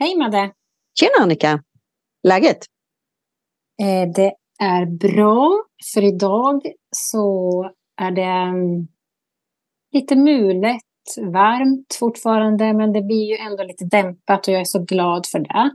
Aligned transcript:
Hej 0.00 0.16
Madde! 0.16 0.52
Tjena 1.00 1.22
Annika! 1.22 1.62
Läget? 2.22 2.58
Eh, 3.82 4.10
det 4.14 4.34
är 4.58 4.86
bra, 4.86 5.64
för 5.94 6.04
idag 6.04 6.62
så 6.96 7.62
är 8.00 8.10
det 8.10 8.22
mm, 8.22 8.88
lite 9.92 10.16
mulet, 10.16 10.82
varmt 11.32 11.96
fortfarande, 11.98 12.72
men 12.72 12.92
det 12.92 13.02
blir 13.02 13.28
ju 13.28 13.36
ändå 13.36 13.64
lite 13.64 13.84
dämpat 13.84 14.48
och 14.48 14.54
jag 14.54 14.60
är 14.60 14.64
så 14.64 14.84
glad 14.84 15.26
för 15.26 15.38
det. 15.38 15.70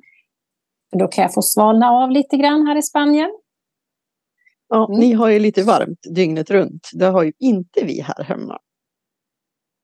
Då 1.00 1.08
kan 1.08 1.22
jag 1.22 1.34
få 1.34 1.42
svalna 1.42 1.90
av 1.90 2.12
lite 2.12 2.38
grann 2.38 2.68
här 2.68 2.76
i 2.76 2.82
Spanien. 2.82 3.40
Ja, 4.68 4.88
mm. 4.88 5.00
Ni 5.00 5.14
har 5.14 5.30
ju 5.30 5.40
lite 5.40 5.64
varmt 5.64 6.00
dygnet 6.16 6.50
runt. 6.50 6.90
Det 6.94 7.06
har 7.06 7.24
ju 7.24 7.32
inte 7.40 7.86
vi 7.86 8.02
här 8.02 8.24
hemma. 8.24 8.60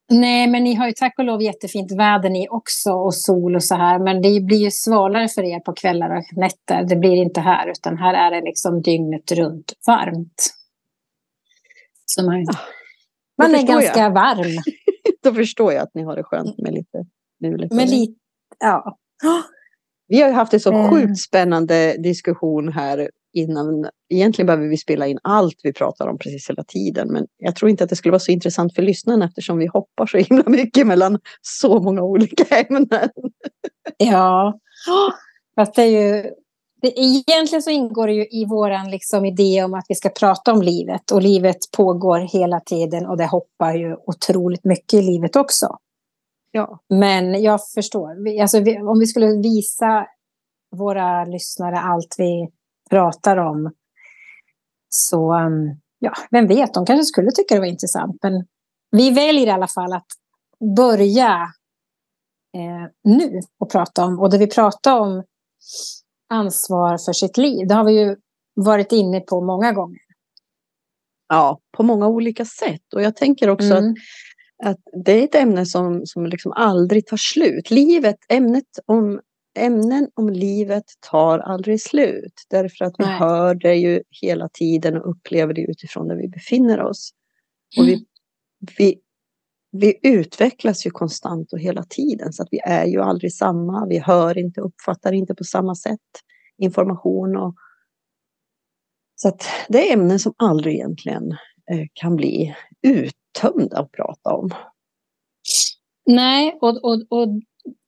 Nej, 0.09 0.47
men 0.47 0.63
ni 0.63 0.73
har 0.73 0.87
ju 0.87 0.93
tack 0.93 1.13
och 1.17 1.25
lov 1.25 1.41
jättefint 1.41 1.91
väder 1.91 2.29
ni 2.29 2.47
också 2.49 2.91
och 2.91 3.15
sol 3.15 3.55
och 3.55 3.63
så 3.63 3.75
här. 3.75 3.99
Men 3.99 4.21
det 4.21 4.41
blir 4.41 4.57
ju 4.57 4.71
svalare 4.71 5.27
för 5.27 5.43
er 5.43 5.59
på 5.59 5.73
kvällar 5.73 6.17
och 6.17 6.37
nätter. 6.37 6.83
Det 6.83 6.95
blir 6.95 7.15
inte 7.15 7.41
här, 7.41 7.67
utan 7.69 7.97
här 7.97 8.13
är 8.13 8.35
det 8.35 8.45
liksom 8.45 8.81
dygnet 8.81 9.31
runt 9.31 9.73
varmt. 9.87 10.55
Så 12.05 12.25
man, 12.25 12.43
ja, 12.43 12.53
man 13.37 13.55
är 13.55 13.67
ganska 13.67 13.99
jag. 13.99 14.11
varm. 14.11 14.63
Då 15.23 15.33
förstår 15.33 15.73
jag 15.73 15.83
att 15.83 15.93
ni 15.93 16.03
har 16.03 16.15
det 16.15 16.23
skönt 16.23 16.57
med 16.57 16.73
lite 16.73 17.05
mulet. 17.39 17.73
Med 17.73 17.89
lite, 17.89 18.19
ja. 18.59 18.97
Vi 20.07 20.21
har 20.21 20.29
ju 20.29 20.35
haft 20.35 20.53
en 20.53 20.59
så 20.59 20.71
mm. 20.71 20.89
sjukt 20.89 21.19
spännande 21.19 21.95
diskussion 21.97 22.73
här 22.73 23.09
innan. 23.33 23.89
Egentligen 24.09 24.45
behöver 24.45 24.67
vi 24.67 24.77
spela 24.77 25.07
in 25.07 25.19
allt 25.23 25.55
vi 25.63 25.73
pratar 25.73 26.07
om 26.07 26.17
precis 26.17 26.49
hela 26.49 26.63
tiden. 26.63 27.07
Men 27.13 27.27
jag 27.37 27.55
tror 27.55 27.69
inte 27.69 27.83
att 27.83 27.89
det 27.89 27.95
skulle 27.95 28.11
vara 28.11 28.19
så 28.19 28.31
intressant 28.31 28.75
för 28.75 28.81
lyssnarna 28.81 29.25
eftersom 29.25 29.57
vi 29.57 29.67
hoppar 29.67 30.05
så 30.05 30.17
himla 30.17 30.43
mycket 30.47 30.87
mellan 30.87 31.19
så 31.41 31.79
många 31.79 32.01
olika 32.01 32.43
ämnen. 32.57 33.09
Ja, 33.97 34.59
fast 35.55 35.75
det 35.75 35.81
är 35.81 36.13
ju... 36.13 36.31
Det, 36.81 36.99
egentligen 36.99 37.61
så 37.61 37.69
ingår 37.69 38.07
det 38.07 38.13
ju 38.13 38.21
i 38.21 38.45
vår 38.49 38.91
liksom, 38.91 39.25
idé 39.25 39.63
om 39.63 39.73
att 39.73 39.85
vi 39.89 39.95
ska 39.95 40.09
prata 40.09 40.53
om 40.53 40.61
livet. 40.61 41.11
Och 41.11 41.21
livet 41.21 41.57
pågår 41.77 42.19
hela 42.19 42.59
tiden 42.59 43.05
och 43.05 43.17
det 43.17 43.25
hoppar 43.25 43.73
ju 43.73 43.95
otroligt 44.05 44.63
mycket 44.63 44.93
i 44.93 45.01
livet 45.01 45.35
också. 45.35 45.77
Ja. 46.51 46.79
Men 46.89 47.41
jag 47.41 47.59
förstår. 47.75 48.39
Alltså, 48.41 48.57
om 48.57 48.99
vi 48.99 49.05
skulle 49.07 49.27
visa 49.27 50.07
våra 50.75 51.25
lyssnare 51.25 51.79
allt 51.79 52.15
vi 52.17 52.49
pratar 52.89 53.37
om. 53.37 53.71
Så 54.89 55.33
um, 55.33 55.79
ja, 55.99 56.13
vem 56.31 56.47
vet, 56.47 56.73
de 56.73 56.85
kanske 56.85 57.05
skulle 57.05 57.31
tycka 57.31 57.55
det 57.55 57.59
var 57.59 57.67
intressant. 57.67 58.15
Men 58.23 58.45
vi 58.91 59.11
väljer 59.11 59.47
i 59.47 59.49
alla 59.49 59.67
fall 59.67 59.93
att 59.93 60.07
börja 60.77 61.31
eh, 62.57 62.91
nu 63.03 63.39
och 63.59 63.71
prata 63.71 64.05
om. 64.05 64.19
Och 64.19 64.29
det 64.29 64.37
vi 64.37 64.47
pratar 64.47 64.99
om 64.99 65.23
ansvar 66.29 66.97
för 66.97 67.13
sitt 67.13 67.37
liv, 67.37 67.67
det 67.67 67.75
har 67.75 67.85
vi 67.85 67.99
ju 67.99 68.15
varit 68.55 68.91
inne 68.91 69.19
på 69.19 69.41
många 69.41 69.71
gånger. 69.71 69.99
Ja, 71.27 71.59
på 71.77 71.83
många 71.83 72.07
olika 72.07 72.45
sätt. 72.45 72.93
Och 72.95 73.01
jag 73.01 73.15
tänker 73.15 73.49
också 73.49 73.73
mm. 73.73 73.91
att 73.91 73.97
att 74.63 74.77
det 75.05 75.11
är 75.11 75.23
ett 75.23 75.35
ämne 75.35 75.65
som, 75.65 76.01
som 76.05 76.25
liksom 76.25 76.51
aldrig 76.51 77.07
tar 77.07 77.17
slut. 77.17 77.71
Livet, 77.71 78.17
ämnet 78.29 78.65
om 78.85 79.19
ämnen 79.57 80.09
om 80.13 80.29
livet 80.29 80.83
tar 81.11 81.39
aldrig 81.39 81.81
slut. 81.81 82.33
Därför 82.49 82.85
att 82.85 82.93
vi 82.97 83.05
Nej. 83.05 83.19
hör 83.19 83.55
det 83.55 83.75
ju 83.75 84.03
hela 84.21 84.49
tiden 84.49 84.97
och 84.97 85.09
upplever 85.09 85.53
det 85.53 85.61
utifrån 85.61 86.07
där 86.07 86.15
vi 86.15 86.27
befinner 86.27 86.81
oss. 86.81 87.11
Och 87.77 87.87
vi, 87.87 87.93
mm. 87.93 88.05
vi, 88.77 88.99
vi 89.71 89.99
utvecklas 90.03 90.85
ju 90.85 90.91
konstant 90.91 91.53
och 91.53 91.59
hela 91.59 91.83
tiden. 91.83 92.33
Så 92.33 92.43
att 92.43 92.49
vi 92.51 92.59
är 92.59 92.85
ju 92.85 93.01
aldrig 93.01 93.33
samma. 93.33 93.85
Vi 93.85 93.99
hör 93.99 94.37
inte, 94.37 94.61
uppfattar 94.61 95.11
inte 95.11 95.35
på 95.35 95.43
samma 95.43 95.75
sätt 95.75 95.99
information. 96.57 97.37
Och, 97.37 97.55
så 99.15 99.27
att 99.27 99.43
det 99.69 99.89
är 99.89 99.93
ämnen 99.93 100.19
som 100.19 100.33
aldrig 100.37 100.75
egentligen 100.75 101.31
eh, 101.71 101.85
kan 101.93 102.15
bli 102.15 102.55
uttömda 102.81 103.79
att 103.79 103.91
prata 103.91 104.33
om. 104.33 104.49
Nej, 106.05 106.57
och, 106.61 106.83
och, 106.83 107.03
och 107.09 107.27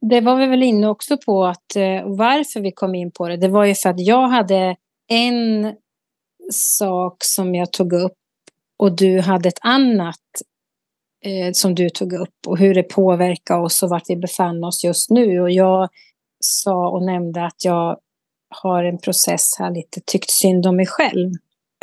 det 0.10 0.22
var 0.22 0.36
vi 0.36 0.48
väl 0.48 0.64
inne 0.64 0.88
också 0.88 1.18
på 1.18 1.46
att 1.46 1.76
eh, 1.76 2.04
varför 2.06 2.60
vi 2.60 2.72
kom 2.72 2.96
in 2.96 3.12
på 3.12 3.28
det. 3.28 3.38
Det 3.38 3.48
var 3.48 3.66
ju 3.66 3.76
för 3.76 3.90
att 3.90 4.00
jag 4.00 4.28
hade 4.28 4.76
en 5.08 5.76
sak 6.52 7.24
som 7.24 7.56
jag 7.56 7.74
tog 7.74 7.94
upp 7.94 8.18
och 8.80 8.96
du 8.96 9.20
hade 9.20 9.50
ett 9.50 9.60
annat 9.62 10.20
eh, 11.26 11.52
som 11.54 11.76
du 11.76 11.90
tog 11.90 12.14
upp 12.14 12.48
och 12.48 12.58
hur 12.58 12.74
det 12.74 12.84
påverkar 12.84 13.60
oss 13.60 13.84
och 13.84 13.90
vart 13.90 14.10
vi 14.10 14.16
befann 14.16 14.64
oss 14.64 14.84
just 14.84 15.10
nu. 15.10 15.42
Och 15.42 15.52
jag 15.52 15.90
sa 16.40 16.90
och 16.90 17.04
nämnde 17.04 17.46
att 17.46 17.66
jag 17.66 18.00
har 18.50 18.84
en 18.84 18.98
process 18.98 19.56
här 19.60 19.72
lite 19.72 20.02
tyckt 20.06 20.30
synd 20.30 20.66
om 20.66 20.76
mig 20.76 20.88
själv. 20.88 21.32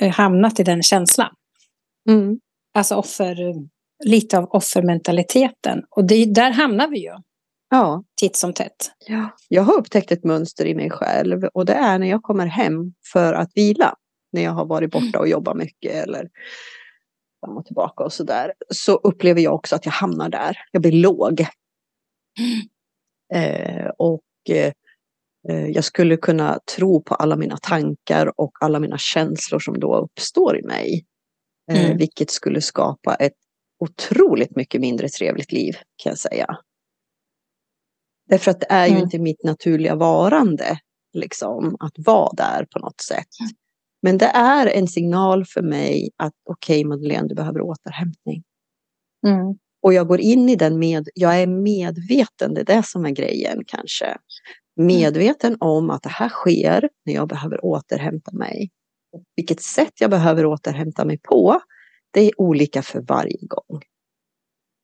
Eh, 0.03 0.13
hamnat 0.13 0.61
i 0.61 0.63
den 0.63 0.83
känslan. 0.83 1.35
Mm. 2.09 2.41
Alltså 2.75 2.95
offer, 2.95 3.37
lite 4.05 4.39
av 4.39 4.45
offermentaliteten. 4.51 5.83
Och 5.91 6.05
det, 6.05 6.25
där 6.25 6.51
hamnar 6.51 6.89
vi 6.89 6.99
ju. 6.99 7.13
Ja. 7.71 8.05
Titt 8.21 8.37
som 8.37 8.53
tätt. 8.53 8.91
Ja. 9.07 9.37
Jag 9.49 9.63
har 9.63 9.79
upptäckt 9.79 10.13
ett 10.13 10.25
mönster 10.25 10.67
i 10.67 10.75
mig 10.75 10.91
själv 10.91 11.45
och 11.45 11.67
det 11.67 11.73
är 11.73 11.99
när 11.99 12.07
jag 12.07 12.23
kommer 12.23 12.47
hem 12.47 12.93
för 13.13 13.35
att 13.35 13.51
vila. 13.55 13.95
När 14.33 14.43
jag 14.43 14.53
har 14.53 14.67
varit 14.67 14.91
borta 14.91 15.19
och 15.19 15.29
jobbat 15.29 15.57
mycket 15.57 15.95
eller 15.95 16.29
fram 17.41 17.57
och 17.57 17.67
tillbaka 17.67 18.05
och 18.05 18.13
sådär. 18.13 18.53
Så 18.69 18.95
upplever 18.95 19.41
jag 19.41 19.55
också 19.55 19.77
att 19.77 19.85
jag 19.85 19.93
hamnar 19.93 20.29
där. 20.29 20.59
Jag 20.73 20.83
blir 20.83 20.93
låg. 20.93 21.47
Mm. 22.39 22.69
Eh, 23.35 23.91
och 23.99 24.23
eh, 24.51 24.73
jag 25.67 25.85
skulle 25.85 26.17
kunna 26.17 26.59
tro 26.77 27.03
på 27.03 27.15
alla 27.15 27.37
mina 27.37 27.57
tankar 27.57 28.41
och 28.41 28.53
alla 28.61 28.79
mina 28.79 28.99
känslor 28.99 29.59
som 29.59 29.81
då 29.81 29.97
uppstår 29.97 30.59
i 30.59 30.63
mig. 30.63 31.05
Eh, 31.71 31.85
mm. 31.85 31.99
Vilket 31.99 32.31
skulle 32.31 32.61
skapa 32.61 33.15
ett 33.15 33.37
otroligt 33.79 34.57
mycket 34.57 34.81
mindre 34.81 35.09
trevligt 35.09 35.53
liv 35.53 35.77
kan 36.03 36.11
jag 36.11 36.19
säga. 36.19 36.59
Därför 38.29 38.51
att 38.51 38.61
det 38.61 38.67
är 38.71 38.87
ju 38.87 38.93
mm. 38.93 39.03
inte 39.03 39.19
mitt 39.19 39.45
naturliga 39.45 39.95
varande 39.95 40.79
liksom, 41.13 41.77
att 41.81 41.93
vara 41.97 42.33
där 42.33 42.67
på 42.73 42.79
något 42.79 43.01
sätt. 43.01 43.41
Mm. 43.41 43.51
Men 44.03 44.19
det 44.19 44.27
är 44.27 44.67
en 44.67 44.89
signal 44.89 45.45
för 45.45 45.63
mig 45.63 46.11
att 46.17 46.33
okej 46.51 46.81
okay, 46.81 46.89
Madeleine, 46.89 47.29
du 47.29 47.35
behöver 47.35 47.61
återhämtning. 47.61 48.43
Mm. 49.27 49.59
Och 49.83 49.93
jag 49.93 50.09
går 50.09 50.21
in 50.21 50.49
i 50.49 50.57
den 50.57 50.79
med, 50.79 51.09
jag 51.15 51.43
är 51.43 51.47
medveten, 51.47 52.55
det 52.55 52.61
är 52.61 52.65
det 52.65 52.83
som 52.83 53.07
är 53.07 53.11
grejen 53.11 53.63
kanske. 53.67 54.07
Mm. 54.07 54.87
Medveten 54.87 55.57
om 55.61 55.91
att 55.91 56.03
det 56.03 56.09
här 56.09 56.29
sker 56.29 56.89
när 57.07 57.15
jag 57.15 57.29
behöver 57.29 57.65
återhämta 57.65 58.33
mig. 58.33 58.71
Vilket 59.37 59.63
sätt 59.63 59.93
jag 60.01 60.11
behöver 60.11 60.47
återhämta 60.47 61.05
mig 61.05 61.19
på, 61.19 61.61
det 62.11 62.21
är 62.21 62.41
olika 62.41 62.83
för 62.83 63.01
varje 63.01 63.47
gång. 63.47 63.83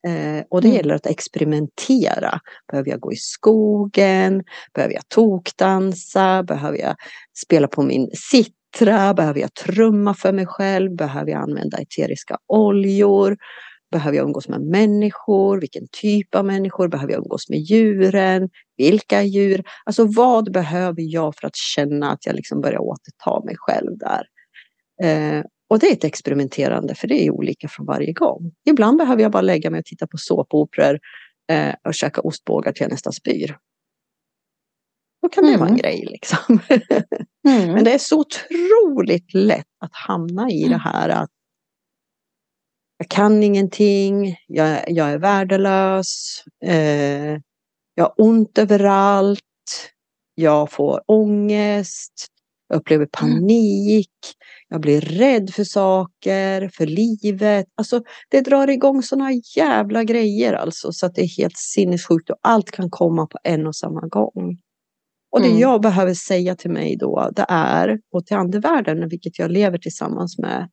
Eh, 0.07 0.45
och 0.51 0.61
det 0.63 0.69
mm. 0.69 0.77
gäller 0.77 0.95
att 0.95 1.07
experimentera. 1.07 2.41
Behöver 2.73 2.91
jag 2.91 3.01
gå 3.01 3.13
i 3.13 3.17
skogen? 3.17 4.45
Behöver 4.75 4.95
jag 4.95 5.09
tokdansa? 5.09 6.43
Behöver 6.43 6.79
jag 6.79 6.97
spela 7.45 7.69
på 7.69 7.83
min 7.83 8.11
sittra? 8.15 9.15
Behöver 9.15 9.41
jag 9.41 9.55
trumma 9.55 10.15
för 10.15 10.33
mig 10.33 10.47
själv? 10.47 10.97
Behöver 10.97 11.31
jag 11.31 11.43
använda 11.43 11.79
eteriska 11.79 12.39
oljor? 12.47 13.37
Behöver 13.93 14.17
jag 14.17 14.27
umgås 14.27 14.49
med 14.49 14.61
människor? 14.61 15.61
Vilken 15.61 15.87
typ 16.03 16.35
av 16.35 16.45
människor? 16.45 16.89
Behöver 16.89 17.13
jag 17.13 17.19
umgås 17.19 17.49
med 17.49 17.59
djuren? 17.59 18.49
Vilka 18.77 19.23
djur? 19.23 19.65
Alltså 19.85 20.05
vad 20.05 20.53
behöver 20.53 21.03
jag 21.03 21.35
för 21.37 21.47
att 21.47 21.57
känna 21.57 22.11
att 22.13 22.27
jag 22.27 22.35
liksom 22.35 22.61
börjar 22.61 22.81
återta 22.81 23.45
mig 23.45 23.55
själv 23.59 23.99
där? 23.99 24.27
Eh, 25.03 25.45
och 25.69 25.79
det 25.79 25.87
är 25.87 25.93
ett 25.93 26.05
experimenterande, 26.05 26.95
för 26.95 27.09
det 27.09 27.27
är 27.27 27.31
olika 27.31 27.69
från 27.69 27.87
varje 27.87 28.13
gång. 28.13 28.53
Ibland 28.69 28.99
behöver 28.99 29.23
jag 29.23 29.33
bara 29.33 29.43
lägga 29.43 29.71
mig 29.71 29.79
och 29.79 29.85
titta 29.85 30.07
på 30.07 30.17
såpoperor 30.19 30.99
eh, 31.51 31.75
och 31.85 31.95
käka 31.95 32.21
ostbågar 32.21 32.73
till 32.73 32.83
jag 32.83 32.91
nästan 32.91 33.13
spyr. 33.13 33.57
Då 35.23 35.29
kan 35.29 35.45
det 35.45 35.51
mm. 35.51 35.61
vara 35.61 35.71
en 35.71 35.77
grej 35.77 36.09
liksom. 36.11 36.59
mm. 37.49 37.73
Men 37.73 37.85
det 37.85 37.95
är 37.95 37.99
så 37.99 38.21
otroligt 38.21 39.35
lätt 39.35 39.67
att 39.81 39.95
hamna 39.95 40.51
i 40.51 40.61
det 40.61 40.67
mm. 40.67 40.81
här 40.81 41.09
att 41.09 41.31
jag 42.99 43.09
kan 43.09 43.43
ingenting, 43.43 44.37
jag, 44.47 44.91
jag 44.91 45.11
är 45.11 45.19
värdelös, 45.19 46.45
eh, 46.65 47.41
jag 47.95 48.05
har 48.05 48.15
ont 48.17 48.59
överallt, 48.59 49.41
jag 50.35 50.73
får 50.73 51.03
ångest, 51.07 52.27
jag 52.69 52.77
upplever 52.77 53.03
mm. 53.03 53.11
panik, 53.11 54.11
jag 54.75 54.81
blir 54.81 55.01
rädd 55.01 55.51
för 55.51 55.65
saker, 55.65 56.69
för 56.69 56.87
livet. 56.87 57.67
Alltså 57.75 58.03
det 58.31 58.41
drar 58.41 58.71
igång 58.71 59.03
sådana 59.03 59.31
jävla 59.57 60.05
grejer 60.05 60.53
alltså 60.53 60.93
så 60.93 61.07
att 61.07 61.15
det 61.15 61.23
är 61.23 61.37
helt 61.39 61.57
sinnessjukt 61.57 62.31
och 62.31 62.37
allt 62.43 62.71
kan 62.71 62.91
komma 62.91 63.27
på 63.27 63.39
en 63.45 63.67
och 63.67 63.77
samma 63.77 64.01
gång. 64.01 64.59
Och 65.31 65.41
det 65.41 65.49
mm. 65.49 65.59
jag 65.59 65.83
behöver 65.83 66.15
säga 66.15 66.57
till 66.57 66.71
mig 66.71 66.97
då, 66.97 67.31
det 67.37 67.47
är, 67.49 68.01
och 68.13 68.27
till 68.27 68.37
andevärlden, 68.37 69.09
vilket 69.09 69.39
jag 69.39 69.51
lever 69.51 69.79
tillsammans 69.79 70.39
med 70.39 70.71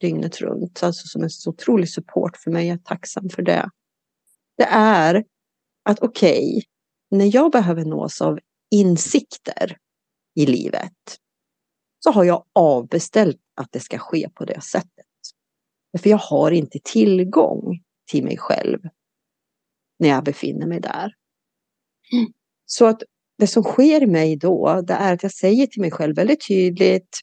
dygnet 0.00 0.40
runt, 0.40 0.82
alltså 0.82 1.06
som 1.06 1.22
en 1.22 1.30
så 1.30 1.50
otrolig 1.50 1.88
support 1.88 2.36
för 2.36 2.50
mig, 2.50 2.66
jag 2.66 2.74
är 2.74 2.78
tacksam 2.78 3.28
för 3.28 3.42
det. 3.42 3.70
Det 4.56 4.68
är 4.70 5.24
att 5.84 5.98
okej, 6.02 6.38
okay, 6.38 6.62
när 7.10 7.34
jag 7.34 7.52
behöver 7.52 7.84
nås 7.84 8.20
av 8.20 8.38
insikter 8.70 9.76
i 10.34 10.46
livet 10.46 11.18
så 12.04 12.10
har 12.10 12.24
jag 12.24 12.44
avbeställt 12.54 13.41
att 13.54 13.68
det 13.72 13.80
ska 13.80 13.98
ske 13.98 14.28
på 14.34 14.44
det 14.44 14.60
sättet. 14.60 15.06
För 15.98 16.10
jag 16.10 16.18
har 16.18 16.50
inte 16.50 16.78
tillgång 16.84 17.80
till 18.10 18.24
mig 18.24 18.36
själv 18.38 18.78
när 19.98 20.08
jag 20.08 20.24
befinner 20.24 20.66
mig 20.66 20.80
där. 20.80 21.14
Mm. 22.12 22.32
Så 22.64 22.86
att 22.86 23.02
det 23.38 23.46
som 23.46 23.62
sker 23.62 24.02
i 24.02 24.06
mig 24.06 24.36
då, 24.36 24.82
det 24.86 24.94
är 24.94 25.14
att 25.14 25.22
jag 25.22 25.32
säger 25.32 25.66
till 25.66 25.80
mig 25.80 25.90
själv 25.90 26.16
väldigt 26.16 26.46
tydligt 26.48 27.20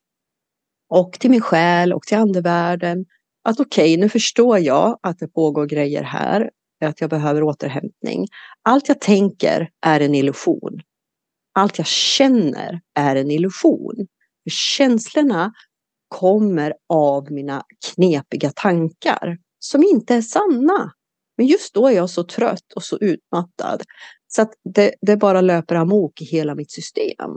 och 0.89 1.11
till 1.19 1.29
min 1.29 1.41
själ 1.41 1.93
och 1.93 2.03
till 2.03 2.17
andevärlden 2.17 3.05
att 3.43 3.59
okej, 3.59 3.93
okay, 3.93 3.97
nu 3.97 4.09
förstår 4.09 4.59
jag 4.59 4.99
att 5.01 5.19
det 5.19 5.27
pågår 5.27 5.65
grejer 5.65 6.03
här, 6.03 6.49
att 6.85 7.01
jag 7.01 7.09
behöver 7.09 7.43
återhämtning. 7.43 8.27
Allt 8.61 8.87
jag 8.87 9.01
tänker 9.01 9.69
är 9.85 9.99
en 9.99 10.15
illusion. 10.15 10.81
Allt 11.53 11.77
jag 11.77 11.87
känner 11.87 12.81
är 12.95 13.15
en 13.15 13.31
illusion. 13.31 14.07
För 14.43 14.49
känslorna 14.49 15.53
kommer 16.09 16.73
av 16.89 17.31
mina 17.31 17.63
knepiga 17.95 18.51
tankar 18.55 19.37
som 19.59 19.83
inte 19.83 20.15
är 20.15 20.21
sanna. 20.21 20.91
Men 21.37 21.45
just 21.45 21.73
då 21.73 21.87
är 21.87 21.91
jag 21.91 22.09
så 22.09 22.23
trött 22.23 22.73
och 22.75 22.83
så 22.83 22.97
utmattad 22.97 23.83
så 24.27 24.41
att 24.41 24.53
det, 24.73 24.93
det 25.01 25.17
bara 25.17 25.41
löper 25.41 25.75
amok 25.75 26.21
i 26.21 26.25
hela 26.25 26.55
mitt 26.55 26.71
system. 26.71 27.29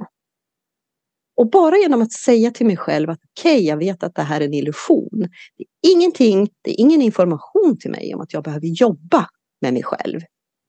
Och 1.36 1.50
bara 1.50 1.76
genom 1.76 2.02
att 2.02 2.12
säga 2.12 2.50
till 2.50 2.66
mig 2.66 2.76
själv 2.76 3.10
att 3.10 3.20
okej, 3.38 3.56
okay, 3.56 3.66
jag 3.66 3.76
vet 3.76 4.02
att 4.02 4.14
det 4.14 4.22
här 4.22 4.40
är 4.40 4.44
en 4.44 4.54
illusion. 4.54 5.28
Det 5.56 5.88
är 5.88 5.92
ingenting, 5.92 6.48
det 6.62 6.70
är 6.70 6.80
ingen 6.80 7.02
information 7.02 7.78
till 7.80 7.90
mig 7.90 8.14
om 8.14 8.20
att 8.20 8.32
jag 8.32 8.44
behöver 8.44 8.66
jobba 8.66 9.26
med 9.60 9.72
mig 9.72 9.82
själv. 9.82 10.20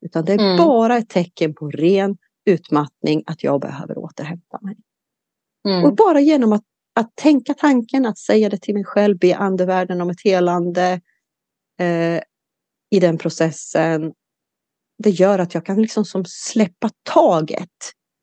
Utan 0.05 0.25
det 0.25 0.33
är 0.33 0.39
mm. 0.39 0.57
bara 0.57 0.97
ett 0.97 1.09
tecken 1.09 1.53
på 1.53 1.69
ren 1.69 2.17
utmattning 2.45 3.23
att 3.25 3.43
jag 3.43 3.61
behöver 3.61 3.97
återhämta 3.97 4.59
mig. 4.61 4.75
Mm. 5.67 5.85
Och 5.85 5.95
bara 5.95 6.19
genom 6.19 6.53
att, 6.53 6.63
att 6.93 7.15
tänka 7.15 7.53
tanken, 7.53 8.05
att 8.05 8.17
säga 8.17 8.49
det 8.49 8.57
till 8.57 8.73
mig 8.73 8.83
själv, 8.83 9.17
be 9.17 9.35
andevärlden 9.35 10.01
om 10.01 10.09
ett 10.09 10.21
helande 10.23 11.01
eh, 11.79 12.21
i 12.89 12.99
den 12.99 13.17
processen. 13.17 14.13
Det 15.03 15.09
gör 15.09 15.39
att 15.39 15.53
jag 15.53 15.65
kan 15.65 15.81
liksom 15.81 16.05
som 16.05 16.25
släppa 16.27 16.89
taget. 17.03 17.69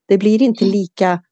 Det 0.08 0.18
blir 0.18 0.42
inte 0.42 0.64
mm. 0.64 0.72
lika 0.72 1.22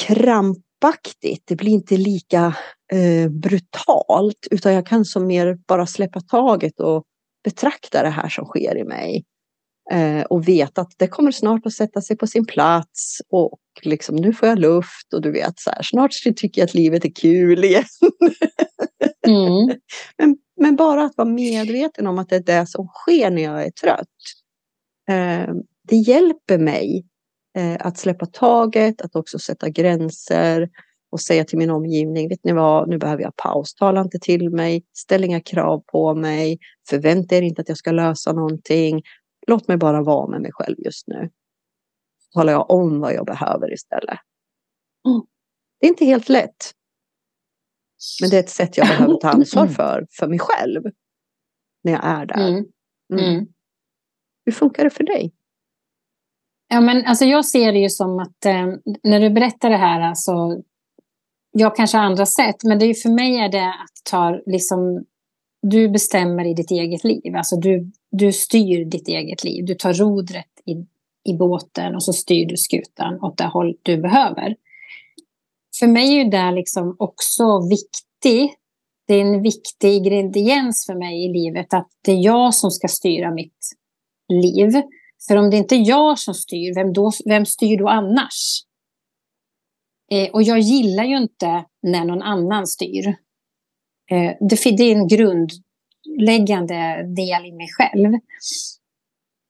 krampaktigt. 0.00 1.42
Det 1.46 1.56
blir 1.56 1.72
inte 1.72 1.96
lika 1.96 2.56
eh, 2.92 3.30
brutalt 3.30 4.46
utan 4.50 4.74
jag 4.74 4.86
kan 4.86 5.04
som 5.04 5.26
mer 5.26 5.58
bara 5.68 5.86
släppa 5.86 6.20
taget 6.20 6.80
och 6.80 7.04
betrakta 7.44 8.02
det 8.02 8.10
här 8.10 8.28
som 8.28 8.44
sker 8.44 8.78
i 8.78 8.84
mig. 8.84 9.24
Eh, 9.90 10.22
och 10.22 10.48
veta 10.48 10.80
att 10.80 10.92
det 10.96 11.08
kommer 11.08 11.30
snart 11.30 11.66
att 11.66 11.72
sätta 11.72 12.00
sig 12.00 12.16
på 12.16 12.26
sin 12.26 12.46
plats 12.46 13.22
och 13.28 13.60
liksom 13.82 14.16
nu 14.16 14.32
får 14.32 14.48
jag 14.48 14.58
luft 14.58 15.14
och 15.14 15.22
du 15.22 15.32
vet 15.32 15.58
så 15.58 15.70
här, 15.70 15.82
snart 15.82 16.10
tycker 16.36 16.60
jag 16.60 16.66
att 16.66 16.74
livet 16.74 17.04
är 17.04 17.12
kul 17.14 17.64
igen. 17.64 17.84
Mm. 19.26 19.78
men, 20.18 20.36
men, 20.56 20.76
bara 20.76 21.04
att 21.04 21.16
vara 21.16 21.28
medveten 21.28 22.06
om 22.06 22.18
att 22.18 22.28
det 22.28 22.36
är 22.36 22.40
det 22.40 22.66
som 22.66 22.88
sker 22.88 23.30
när 23.30 23.42
jag 23.42 23.62
är 23.62 23.70
trött. 23.70 24.08
Eh, 25.08 25.54
det 25.88 25.96
hjälper 25.96 26.58
mig 26.58 27.06
eh, 27.58 27.76
att 27.80 27.98
släppa 27.98 28.26
taget, 28.26 29.00
att 29.00 29.16
också 29.16 29.38
sätta 29.38 29.68
gränser 29.68 30.68
och 31.10 31.20
säga 31.20 31.44
till 31.44 31.58
min 31.58 31.70
omgivning, 31.70 32.28
vet 32.28 32.44
ni 32.44 32.52
vad, 32.52 32.88
nu 32.88 32.98
behöver 32.98 33.22
jag 33.22 33.36
paus, 33.36 33.74
tala 33.74 34.00
inte 34.00 34.18
till 34.18 34.50
mig, 34.50 34.84
ställ 34.96 35.24
inga 35.24 35.40
krav 35.40 35.82
på 35.92 36.14
mig, 36.14 36.58
förvänta 36.88 37.36
er 37.36 37.42
inte 37.42 37.62
att 37.62 37.68
jag 37.68 37.78
ska 37.78 37.92
lösa 37.92 38.32
någonting, 38.32 39.02
låt 39.46 39.68
mig 39.68 39.76
bara 39.76 40.02
vara 40.02 40.26
med 40.26 40.40
mig 40.40 40.52
själv 40.52 40.76
just 40.78 41.08
nu. 41.08 41.30
Så 42.18 42.38
talar 42.38 42.52
jag 42.52 42.70
om 42.70 43.00
vad 43.00 43.14
jag 43.14 43.26
behöver 43.26 43.72
istället. 43.72 44.18
Mm. 45.08 45.22
Det 45.80 45.86
är 45.86 45.88
inte 45.88 46.04
helt 46.04 46.28
lätt. 46.28 46.72
Men 48.20 48.30
det 48.30 48.36
är 48.36 48.40
ett 48.40 48.50
sätt 48.50 48.76
jag 48.76 48.86
behöver 48.86 49.14
ta 49.14 49.28
ansvar 49.28 49.66
för, 49.66 50.06
för 50.10 50.26
mig 50.26 50.38
själv. 50.38 50.82
När 51.84 51.92
jag 51.92 52.04
är 52.04 52.26
där. 52.26 52.48
Mm. 52.48 52.64
Mm. 53.12 53.24
mm. 53.24 53.46
Hur 54.44 54.52
funkar 54.52 54.84
det 54.84 54.90
för 54.90 55.04
dig? 55.04 55.32
Ja, 56.68 56.80
men 56.80 57.04
alltså 57.04 57.24
jag 57.24 57.44
ser 57.44 57.72
det 57.72 57.78
ju 57.78 57.90
som 57.90 58.18
att 58.18 58.44
eh, 58.46 58.66
när 59.02 59.20
du 59.20 59.30
berättar 59.30 59.70
det 59.70 59.76
här, 59.76 60.00
alltså, 60.00 60.32
jag 61.50 61.76
kanske 61.76 61.96
har 61.96 62.04
andra 62.04 62.26
sätt, 62.26 62.56
men 62.64 62.78
det 62.78 62.84
är 62.84 62.94
för 62.94 63.10
mig 63.10 63.36
är 63.36 63.48
det 63.48 63.68
att 63.68 64.10
ta, 64.10 64.40
liksom, 64.46 65.04
du 65.62 65.88
bestämmer 65.88 66.44
i 66.44 66.54
ditt 66.54 66.70
eget 66.70 67.04
liv. 67.04 67.36
Alltså 67.36 67.56
du, 67.56 67.90
du 68.18 68.32
styr 68.32 68.84
ditt 68.84 69.08
eget 69.08 69.44
liv. 69.44 69.64
Du 69.64 69.74
tar 69.74 69.94
rodret 69.94 70.62
i, 70.64 70.72
i 71.32 71.36
båten 71.36 71.94
och 71.94 72.02
så 72.02 72.12
styr 72.12 72.46
du 72.46 72.56
skutan 72.56 73.22
åt 73.22 73.38
det 73.38 73.46
håll 73.46 73.76
du 73.82 73.96
behöver. 73.96 74.56
För 75.78 75.86
mig 75.86 76.20
är 76.20 76.30
det 76.30 76.50
liksom 76.50 76.96
också 76.98 77.68
viktigt. 77.68 78.58
Det 79.06 79.14
är 79.14 79.20
en 79.20 79.42
viktig 79.42 79.94
ingrediens 79.94 80.86
för 80.86 80.94
mig 80.94 81.24
i 81.24 81.32
livet 81.32 81.74
att 81.74 81.88
det 82.04 82.12
är 82.12 82.24
jag 82.24 82.54
som 82.54 82.70
ska 82.70 82.88
styra 82.88 83.30
mitt 83.30 83.58
liv. 84.28 84.82
För 85.28 85.36
om 85.36 85.50
det 85.50 85.56
inte 85.56 85.76
är 85.76 85.88
jag 85.88 86.18
som 86.18 86.34
styr, 86.34 86.74
vem, 86.74 86.92
då, 86.92 87.12
vem 87.24 87.46
styr 87.46 87.78
då 87.78 87.88
annars? 87.88 88.62
Eh, 90.10 90.30
och 90.30 90.42
jag 90.42 90.58
gillar 90.58 91.04
ju 91.04 91.16
inte 91.16 91.64
när 91.82 92.04
någon 92.04 92.22
annan 92.22 92.66
styr. 92.66 93.06
Eh, 94.10 94.32
det, 94.40 94.76
det, 94.76 94.82
är 94.82 94.96
en 94.96 95.08
grund 95.08 95.50
grundläggande 96.06 97.02
del 97.16 97.46
i 97.46 97.52
mig 97.52 97.68
själv. 97.78 98.14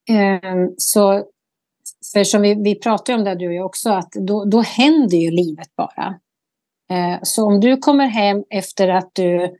Ehm, 0.09 0.73
så, 0.77 1.25
för 2.13 2.23
som 2.23 2.41
vi, 2.41 2.55
vi 2.55 2.79
pratar 2.79 3.13
om 3.13 3.23
det 3.23 3.35
du 3.35 3.47
och 3.47 3.53
jag 3.53 3.65
också, 3.65 3.89
att 3.89 4.11
då, 4.11 4.45
då 4.45 4.61
händer 4.61 5.17
ju 5.17 5.31
livet 5.31 5.75
bara. 5.75 6.19
Ehm, 6.89 7.19
så 7.23 7.45
om 7.45 7.59
du 7.59 7.77
kommer 7.77 8.07
hem 8.07 8.43
efter 8.49 8.87
att 8.87 9.11
du 9.13 9.57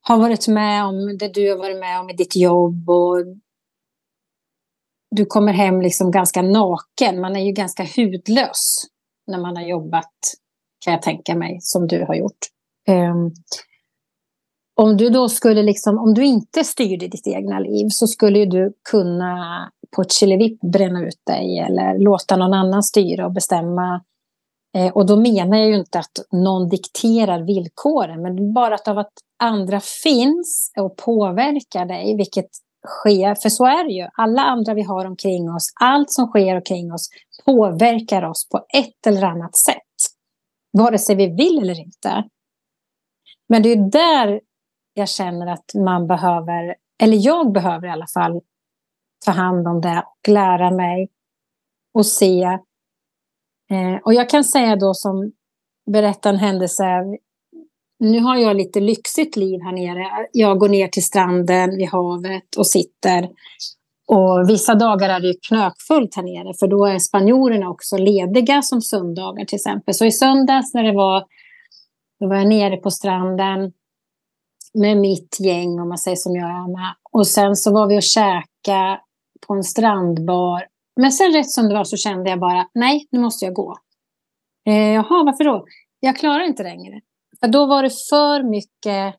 har 0.00 0.18
varit 0.18 0.48
med 0.48 0.84
om 0.84 1.18
det 1.18 1.28
du 1.28 1.50
har 1.50 1.58
varit 1.58 1.80
med 1.80 2.00
om 2.00 2.10
i 2.10 2.12
ditt 2.12 2.36
jobb 2.36 2.90
och 2.90 3.16
du 5.10 5.26
kommer 5.26 5.52
hem 5.52 5.80
liksom 5.80 6.10
ganska 6.10 6.42
naken. 6.42 7.20
Man 7.20 7.36
är 7.36 7.44
ju 7.44 7.52
ganska 7.52 7.86
hudlös 7.96 8.84
när 9.26 9.38
man 9.38 9.56
har 9.56 9.64
jobbat, 9.64 10.12
kan 10.84 10.92
jag 10.92 11.02
tänka 11.02 11.34
mig, 11.34 11.58
som 11.60 11.86
du 11.86 12.04
har 12.04 12.14
gjort. 12.14 12.38
Ehm, 12.88 13.30
om 14.80 14.96
du 14.96 15.10
då 15.10 15.28
skulle 15.28 15.62
liksom, 15.62 15.98
om 15.98 16.14
du 16.14 16.24
inte 16.24 16.64
styrde 16.64 17.08
ditt 17.08 17.26
egna 17.26 17.58
liv 17.58 17.88
så 17.88 18.06
skulle 18.06 18.44
du 18.44 18.72
kunna 18.90 19.36
på 19.96 20.02
ett 20.02 20.12
killevipp 20.12 20.60
bränna 20.60 21.06
ut 21.06 21.20
dig 21.26 21.58
eller 21.58 21.98
låta 21.98 22.36
någon 22.36 22.54
annan 22.54 22.82
styra 22.82 23.26
och 23.26 23.32
bestämma. 23.32 24.04
Eh, 24.76 24.92
och 24.92 25.06
då 25.06 25.16
menar 25.16 25.56
jag 25.56 25.68
ju 25.68 25.76
inte 25.76 25.98
att 25.98 26.18
någon 26.32 26.68
dikterar 26.68 27.42
villkoren, 27.42 28.22
men 28.22 28.52
bara 28.52 28.74
att 28.74 28.88
av 28.88 28.98
att 28.98 29.12
andra 29.42 29.80
finns 29.80 30.72
och 30.78 30.96
påverkar 30.96 31.86
dig, 31.86 32.16
vilket 32.16 32.48
sker, 32.86 33.34
för 33.34 33.48
så 33.48 33.64
är 33.64 33.84
det 33.84 33.92
ju. 33.92 34.08
Alla 34.12 34.42
andra 34.42 34.74
vi 34.74 34.82
har 34.82 35.04
omkring 35.04 35.50
oss, 35.50 35.72
allt 35.80 36.12
som 36.12 36.26
sker 36.26 36.56
omkring 36.56 36.92
oss 36.92 37.08
påverkar 37.44 38.22
oss 38.22 38.48
på 38.48 38.58
ett 38.78 39.06
eller 39.06 39.22
annat 39.22 39.56
sätt. 39.56 39.76
Vare 40.72 40.98
sig 40.98 41.16
vi 41.16 41.26
vill 41.26 41.58
eller 41.58 41.80
inte. 41.80 42.24
Men 43.48 43.62
det 43.62 43.72
är 43.72 43.90
där 43.90 44.40
jag 44.98 45.08
känner 45.08 45.46
att 45.46 45.74
man 45.74 46.06
behöver, 46.06 46.74
eller 47.02 47.16
jag 47.20 47.52
behöver 47.52 47.88
i 47.88 47.90
alla 47.90 48.06
fall, 48.06 48.40
ta 49.24 49.30
hand 49.30 49.68
om 49.68 49.80
det 49.80 49.98
och 49.98 50.28
lära 50.28 50.70
mig 50.70 51.08
och 51.94 52.06
se. 52.06 52.42
Eh, 53.70 53.96
och 54.04 54.14
jag 54.14 54.30
kan 54.30 54.44
säga 54.44 54.76
då 54.76 54.94
som 54.94 55.32
berätta 55.90 56.28
en 56.28 56.36
händelse 56.36 56.84
nu 57.98 58.20
har 58.20 58.36
jag 58.36 58.56
lite 58.56 58.80
lyxigt 58.80 59.36
liv 59.36 59.60
här 59.62 59.72
nere. 59.72 60.26
Jag 60.32 60.58
går 60.58 60.68
ner 60.68 60.88
till 60.88 61.04
stranden 61.04 61.76
vid 61.76 61.88
havet 61.88 62.56
och 62.56 62.66
sitter. 62.66 63.28
Och 64.06 64.50
vissa 64.50 64.74
dagar 64.74 65.08
är 65.08 65.20
det 65.20 65.46
knökfullt 65.48 66.16
här 66.16 66.22
nere 66.22 66.54
för 66.54 66.66
då 66.66 66.86
är 66.86 66.98
spanjorerna 66.98 67.68
också 67.68 67.96
lediga 67.96 68.62
som 68.62 68.82
söndagar 68.82 69.44
till 69.44 69.56
exempel. 69.56 69.94
Så 69.94 70.04
i 70.04 70.12
söndags 70.12 70.74
när 70.74 70.82
det 70.82 70.92
var, 70.92 71.24
då 72.20 72.28
var 72.28 72.36
jag 72.36 72.48
nere 72.48 72.76
på 72.76 72.90
stranden 72.90 73.72
med 74.76 74.96
mitt 74.96 75.40
gäng 75.40 75.80
om 75.80 75.88
man 75.88 75.98
säger 75.98 76.16
som 76.16 76.36
jag 76.36 76.50
är 76.50 76.72
med. 76.72 76.94
Och 77.12 77.26
sen 77.26 77.56
så 77.56 77.72
var 77.72 77.86
vi 77.86 77.98
och 77.98 78.02
käka 78.02 79.00
på 79.46 79.54
en 79.54 79.64
strandbar. 79.64 80.66
Men 81.00 81.12
sen 81.12 81.32
rätt 81.32 81.50
som 81.50 81.68
det 81.68 81.74
var 81.74 81.84
så 81.84 81.96
kände 81.96 82.30
jag 82.30 82.40
bara, 82.40 82.68
nej, 82.74 83.08
nu 83.10 83.20
måste 83.20 83.44
jag 83.44 83.54
gå. 83.54 83.76
Eh, 84.66 84.92
jaha, 84.92 85.24
varför 85.24 85.44
då? 85.44 85.66
Jag 86.00 86.16
klarar 86.16 86.44
inte 86.44 86.62
längre. 86.62 87.00
För 87.40 87.48
då 87.48 87.66
var 87.66 87.82
det 87.82 87.90
för 88.10 88.42
mycket 88.42 89.14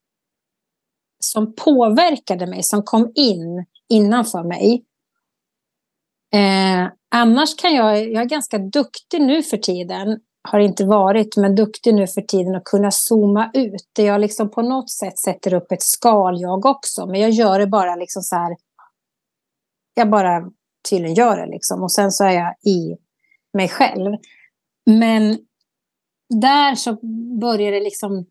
som 1.20 1.56
påverkade 1.56 2.48
mig, 2.48 2.64
som 2.64 2.84
kom 2.84 3.12
in 3.16 3.66
innanför 3.90 4.44
mig. 4.44 4.86
Eh, 6.34 6.92
annars 7.12 7.56
kan 7.56 7.74
jag, 7.74 8.12
jag 8.12 8.24
är 8.24 8.30
ganska 8.30 8.58
duktig 8.58 9.22
nu 9.22 9.44
för 9.44 9.58
tiden, 9.58 10.20
har 10.48 10.60
inte 10.60 10.86
varit, 10.86 11.38
men 11.38 11.56
duktig 11.56 11.94
nu 11.94 12.08
för 12.08 12.22
tiden 12.22 12.56
att 12.56 12.64
kunna 12.64 12.92
zooma 12.92 13.52
ut. 13.54 13.90
Där 13.94 14.06
jag 14.06 14.22
liksom 14.22 14.50
på 14.50 14.62
något 14.62 14.90
sätt 14.90 15.20
sätter 15.20 15.54
upp 15.54 15.72
ett 15.72 15.82
skal 15.82 16.42
jag 16.42 16.66
också, 16.66 17.06
men 17.06 17.22
jag 17.22 17.30
gör 17.30 17.60
det 17.60 17.68
bara 17.68 17.96
liksom 17.96 18.22
så 18.22 18.36
här. 18.36 18.56
Jag 19.94 20.10
bara 20.10 20.52
tydligen 20.90 21.16
gör 21.16 21.38
det. 21.38 21.46
Liksom. 21.46 21.84
Och 21.84 21.92
sen 21.92 22.12
så 22.12 22.24
är 22.24 22.32
jag 22.32 22.56
i 22.74 22.98
mig 23.54 23.70
själv. 23.70 24.18
Men 24.86 25.38
där 26.30 26.76
så 26.76 26.98
börjar 27.40 27.72
det 27.72 27.80
liksom 27.80 28.26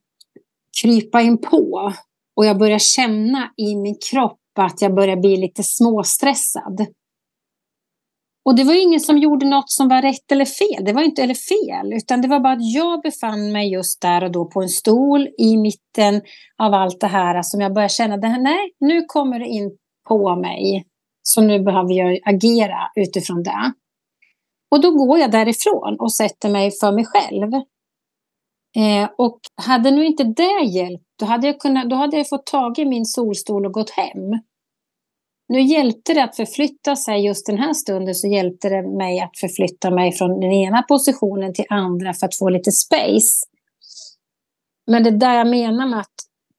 krypa 0.82 1.20
in 1.20 1.38
på. 1.38 1.92
Och 2.36 2.46
jag 2.46 2.58
börjar 2.58 2.78
känna 2.78 3.52
i 3.56 3.76
min 3.76 3.96
kropp 4.10 4.40
att 4.58 4.82
jag 4.82 4.94
börjar 4.94 5.16
bli 5.16 5.36
lite 5.36 5.62
småstressad. 5.62 6.86
Och 8.46 8.54
det 8.54 8.64
var 8.64 8.82
ingen 8.82 9.00
som 9.00 9.18
gjorde 9.18 9.46
något 9.46 9.70
som 9.70 9.88
var 9.88 10.02
rätt 10.02 10.32
eller 10.32 10.44
fel. 10.44 10.84
Det 10.84 10.92
var 10.92 11.02
inte 11.02 11.22
eller 11.22 11.34
fel, 11.34 11.92
utan 11.92 12.20
det 12.20 12.28
var 12.28 12.40
bara 12.40 12.52
att 12.52 12.72
jag 12.74 13.02
befann 13.02 13.52
mig 13.52 13.72
just 13.72 14.00
där 14.02 14.24
och 14.24 14.32
då 14.32 14.44
på 14.44 14.62
en 14.62 14.68
stol 14.68 15.28
i 15.38 15.56
mitten 15.56 16.22
av 16.58 16.74
allt 16.74 17.00
det 17.00 17.06
här 17.06 17.42
som 17.42 17.60
jag 17.60 17.74
började 17.74 17.92
känna, 17.92 18.16
det 18.16 18.26
här, 18.26 18.40
nej, 18.40 18.74
nu 18.80 19.04
kommer 19.06 19.38
det 19.38 19.46
in 19.46 19.76
på 20.08 20.36
mig. 20.36 20.86
Så 21.22 21.40
nu 21.40 21.60
behöver 21.60 21.94
jag 21.94 22.18
agera 22.24 22.90
utifrån 22.94 23.42
det. 23.42 23.72
Och 24.70 24.80
då 24.80 24.90
går 24.90 25.18
jag 25.18 25.30
därifrån 25.30 25.96
och 25.98 26.12
sätter 26.12 26.50
mig 26.50 26.70
för 26.70 26.92
mig 26.92 27.04
själv. 27.04 27.52
Eh, 28.76 29.10
och 29.18 29.40
hade 29.62 29.90
nu 29.90 30.06
inte 30.06 30.24
det 30.24 30.64
hjälpt, 30.64 31.04
då 31.18 31.26
hade 31.26 31.46
jag, 31.46 31.60
kunnat, 31.60 31.90
då 31.90 31.96
hade 31.96 32.16
jag 32.16 32.28
fått 32.28 32.46
tag 32.46 32.78
i 32.78 32.84
min 32.84 33.04
solstol 33.04 33.66
och 33.66 33.72
gått 33.72 33.90
hem. 33.90 34.40
Nu 35.48 35.60
hjälpte 35.60 36.14
det 36.14 36.24
att 36.24 36.36
förflytta 36.36 36.96
sig 36.96 37.26
just 37.26 37.46
den 37.46 37.58
här 37.58 37.72
stunden 37.72 38.14
så 38.14 38.28
hjälpte 38.28 38.68
det 38.68 38.82
mig 38.82 39.20
att 39.20 39.38
förflytta 39.38 39.90
mig 39.90 40.12
från 40.12 40.40
den 40.40 40.52
ena 40.52 40.82
positionen 40.82 41.54
till 41.54 41.64
andra 41.68 42.14
för 42.14 42.26
att 42.26 42.36
få 42.36 42.48
lite 42.48 42.72
space. 42.72 43.46
Men 44.86 45.04
det 45.04 45.10
där 45.10 45.34
jag 45.34 45.46
menar 45.46 45.86
med 45.86 46.00
att 46.00 46.14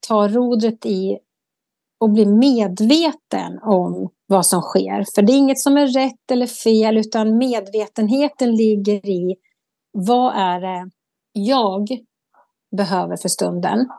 ta 0.08 0.28
rodret 0.28 0.86
i 0.86 1.18
och 2.00 2.10
bli 2.10 2.26
medveten 2.26 3.60
om 3.64 4.10
vad 4.28 4.46
som 4.46 4.62
sker. 4.62 5.06
För 5.16 5.22
det 5.22 5.34
är 5.34 5.38
inget 5.38 5.60
som 5.60 5.78
är 5.78 5.88
rätt 5.88 6.32
eller 6.32 6.48
fel 6.48 6.98
utan 6.98 7.38
medvetenheten 7.38 8.56
ligger 8.56 9.10
i 9.10 9.36
vad 9.92 10.36
är 10.36 10.62
det 10.62 10.90
jag 11.34 11.88
behöver 12.78 13.18
för 13.18 13.30
stunden. 13.30 13.90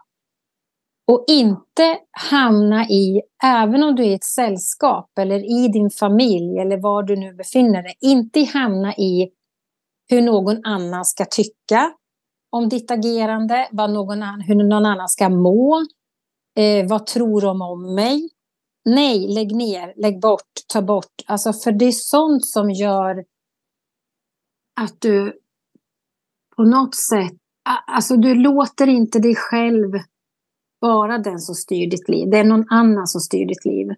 Och 1.13 1.25
inte 1.29 1.99
hamna 2.31 2.89
i, 2.89 3.23
även 3.45 3.83
om 3.83 3.95
du 3.95 4.03
är 4.03 4.09
i 4.09 4.15
ett 4.15 4.25
sällskap 4.25 5.19
eller 5.19 5.65
i 5.65 5.69
din 5.69 5.91
familj 5.91 6.59
eller 6.59 6.83
var 6.83 7.03
du 7.03 7.17
nu 7.17 7.35
befinner 7.35 7.83
dig, 7.83 7.95
inte 8.01 8.45
hamna 8.45 8.95
i 8.95 9.31
hur 10.09 10.23
någon 10.23 10.65
annan 10.65 11.05
ska 11.05 11.25
tycka 11.25 11.93
om 12.51 12.69
ditt 12.69 12.91
agerande, 12.91 13.69
vad 13.73 13.91
någon 13.91 14.23
annan, 14.23 14.41
hur 14.41 14.55
någon 14.55 14.87
annan 14.87 15.09
ska 15.09 15.29
må, 15.29 15.87
eh, 16.59 16.89
vad 16.89 17.07
tror 17.07 17.41
de 17.41 17.63
om 17.63 17.95
mig? 17.95 18.29
Nej, 18.85 19.35
lägg 19.35 19.57
ner, 19.57 19.95
lägg 19.97 20.21
bort, 20.21 20.53
ta 20.73 20.83
bort. 20.83 21.15
Alltså, 21.27 21.53
för 21.53 21.73
det 21.73 21.85
är 21.85 21.93
sånt 21.93 22.47
som 22.47 22.71
gör 22.71 23.25
att 24.81 25.01
du 25.01 25.41
på 26.57 26.63
något 26.63 26.95
sätt, 26.95 27.39
alltså 27.87 28.17
du 28.17 28.35
låter 28.35 28.87
inte 28.87 29.19
dig 29.19 29.35
själv 29.35 29.93
bara 30.81 31.19
den 31.19 31.39
som 31.39 31.55
styr 31.55 31.91
ditt 31.91 32.09
liv. 32.09 32.31
Det 32.31 32.39
är 32.39 32.45
någon 32.45 32.69
annan 32.71 33.07
som 33.07 33.21
styr 33.21 33.47
ditt 33.47 33.65
liv. 33.65 33.89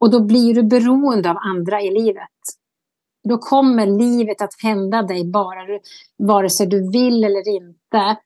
Och 0.00 0.10
då 0.10 0.24
blir 0.24 0.54
du 0.54 0.62
beroende 0.62 1.30
av 1.30 1.36
andra 1.36 1.82
i 1.82 1.90
livet. 1.90 2.38
Då 3.28 3.38
kommer 3.38 3.86
livet 3.86 4.42
att 4.42 4.62
hända 4.62 5.02
dig 5.02 5.30
bara, 5.30 5.80
vare 6.18 6.50
sig 6.50 6.66
du 6.66 6.90
vill 6.90 7.24
eller 7.24 7.48
inte. 7.48 8.16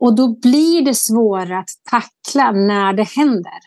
Och 0.00 0.16
då 0.16 0.40
blir 0.40 0.84
det 0.84 0.94
svårare 0.94 1.58
att 1.58 1.70
tackla 1.90 2.52
när 2.52 2.92
det 2.92 3.08
händer. 3.08 3.58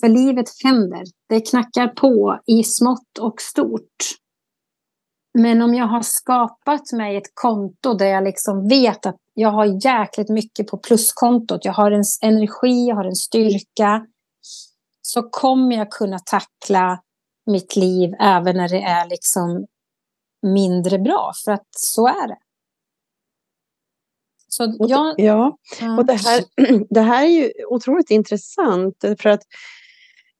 För 0.00 0.08
livet 0.08 0.46
händer. 0.64 1.02
Det 1.28 1.40
knackar 1.40 1.88
på 1.88 2.40
i 2.46 2.64
smått 2.64 3.18
och 3.20 3.40
stort. 3.40 3.96
Men 5.38 5.62
om 5.62 5.74
jag 5.74 5.86
har 5.86 6.02
skapat 6.02 6.92
mig 6.92 7.16
ett 7.16 7.34
konto 7.34 7.94
där 7.94 8.06
jag 8.06 8.24
liksom 8.24 8.68
vet 8.68 9.06
att 9.06 9.16
jag 9.34 9.48
har 9.48 9.86
jäkligt 9.86 10.28
mycket 10.28 10.66
på 10.66 10.78
pluskontot. 10.78 11.64
Jag 11.64 11.72
har 11.72 11.90
en 11.90 12.04
energi, 12.22 12.86
jag 12.88 12.96
har 12.96 13.04
en 13.04 13.16
styrka. 13.16 14.06
Så 15.02 15.22
kommer 15.22 15.76
jag 15.76 15.90
kunna 15.90 16.18
tackla 16.18 17.02
mitt 17.46 17.76
liv 17.76 18.14
även 18.20 18.56
när 18.56 18.68
det 18.68 18.82
är 18.82 19.08
liksom 19.08 19.66
mindre 20.42 20.98
bra. 20.98 21.32
För 21.44 21.52
att 21.52 21.66
så 21.70 22.06
är 22.06 22.28
det. 22.28 22.38
Så 24.48 24.76
jag, 24.78 25.14
ja, 25.18 25.58
och 25.98 26.06
det 26.06 26.14
här, 26.14 26.44
det 26.94 27.00
här 27.00 27.24
är 27.24 27.28
ju 27.28 27.52
otroligt 27.68 28.10
intressant. 28.10 29.04
För 29.18 29.28
att 29.28 29.42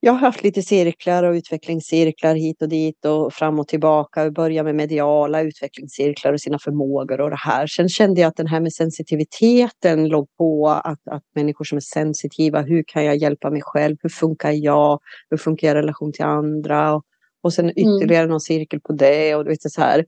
jag 0.05 0.13
har 0.13 0.19
haft 0.19 0.43
lite 0.43 0.63
cirklar 0.63 1.23
och 1.23 1.33
utvecklingscirklar 1.33 2.35
hit 2.35 2.63
och 2.63 2.69
dit 2.69 3.05
och 3.05 3.33
fram 3.33 3.59
och 3.59 3.69
tillbaka. 3.69 4.31
Börja 4.31 4.63
med 4.63 4.75
mediala 4.75 5.41
utvecklingscirklar 5.41 6.33
och 6.33 6.41
sina 6.41 6.59
förmågor 6.59 7.21
och 7.21 7.31
det 7.31 7.37
här. 7.37 7.67
Sen 7.67 7.89
kände 7.89 8.21
jag 8.21 8.29
att 8.29 8.37
den 8.37 8.47
här 8.47 8.61
med 8.61 8.73
sensitiviteten 8.73 10.09
låg 10.09 10.29
på 10.39 10.69
att, 10.69 11.09
att 11.11 11.23
människor 11.35 11.65
som 11.65 11.77
är 11.77 11.81
sensitiva, 11.81 12.61
hur 12.61 12.85
kan 12.87 13.05
jag 13.05 13.17
hjälpa 13.17 13.51
mig 13.51 13.61
själv? 13.65 13.97
Hur 14.01 14.11
funkar 14.11 14.51
jag? 14.51 15.01
Hur 15.31 15.37
funkar 15.37 15.69
jag 15.69 15.77
i 15.77 15.79
relation 15.79 16.13
till 16.13 16.25
andra? 16.25 16.95
Och, 16.95 17.05
och 17.43 17.53
sen 17.53 17.65
mm. 17.65 17.75
ytterligare 17.77 18.23
mm. 18.23 18.31
någon 18.31 18.41
cirkel 18.41 18.81
på 18.81 18.93
det 18.93 19.35
och 19.35 19.45
du 19.45 19.51
vet 19.51 19.63
så 19.63 19.81
här. 19.81 20.05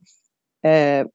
Eh, 0.65 1.05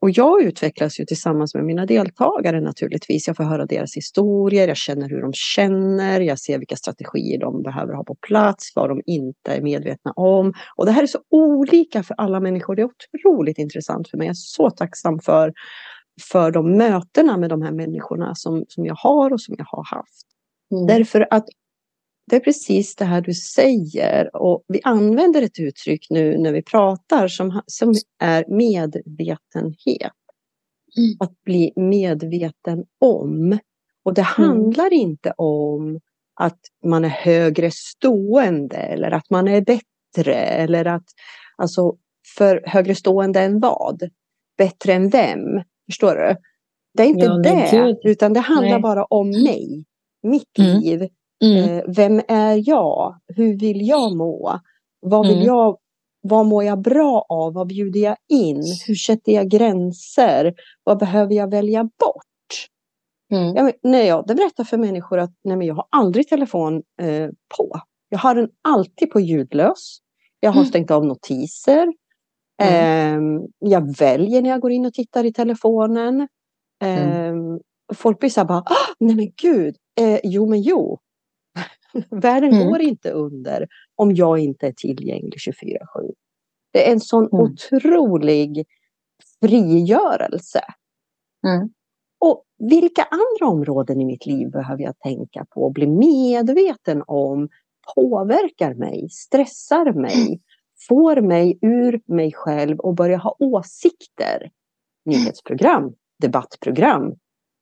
och 0.00 0.10
jag 0.10 0.42
utvecklas 0.42 1.00
ju 1.00 1.04
tillsammans 1.04 1.54
med 1.54 1.64
mina 1.64 1.86
deltagare 1.86 2.60
naturligtvis. 2.60 3.26
Jag 3.26 3.36
får 3.36 3.44
höra 3.44 3.66
deras 3.66 3.96
historier, 3.96 4.68
jag 4.68 4.76
känner 4.76 5.08
hur 5.08 5.22
de 5.22 5.32
känner, 5.32 6.20
jag 6.20 6.38
ser 6.38 6.58
vilka 6.58 6.76
strategier 6.76 7.40
de 7.40 7.62
behöver 7.62 7.94
ha 7.94 8.04
på 8.04 8.14
plats, 8.14 8.72
vad 8.74 8.88
de 8.88 9.00
inte 9.06 9.52
är 9.52 9.62
medvetna 9.62 10.12
om. 10.16 10.52
Och 10.76 10.86
det 10.86 10.92
här 10.92 11.02
är 11.02 11.06
så 11.06 11.18
olika 11.30 12.02
för 12.02 12.14
alla 12.18 12.40
människor. 12.40 12.76
Det 12.76 12.82
är 12.82 12.88
otroligt 13.12 13.58
intressant 13.58 14.10
för 14.10 14.18
mig. 14.18 14.26
Jag 14.26 14.32
är 14.32 14.34
så 14.34 14.70
tacksam 14.70 15.18
för, 15.18 15.52
för 16.32 16.50
de 16.50 16.76
mötena 16.76 17.36
med 17.36 17.50
de 17.50 17.62
här 17.62 17.72
människorna 17.72 18.34
som, 18.34 18.64
som 18.68 18.86
jag 18.86 18.94
har 18.94 19.32
och 19.32 19.40
som 19.40 19.54
jag 19.58 19.66
har 19.68 19.96
haft. 19.96 20.26
Mm. 20.74 20.86
Därför 20.86 21.26
att 21.30 21.44
det 22.30 22.36
är 22.36 22.40
precis 22.40 22.96
det 22.96 23.04
här 23.04 23.20
du 23.20 23.34
säger 23.34 24.36
och 24.36 24.64
vi 24.68 24.80
använder 24.84 25.42
ett 25.42 25.58
uttryck 25.58 26.06
nu 26.10 26.38
när 26.38 26.52
vi 26.52 26.62
pratar 26.62 27.28
som, 27.28 27.62
som 27.66 27.94
är 28.18 28.44
medvetenhet. 28.48 30.12
Mm. 30.96 31.16
Att 31.20 31.42
bli 31.42 31.72
medveten 31.76 32.84
om. 33.00 33.58
Och 34.04 34.14
det 34.14 34.26
mm. 34.38 34.50
handlar 34.50 34.92
inte 34.92 35.32
om 35.36 36.00
att 36.34 36.58
man 36.84 37.04
är 37.04 37.08
högre 37.08 37.70
stående 37.70 38.76
eller 38.76 39.10
att 39.10 39.30
man 39.30 39.48
är 39.48 39.60
bättre 39.60 40.34
eller 40.34 40.84
att 40.84 41.06
alltså 41.56 41.96
för 42.36 42.62
högre 42.66 42.94
stående 42.94 43.40
än 43.40 43.60
vad? 43.60 44.10
Bättre 44.58 44.92
än 44.92 45.08
vem? 45.08 45.62
Förstår 45.86 46.14
du? 46.14 46.36
Det 46.94 47.02
är 47.02 47.06
inte 47.06 47.24
ja, 47.24 47.38
det, 47.38 48.10
utan 48.10 48.32
det 48.32 48.40
handlar 48.40 48.70
Nej. 48.70 48.80
bara 48.80 49.04
om 49.04 49.30
mig, 49.30 49.84
mitt 50.22 50.58
mm. 50.58 50.80
liv, 50.80 51.08
Mm. 51.44 51.78
Eh, 51.78 51.84
vem 51.86 52.20
är 52.28 52.68
jag? 52.68 53.20
Hur 53.36 53.58
vill 53.58 53.88
jag 53.88 54.16
må? 54.16 54.60
Vad 55.00 55.26
vill 55.26 55.36
mm. 55.36 55.46
jag 55.46 55.78
vad 56.22 56.46
mår 56.46 56.64
jag 56.64 56.80
bra 56.80 57.26
av? 57.28 57.54
Vad 57.54 57.66
bjuder 57.66 58.00
jag 58.00 58.16
in? 58.28 58.62
Hur 58.86 58.94
sätter 58.94 59.32
jag 59.32 59.48
gränser? 59.48 60.54
Vad 60.84 60.98
behöver 60.98 61.34
jag 61.34 61.50
välja 61.50 61.84
bort? 61.84 62.66
Mm. 63.32 63.56
Jag, 63.56 63.72
när 63.82 64.02
jag 64.02 64.26
berättar 64.26 64.64
för 64.64 64.76
människor 64.76 65.18
att 65.18 65.32
nej, 65.44 65.56
men 65.56 65.66
jag 65.66 65.74
har 65.74 65.86
aldrig 65.90 66.28
telefon 66.28 66.82
eh, 67.02 67.28
på. 67.56 67.80
Jag 68.08 68.18
har 68.18 68.34
den 68.34 68.48
alltid 68.62 69.10
på 69.10 69.20
ljudlös. 69.20 69.98
Jag 70.40 70.50
har 70.50 70.60
mm. 70.60 70.68
stängt 70.68 70.90
av 70.90 71.06
notiser. 71.06 71.92
Eh, 72.62 73.18
jag 73.58 73.98
väljer 73.98 74.42
när 74.42 74.50
jag 74.50 74.60
går 74.60 74.72
in 74.72 74.86
och 74.86 74.94
tittar 74.94 75.24
i 75.24 75.32
telefonen. 75.32 76.28
Eh, 76.82 77.34
folk 77.94 78.18
blir 78.18 78.30
så 78.30 78.40
här 78.40 78.48
bara, 78.48 78.58
ah, 78.58 78.94
nej 79.00 79.16
men 79.16 79.32
gud, 79.42 79.76
eh, 80.00 80.20
jo 80.24 80.46
men 80.46 80.62
jo, 80.62 80.98
Världen 82.10 82.52
mm. 82.52 82.68
går 82.68 82.80
inte 82.80 83.10
under 83.10 83.66
om 83.96 84.14
jag 84.14 84.38
inte 84.38 84.66
är 84.66 84.72
tillgänglig 84.72 85.38
24-7. 85.38 85.76
Det 86.72 86.88
är 86.88 86.92
en 86.92 87.00
sån 87.00 87.28
mm. 87.32 87.44
otrolig 87.44 88.66
frigörelse. 89.40 90.60
Mm. 91.46 91.68
Och 92.20 92.44
vilka 92.58 93.02
andra 93.02 93.56
områden 93.56 94.00
i 94.00 94.04
mitt 94.04 94.26
liv 94.26 94.50
behöver 94.50 94.82
jag 94.82 94.98
tänka 94.98 95.46
på 95.50 95.64
och 95.64 95.72
bli 95.72 95.86
medveten 95.86 97.02
om 97.06 97.48
påverkar 97.94 98.74
mig, 98.74 99.08
stressar 99.10 99.92
mig, 99.92 100.40
får 100.88 101.20
mig 101.20 101.58
ur 101.62 102.00
mig 102.06 102.32
själv 102.32 102.78
och 102.78 102.94
börja 102.94 103.16
ha 103.16 103.36
åsikter. 103.38 104.50
Nyhetsprogram, 105.04 105.94
debattprogram. 106.22 107.14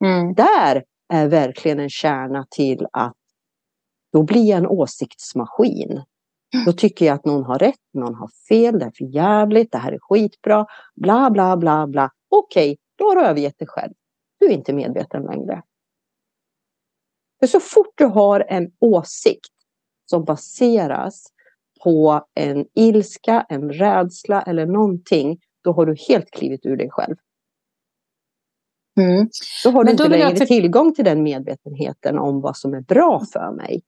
Mm. 0.05 0.35
Där 0.35 0.85
är 1.09 1.29
verkligen 1.29 1.81
en 1.81 1.91
kärna 1.91 2.47
till 2.51 2.87
att 2.93 3.17
då 4.13 4.23
blir 4.23 4.45
jag 4.45 4.59
en 4.59 4.67
åsiktsmaskin. 4.67 6.03
Då 6.67 6.73
tycker 6.73 7.07
jag 7.07 7.15
att 7.15 7.25
någon 7.25 7.45
har 7.45 7.59
rätt, 7.59 7.81
någon 7.93 8.15
har 8.15 8.29
fel, 8.49 8.79
det 8.79 8.85
är 8.85 8.91
för 8.91 9.05
jävligt, 9.05 9.73
det 9.73 9.79
här 9.79 9.93
är 9.93 9.99
skitbra, 10.01 10.67
bla 10.95 11.31
bla 11.31 11.57
bla 11.57 11.87
bla. 11.87 12.11
Okej, 12.29 12.79
då 12.99 13.05
har 13.05 13.17
du 13.17 13.23
övergett 13.23 13.59
dig 13.59 13.69
själv. 13.69 13.93
Du 14.39 14.47
är 14.47 14.51
inte 14.51 14.73
medveten 14.73 15.23
längre. 15.23 15.63
För 17.41 17.47
så 17.47 17.61
fort 17.61 17.93
du 17.95 18.05
har 18.05 18.41
en 18.49 18.73
åsikt 18.81 19.53
som 20.11 20.25
baseras 20.25 21.27
på 21.85 22.25
en 22.35 22.67
ilska, 22.75 23.47
en 23.49 23.73
rädsla 23.73 24.43
eller 24.43 24.67
någonting, 24.67 25.41
då 25.65 25.73
har 25.73 25.87
du 25.87 25.97
helt 26.09 26.31
klivit 26.31 26.67
ur 26.67 26.77
dig 26.77 26.91
själv. 26.91 27.17
Mm. 29.01 29.29
Då 29.65 29.71
har 29.71 29.85
du 29.85 29.87
då 29.87 30.05
inte 30.05 30.09
längre 30.09 30.37
för... 30.37 30.47
tillgång 30.47 30.95
till 30.95 31.05
den 31.05 31.23
medvetenheten 31.23 32.19
om 32.19 32.41
vad 32.41 32.57
som 32.57 32.75
är 32.75 32.81
bra 32.81 33.23
för 33.33 33.53
mig. 33.53 33.83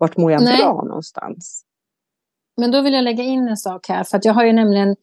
Vart 0.00 0.16
mår 0.16 0.32
jag 0.32 0.42
Nej. 0.42 0.62
bra 0.62 0.82
någonstans? 0.82 1.64
Men 2.56 2.70
då 2.70 2.82
vill 2.82 2.94
jag 2.94 3.04
lägga 3.04 3.22
in 3.22 3.48
en 3.48 3.56
sak 3.56 3.88
här, 3.88 4.04
för 4.04 4.16
att 4.16 4.24
jag 4.24 4.34
har 4.34 4.44
ju 4.44 4.52
nämligen 4.52 4.96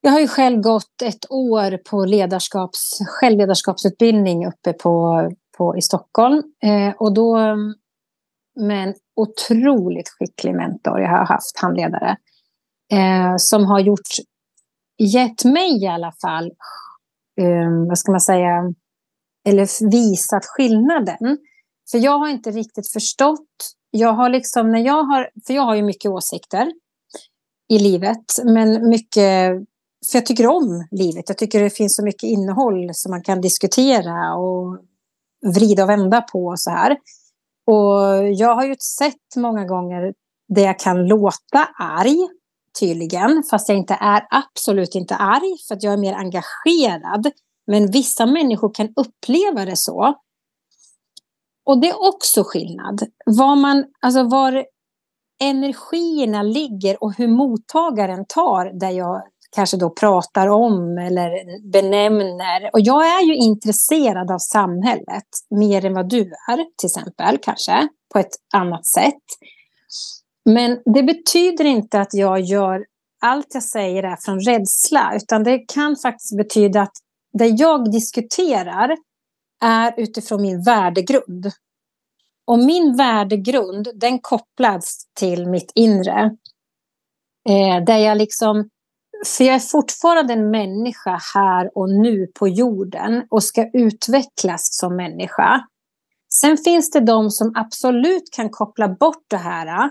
jag 0.00 0.10
har 0.10 0.20
ju 0.20 0.28
själv 0.28 0.60
gått 0.60 1.02
ett 1.02 1.30
år 1.30 1.76
på 1.90 2.04
ledarskaps, 2.04 2.98
självledarskapsutbildning 3.06 4.46
uppe 4.46 4.72
på, 4.72 5.22
på, 5.58 5.76
i 5.76 5.82
Stockholm. 5.82 6.42
Eh, 6.62 6.94
och 6.98 7.14
då 7.14 7.36
med 8.60 8.88
en 8.88 8.94
otroligt 9.16 10.08
skicklig 10.08 10.54
mentor 10.54 11.00
jag 11.00 11.08
har 11.08 11.26
haft, 11.26 11.58
handledare. 11.62 12.16
Eh, 12.92 13.34
som 13.36 13.64
har 13.64 13.80
gjort, 13.80 14.08
gett 14.98 15.44
mig 15.44 15.82
i 15.82 15.86
alla 15.86 16.12
fall, 16.22 16.46
eh, 17.40 17.86
vad 17.88 17.98
ska 17.98 18.12
man 18.12 18.20
säga, 18.20 18.72
eller 19.48 19.90
visat 19.90 20.44
skillnaden. 20.44 21.38
För 21.90 21.98
jag 21.98 22.18
har 22.18 22.28
inte 22.28 22.50
riktigt 22.50 22.92
förstått. 22.92 23.74
Jag 23.90 24.12
har 24.12 24.28
liksom, 24.28 24.72
när 24.72 24.80
jag 24.80 25.04
har, 25.04 25.30
för 25.46 25.54
jag 25.54 25.62
har 25.62 25.74
ju 25.74 25.82
mycket 25.82 26.10
åsikter 26.10 26.72
i 27.68 27.78
livet, 27.78 28.24
men 28.44 28.88
mycket 28.88 29.52
för 30.10 30.18
jag 30.18 30.26
tycker 30.26 30.46
om 30.46 30.86
livet. 30.90 31.24
Jag 31.28 31.38
tycker 31.38 31.62
det 31.62 31.70
finns 31.70 31.96
så 31.96 32.04
mycket 32.04 32.22
innehåll 32.22 32.90
som 32.94 33.10
man 33.10 33.22
kan 33.22 33.40
diskutera 33.40 34.34
och 34.34 34.78
vrida 35.54 35.82
och 35.82 35.88
vända 35.88 36.20
på 36.20 36.44
och 36.44 36.60
så 36.60 36.70
här. 36.70 36.96
Och 37.66 38.28
jag 38.32 38.54
har 38.54 38.64
ju 38.64 38.76
sett 38.98 39.36
många 39.36 39.64
gånger 39.64 40.14
där 40.48 40.62
jag 40.62 40.78
kan 40.78 41.06
låta 41.06 41.68
arg, 41.78 42.28
tydligen, 42.80 43.42
fast 43.50 43.68
jag 43.68 43.78
inte 43.78 43.94
är 44.00 44.26
absolut 44.30 44.94
inte 44.94 45.16
arg, 45.16 45.56
för 45.68 45.74
att 45.74 45.82
jag 45.82 45.92
är 45.92 45.96
mer 45.96 46.14
engagerad. 46.14 47.30
Men 47.66 47.90
vissa 47.90 48.26
människor 48.26 48.74
kan 48.74 48.88
uppleva 48.96 49.64
det 49.64 49.76
så. 49.76 50.14
Och 51.68 51.80
det 51.80 51.88
är 51.88 52.08
också 52.08 52.44
skillnad. 52.44 53.02
Var, 53.26 53.56
man, 53.56 53.84
alltså 54.00 54.22
var 54.22 54.64
energierna 55.40 56.42
ligger 56.42 57.02
och 57.02 57.14
hur 57.14 57.28
mottagaren 57.28 58.24
tar 58.28 58.80
där 58.80 58.90
jag 58.90 59.22
kanske 59.56 59.76
då 59.76 59.90
pratar 59.90 60.48
om 60.48 60.98
eller 60.98 61.30
benämner. 61.72 62.70
Och 62.72 62.80
jag 62.80 63.06
är 63.06 63.26
ju 63.26 63.36
intresserad 63.36 64.30
av 64.30 64.38
samhället 64.38 65.28
mer 65.50 65.84
än 65.84 65.94
vad 65.94 66.08
du 66.08 66.20
är, 66.20 66.56
till 66.76 66.86
exempel, 66.86 67.38
kanske, 67.42 67.88
på 68.12 68.18
ett 68.18 68.32
annat 68.54 68.86
sätt. 68.86 69.24
Men 70.44 70.78
det 70.94 71.02
betyder 71.02 71.64
inte 71.64 72.00
att 72.00 72.14
jag 72.14 72.40
gör 72.40 72.84
allt 73.22 73.54
jag 73.54 73.62
säger 73.62 74.02
är 74.02 74.16
från 74.24 74.40
rädsla, 74.40 75.12
utan 75.16 75.44
det 75.44 75.58
kan 75.58 75.96
faktiskt 75.96 76.36
betyda 76.36 76.82
att 76.82 76.94
det 77.38 77.46
jag 77.46 77.92
diskuterar 77.92 78.96
är 79.64 79.94
utifrån 79.96 80.42
min 80.42 80.62
värdegrund. 80.62 81.52
Och 82.46 82.58
min 82.58 82.96
värdegrund, 82.96 83.88
den 83.94 84.18
kopplas 84.18 85.06
till 85.14 85.46
mitt 85.46 85.72
inre. 85.74 86.36
Eh, 87.48 87.84
där 87.84 87.98
jag 87.98 88.18
liksom 88.18 88.70
för 89.26 89.44
jag 89.44 89.54
är 89.54 89.58
fortfarande 89.58 90.32
en 90.32 90.50
människa 90.50 91.20
här 91.34 91.78
och 91.78 91.90
nu 91.90 92.26
på 92.26 92.48
jorden 92.48 93.26
och 93.30 93.42
ska 93.42 93.70
utvecklas 93.72 94.78
som 94.78 94.96
människa. 94.96 95.66
Sen 96.34 96.56
finns 96.56 96.90
det 96.90 97.00
de 97.00 97.30
som 97.30 97.52
absolut 97.54 98.30
kan 98.32 98.50
koppla 98.50 98.88
bort 98.88 99.24
det 99.28 99.36
här 99.36 99.90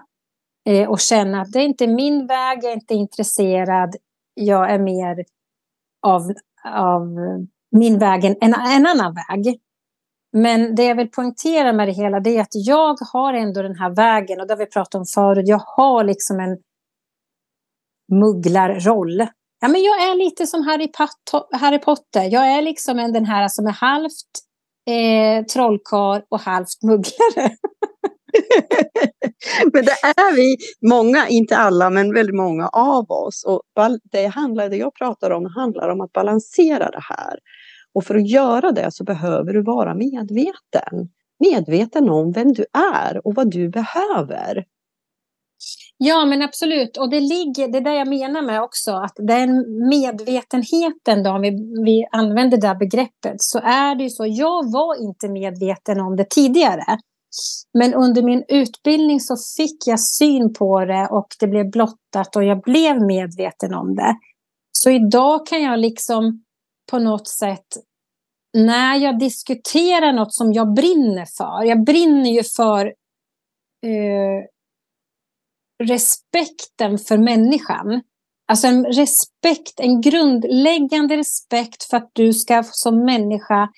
eh, 0.65 0.89
och 0.89 0.99
känna 0.99 1.41
att 1.41 1.51
det 1.51 1.59
är 1.59 1.65
inte 1.65 1.87
min 1.87 2.27
väg, 2.27 2.59
jag 2.63 2.71
är 2.71 2.75
inte 2.75 2.93
intresserad, 2.93 3.95
jag 4.33 4.71
är 4.71 4.79
mer 4.79 5.25
av, 6.01 6.33
av 6.73 7.01
min 7.71 7.99
väg 7.99 8.25
än 8.25 8.35
en, 8.41 8.53
en 8.53 8.85
annan 8.85 9.13
väg. 9.13 9.59
Men 10.33 10.75
det 10.75 10.83
jag 10.83 10.95
vill 10.95 11.11
poängtera 11.11 11.73
med 11.73 11.87
det 11.87 11.91
hela 11.91 12.19
det 12.19 12.37
är 12.37 12.41
att 12.41 12.47
jag 12.51 12.97
har 13.13 13.33
ändå 13.33 13.61
den 13.61 13.75
här 13.75 13.95
vägen 13.95 14.41
och 14.41 14.47
det 14.47 14.53
har 14.53 14.57
vi 14.59 14.65
pratat 14.65 14.95
om 14.95 15.05
förut. 15.05 15.47
Jag 15.47 15.61
har 15.65 16.03
liksom 16.03 16.39
en 16.39 16.57
mugglarroll. 18.19 19.27
Ja, 19.59 19.67
men 19.67 19.83
jag 19.83 20.01
är 20.01 20.15
lite 20.15 20.47
som 20.47 20.63
Harry, 20.63 20.91
Harry 21.51 21.79
Potter. 21.79 22.23
Jag 22.23 22.47
är 22.47 22.61
liksom 22.61 22.99
en, 22.99 23.13
den 23.13 23.25
här 23.25 23.47
som 23.47 23.67
är 23.67 23.71
halvt 23.71 24.31
eh, 24.89 25.45
trollkarl 25.45 26.21
och 26.29 26.39
halvt 26.39 26.83
mugglare. 26.83 27.55
men 29.73 29.85
det 29.85 29.91
är 29.91 30.35
vi, 30.35 30.57
många, 30.89 31.27
inte 31.27 31.57
alla, 31.57 31.89
men 31.89 32.13
väldigt 32.13 32.35
många 32.35 32.67
av 32.67 33.11
oss. 33.11 33.43
Och 33.47 33.61
det, 34.11 34.25
handlar, 34.25 34.69
det 34.69 34.77
jag 34.77 34.95
pratar 34.95 35.31
om 35.31 35.45
handlar 35.45 35.89
om 35.89 36.01
att 36.01 36.11
balansera 36.11 36.91
det 36.91 37.03
här. 37.03 37.39
Och 37.97 38.05
för 38.05 38.15
att 38.15 38.29
göra 38.29 38.71
det 38.71 38.91
så 38.91 39.03
behöver 39.03 39.53
du 39.53 39.63
vara 39.63 39.95
medveten. 39.95 41.09
Medveten 41.39 42.09
om 42.09 42.31
vem 42.31 42.53
du 42.53 42.65
är 42.99 43.27
och 43.27 43.35
vad 43.35 43.51
du 43.51 43.69
behöver. 43.69 44.65
Ja, 45.97 46.25
men 46.25 46.41
absolut. 46.41 46.97
Och 46.97 47.09
det 47.09 47.19
ligger, 47.19 47.67
det 47.67 47.77
är 47.77 47.81
det 47.81 47.95
jag 47.95 48.07
menar 48.07 48.41
med 48.41 48.61
också, 48.61 48.91
att 48.91 49.15
den 49.15 49.49
medvetenheten, 49.89 51.23
då, 51.23 51.29
om 51.29 51.41
vi, 51.41 51.49
vi 51.85 52.07
använder 52.11 52.57
det 52.57 52.75
begreppet, 52.79 53.35
så 53.37 53.59
är 53.59 53.95
det 53.95 54.03
ju 54.03 54.09
så. 54.09 54.25
Jag 54.25 54.71
var 54.71 55.03
inte 55.07 55.29
medveten 55.29 55.99
om 55.99 56.15
det 56.15 56.29
tidigare. 56.29 56.97
Men 57.73 57.93
under 57.93 58.21
min 58.21 58.43
utbildning 58.47 59.19
så 59.19 59.35
fick 59.57 59.87
jag 59.87 59.99
syn 59.99 60.53
på 60.53 60.85
det 60.85 61.07
och 61.11 61.27
det 61.39 61.47
blev 61.47 61.71
blottat 61.71 62.35
och 62.35 62.43
jag 62.43 62.61
blev 62.61 63.01
medveten 63.01 63.73
om 63.73 63.95
det. 63.95 64.15
Så 64.71 64.89
idag 64.89 65.47
kan 65.47 65.61
jag 65.61 65.79
liksom 65.79 66.43
på 66.91 66.99
något 66.99 67.27
sätt 67.27 67.67
när 68.53 68.95
jag 68.95 69.19
diskuterar 69.19 70.13
något 70.13 70.33
som 70.33 70.53
jag 70.53 70.73
brinner 70.73 71.25
för. 71.37 71.63
Jag 71.63 71.83
brinner 71.83 72.29
ju 72.29 72.43
för 72.43 72.85
eh, 73.85 74.43
respekten 75.83 76.97
för 76.97 77.17
människan. 77.17 78.01
Alltså 78.47 78.67
en 78.67 78.85
respekt, 78.85 79.79
en 79.79 80.01
grundläggande 80.01 81.17
respekt 81.17 81.83
för 81.83 81.97
att 81.97 82.09
du 82.13 82.33
ska 82.33 82.63
som 82.71 83.05
människa 83.05 83.69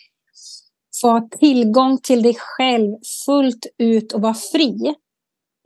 få 1.01 1.09
ha 1.11 1.29
tillgång 1.39 1.97
till 1.97 2.23
dig 2.23 2.35
själv 2.39 2.97
fullt 3.25 3.65
ut 3.77 4.13
och 4.13 4.21
vara 4.21 4.33
fri. 4.33 4.95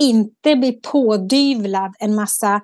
Inte 0.02 0.56
bli 0.56 0.72
pådyvlad 0.72 1.96
en 2.00 2.16
massa, 2.16 2.62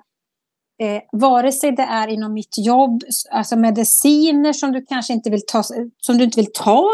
eh, 0.80 1.02
vare 1.12 1.52
sig 1.52 1.72
det 1.72 1.82
är 1.82 2.08
inom 2.08 2.32
mitt 2.32 2.58
jobb, 2.58 3.02
alltså 3.30 3.56
mediciner 3.56 4.52
som 4.52 4.72
du 4.72 4.86
kanske 4.86 5.12
inte 5.12 5.30
vill 5.30 5.46
ta, 5.46 5.62
som 5.98 6.18
du 6.18 6.24
inte 6.24 6.40
vill 6.40 6.52
ta. 6.52 6.88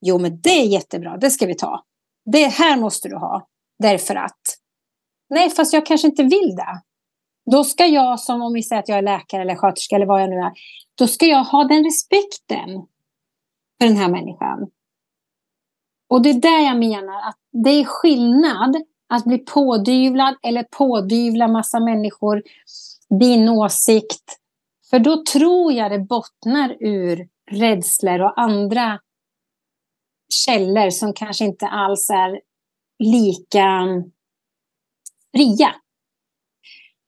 Jo, 0.00 0.18
men 0.18 0.40
det 0.40 0.50
är 0.50 0.66
jättebra, 0.66 1.16
det 1.16 1.30
ska 1.30 1.46
vi 1.46 1.54
ta. 1.54 1.84
Det 2.32 2.46
här 2.46 2.76
måste 2.76 3.08
du 3.08 3.16
ha, 3.16 3.48
därför 3.78 4.14
att. 4.14 4.40
Nej, 5.30 5.50
fast 5.50 5.72
jag 5.72 5.86
kanske 5.86 6.06
inte 6.06 6.22
vill 6.22 6.56
det. 6.56 6.82
Då 7.50 7.64
ska 7.64 7.86
jag, 7.86 8.20
som 8.20 8.42
om 8.42 8.52
vi 8.52 8.62
säger 8.62 8.82
att 8.82 8.88
jag 8.88 8.98
är 8.98 9.02
läkare 9.02 9.42
eller 9.42 9.56
sköterska 9.56 9.96
eller 9.96 10.06
vad 10.06 10.22
jag 10.22 10.30
nu 10.30 10.36
är, 10.36 10.52
då 10.94 11.06
ska 11.06 11.26
jag 11.26 11.44
ha 11.44 11.64
den 11.64 11.84
respekten 11.84 12.68
för 13.80 13.88
den 13.88 13.96
här 13.96 14.08
människan. 14.08 14.70
Och 16.08 16.22
det 16.22 16.30
är 16.30 16.40
där 16.40 16.64
jag 16.64 16.78
menar 16.78 17.28
att 17.28 17.38
det 17.52 17.70
är 17.70 17.84
skillnad 17.84 18.76
att 19.08 19.24
bli 19.24 19.38
pådyvlad 19.38 20.36
eller 20.42 20.62
pådyvla 20.62 21.48
massa 21.48 21.80
människor 21.80 22.42
din 23.18 23.48
åsikt. 23.48 24.36
För 24.90 24.98
då 24.98 25.22
tror 25.32 25.72
jag 25.72 25.90
det 25.90 25.98
bottnar 25.98 26.76
ur 26.80 27.28
rädslor 27.50 28.20
och 28.20 28.40
andra 28.40 29.00
källor 30.46 30.90
som 30.90 31.12
kanske 31.12 31.44
inte 31.44 31.66
alls 31.66 32.10
är 32.10 32.40
lika 32.98 33.62
mm, 33.62 34.10
fria 35.36 35.74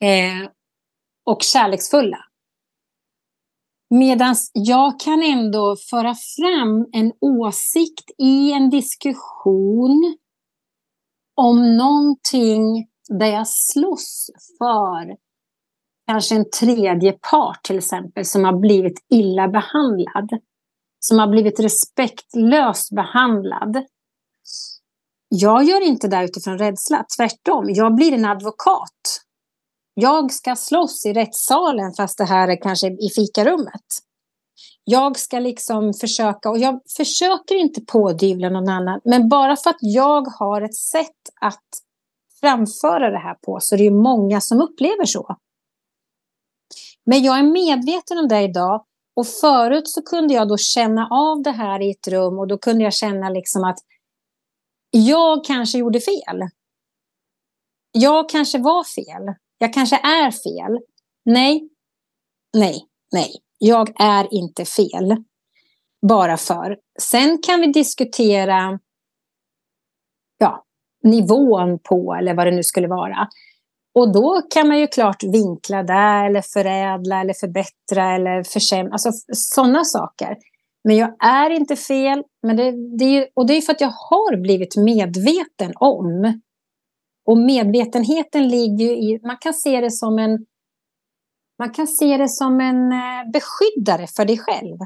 eh, 0.01 0.51
och 1.25 1.43
kärleksfulla. 1.43 2.19
Medan 3.91 4.37
jag 4.53 5.01
kan 5.01 5.23
ändå 5.23 5.77
föra 5.91 6.15
fram 6.15 6.87
en 6.93 7.13
åsikt 7.21 8.11
i 8.19 8.53
en 8.53 8.71
diskussion 8.71 10.17
om 11.35 11.77
någonting 11.77 12.89
där 13.19 13.27
jag 13.27 13.49
slåss 13.49 14.31
för 14.59 15.17
kanske 16.07 16.35
en 16.35 16.51
tredje 16.61 17.13
part 17.13 17.63
till 17.63 17.79
exempel 17.79 18.25
som 18.25 18.45
har 18.45 18.61
blivit 18.61 19.07
illa 19.11 19.49
behandlad. 19.49 20.31
Som 21.01 21.19
har 21.19 21.27
blivit 21.27 21.61
respektlöst 21.61 22.91
behandlad. 22.91 23.85
Jag 25.29 25.65
gör 25.65 25.81
inte 25.81 26.09
det 26.09 26.25
utifrån 26.25 26.59
rädsla, 26.59 27.05
tvärtom. 27.17 27.65
Jag 27.69 27.95
blir 27.95 28.13
en 28.13 28.25
advokat. 28.25 29.23
Jag 29.95 30.33
ska 30.33 30.57
slåss 30.57 31.07
i 31.07 31.13
rättssalen 31.13 31.93
fast 31.97 32.19
det 32.19 32.25
här 32.25 32.49
är 32.49 32.63
kanske 32.63 32.87
i 32.87 33.11
fikarummet. 33.15 33.87
Jag 34.85 35.19
ska 35.19 35.39
liksom 35.39 35.95
försöka, 36.01 36.51
och 36.51 36.59
jag 36.59 36.81
försöker 36.97 37.55
inte 37.55 37.81
pådyvla 37.81 38.49
någon 38.49 38.69
annan, 38.69 39.01
men 39.05 39.29
bara 39.29 39.57
för 39.57 39.71
att 39.71 39.79
jag 39.81 40.27
har 40.39 40.63
ett 40.63 40.77
sätt 40.77 41.21
att 41.41 41.65
framföra 42.41 43.11
det 43.11 43.19
här 43.19 43.35
på 43.35 43.59
så 43.61 43.77
det 43.77 43.87
är 43.87 43.91
många 43.91 44.41
som 44.41 44.61
upplever 44.61 45.05
så. 45.05 45.37
Men 47.05 47.23
jag 47.23 47.39
är 47.39 47.43
medveten 47.43 48.19
om 48.19 48.29
det 48.29 48.41
idag 48.41 48.85
och 49.17 49.27
förut 49.27 49.89
så 49.89 50.03
kunde 50.03 50.35
jag 50.35 50.49
då 50.49 50.57
känna 50.57 51.09
av 51.11 51.43
det 51.43 51.51
här 51.51 51.83
i 51.83 51.91
ett 51.91 52.09
rum 52.09 52.39
och 52.39 52.49
då 52.49 52.59
kunde 52.59 52.85
jag 52.85 52.93
känna 52.93 53.31
liksom 53.31 53.65
att 53.65 53.79
jag 54.91 55.45
kanske 55.45 55.79
gjorde 55.79 56.01
fel. 56.01 56.49
Jag 57.93 58.29
kanske 58.29 58.59
var 58.59 58.85
fel. 58.85 59.35
Jag 59.59 59.73
kanske 59.73 59.97
är 59.97 60.31
fel. 60.31 60.79
Nej, 61.25 61.69
nej, 62.57 62.87
nej. 63.13 63.33
Jag 63.59 64.01
är 64.01 64.35
inte 64.35 64.65
fel. 64.65 65.17
Bara 66.07 66.37
för. 66.37 66.79
Sen 67.01 67.39
kan 67.43 67.61
vi 67.61 67.67
diskutera 67.67 68.79
ja, 70.39 70.65
nivån 71.03 71.79
på, 71.79 72.15
eller 72.15 72.35
vad 72.35 72.47
det 72.47 72.51
nu 72.51 72.63
skulle 72.63 72.89
vara. 72.89 73.29
Och 73.95 74.13
då 74.13 74.43
kan 74.51 74.69
man 74.69 74.79
ju 74.79 74.87
klart 74.87 75.23
vinkla 75.23 75.83
där, 75.83 76.27
eller 76.27 76.43
förädla, 76.43 77.21
eller 77.21 77.35
förbättra, 77.35 78.15
eller 78.15 78.43
försämra. 78.43 78.93
Alltså 78.93 79.11
sådana 79.33 79.85
saker. 79.85 80.37
Men 80.85 80.97
jag 80.97 81.25
är 81.25 81.51
inte 81.51 81.77
fel. 81.77 82.23
Men 82.43 82.57
det, 82.57 82.97
det 82.99 83.05
är, 83.05 83.29
och 83.35 83.47
det 83.47 83.57
är 83.57 83.61
för 83.61 83.73
att 83.73 83.81
jag 83.81 83.93
har 84.11 84.37
blivit 84.37 84.77
medveten 84.77 85.73
om. 85.75 86.41
Och 87.27 87.39
medvetenheten 87.39 88.49
ligger 88.49 88.85
ju 88.85 88.93
i... 88.93 89.21
Man 89.23 89.37
kan 89.41 89.55
se 89.55 89.81
det 89.81 89.91
som 89.91 90.19
en... 90.19 90.47
Man 91.59 91.71
kan 91.71 91.87
se 91.87 92.17
det 92.17 92.29
som 92.29 92.61
en 92.61 92.93
eh, 92.93 93.31
beskyddare 93.33 94.07
för 94.07 94.25
dig 94.25 94.39
själv. 94.39 94.79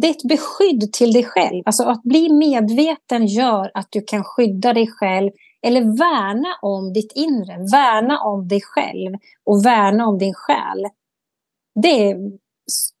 Det 0.00 0.06
är 0.06 0.10
ett 0.10 0.28
beskydd 0.28 0.92
till 0.92 1.12
dig 1.12 1.24
själv. 1.24 1.62
Alltså 1.66 1.82
att 1.82 2.02
bli 2.02 2.32
medveten 2.32 3.26
gör 3.26 3.70
att 3.74 3.86
du 3.90 4.00
kan 4.00 4.24
skydda 4.24 4.72
dig 4.72 4.86
själv 4.86 5.30
eller 5.62 5.80
värna 5.80 6.48
om 6.62 6.92
ditt 6.92 7.12
inre, 7.14 7.58
värna 7.72 8.20
om 8.20 8.48
dig 8.48 8.60
själv 8.62 9.14
och 9.44 9.66
värna 9.66 10.06
om 10.06 10.18
din 10.18 10.34
själ. 10.34 10.86
Det 11.82 12.10
är 12.10 12.16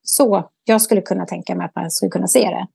så 0.02 0.50
jag 0.64 0.82
skulle 0.82 1.00
kunna 1.00 1.26
tänka 1.26 1.54
mig 1.54 1.66
att 1.66 1.74
man 1.74 1.90
skulle 1.90 2.10
kunna 2.10 2.28
se 2.28 2.40
det. 2.40 2.66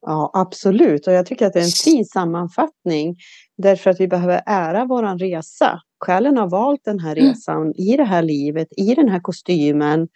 Ja, 0.00 0.30
absolut. 0.34 1.06
Och 1.06 1.12
jag 1.12 1.26
tycker 1.26 1.46
att 1.46 1.52
det 1.52 1.58
är 1.58 1.64
en 1.64 1.94
fin 1.94 2.04
sammanfattning. 2.04 3.16
Därför 3.56 3.90
att 3.90 4.00
vi 4.00 4.08
behöver 4.08 4.42
ära 4.46 4.84
vår 4.84 5.18
resa. 5.18 5.80
Själen 6.00 6.36
har 6.36 6.50
valt 6.50 6.84
den 6.84 7.00
här 7.00 7.16
mm. 7.16 7.28
resan 7.28 7.62
mm. 7.62 7.72
i 7.76 7.96
det 7.96 8.04
här 8.04 8.22
livet, 8.22 8.68
i 8.76 8.94
den 8.94 9.08
här 9.08 9.20
kostymen. 9.20 10.08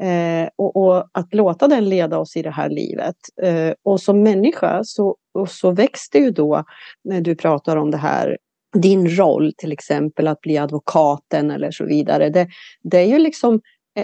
Eh, 0.00 0.48
och, 0.56 0.76
och, 0.76 1.08
att 1.12 1.34
låta 1.34 1.68
den 1.68 1.88
leda 1.88 2.18
oss 2.18 2.36
i 2.36 2.42
det 2.42 2.50
här 2.50 2.68
livet. 2.68 3.16
Eh, 3.42 3.72
och 3.84 4.00
som 4.00 4.22
människa 4.22 4.80
så, 4.84 5.16
så 5.48 5.70
växte 5.70 6.18
ju 6.18 6.30
då, 6.30 6.64
när 7.04 7.20
du 7.20 7.34
pratar 7.34 7.76
om 7.76 7.90
det 7.90 7.96
här, 7.96 8.38
din 8.78 9.08
roll 9.08 9.52
till 9.56 9.72
exempel 9.72 10.28
att 10.28 10.40
bli 10.40 10.58
advokaten 10.58 11.50
eller 11.50 11.70
så 11.70 11.84
vidare. 11.84 12.30
Det, 12.30 12.48
det 12.82 12.98
är 12.98 13.06
ju 13.06 13.18
liksom 13.18 13.60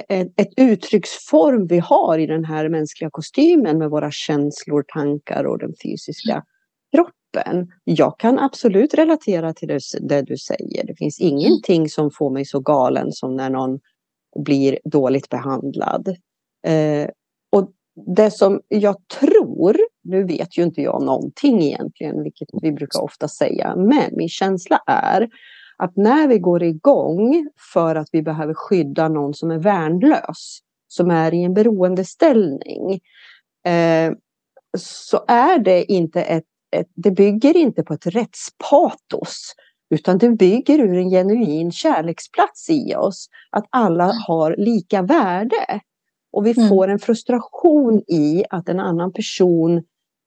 ett, 0.08 0.28
ett 0.36 0.52
uttrycksform 0.56 1.66
vi 1.66 1.78
har 1.78 2.18
i 2.18 2.26
den 2.26 2.44
här 2.44 2.68
mänskliga 2.68 3.10
kostymen 3.10 3.78
med 3.78 3.90
våra 3.90 4.10
känslor, 4.10 4.84
tankar 4.94 5.44
och 5.44 5.58
den 5.58 5.72
fysiska 5.82 6.44
kroppen. 6.96 7.21
Jag 7.84 8.18
kan 8.18 8.38
absolut 8.38 8.94
relatera 8.94 9.52
till 9.52 9.78
det, 10.00 10.22
du 10.22 10.36
säger. 10.36 10.86
Det 10.86 10.94
finns 10.94 11.20
ingenting 11.20 11.88
som 11.88 12.10
får 12.10 12.30
mig 12.30 12.44
så 12.44 12.60
galen 12.60 13.12
som 13.12 13.36
när 13.36 13.50
någon 13.50 13.80
blir 14.44 14.78
dåligt 14.84 15.28
behandlad. 15.28 16.08
Eh, 16.66 17.08
och 17.52 17.70
det 18.16 18.30
som 18.30 18.60
jag 18.68 18.96
tror, 19.20 19.76
nu 20.04 20.24
vet 20.24 20.58
ju 20.58 20.62
inte 20.62 20.82
jag 20.82 21.02
någonting 21.02 21.62
egentligen, 21.62 22.22
vilket 22.22 22.48
vi 22.62 22.72
brukar 22.72 23.00
ofta 23.00 23.28
säga, 23.28 23.76
men 23.76 24.16
min 24.16 24.28
känsla 24.28 24.82
är 24.86 25.28
att 25.76 25.96
när 25.96 26.28
vi 26.28 26.38
går 26.38 26.62
igång 26.62 27.48
för 27.72 27.94
att 27.94 28.08
vi 28.12 28.22
behöver 28.22 28.54
skydda 28.54 29.08
någon 29.08 29.34
som 29.34 29.50
är 29.50 29.58
värnlös, 29.58 30.58
som 30.88 31.10
är 31.10 31.34
i 31.34 31.42
en 31.42 31.54
beroendeställning, 31.54 33.00
eh, 33.66 34.12
så 34.78 35.24
är 35.28 35.58
det 35.58 35.92
inte 35.92 36.22
ett, 36.22 36.44
det 36.94 37.10
bygger 37.10 37.56
inte 37.56 37.82
på 37.82 37.94
ett 37.94 38.06
rättspatos, 38.06 39.54
utan 39.94 40.18
det 40.18 40.30
bygger 40.30 40.78
ur 40.78 40.98
en 40.98 41.10
genuin 41.10 41.72
kärleksplats 41.72 42.70
i 42.70 42.94
oss, 42.94 43.28
att 43.50 43.64
alla 43.70 44.04
mm. 44.04 44.16
har 44.26 44.56
lika 44.58 45.02
värde. 45.02 45.80
Och 46.32 46.46
vi 46.46 46.54
mm. 46.56 46.68
får 46.68 46.88
en 46.88 46.98
frustration 46.98 48.02
i 48.08 48.44
att 48.50 48.68
en 48.68 48.80
annan 48.80 49.12
person 49.12 49.82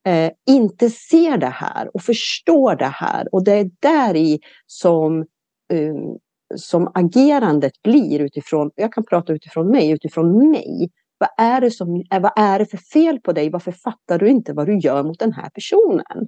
eh, 0.07 0.31
inte 0.49 0.89
ser 0.89 1.37
det 1.37 1.53
här 1.53 1.95
och 1.95 2.01
förstår 2.01 2.75
det 2.75 2.93
här. 2.93 3.33
Och 3.33 3.43
det 3.43 3.53
är 3.53 3.71
där 3.79 4.15
i 4.15 4.39
som 4.67 5.25
um, 5.73 6.17
som 6.55 6.91
agerandet 6.93 7.81
blir 7.83 8.19
utifrån, 8.19 8.71
jag 8.75 8.93
kan 8.93 9.05
prata 9.05 9.33
utifrån 9.33 9.67
mig, 9.67 9.91
utifrån 9.91 10.51
mig. 10.51 10.89
Vad 11.17 11.29
är, 11.37 11.61
det 11.61 11.71
som, 11.71 12.03
eh, 12.11 12.21
vad 12.21 12.31
är 12.35 12.59
det 12.59 12.65
för 12.65 12.77
fel 12.77 13.19
på 13.19 13.31
dig? 13.31 13.49
Varför 13.49 13.71
fattar 13.71 14.19
du 14.19 14.29
inte 14.29 14.53
vad 14.53 14.67
du 14.67 14.77
gör 14.77 15.03
mot 15.03 15.19
den 15.19 15.33
här 15.33 15.49
personen? 15.49 16.27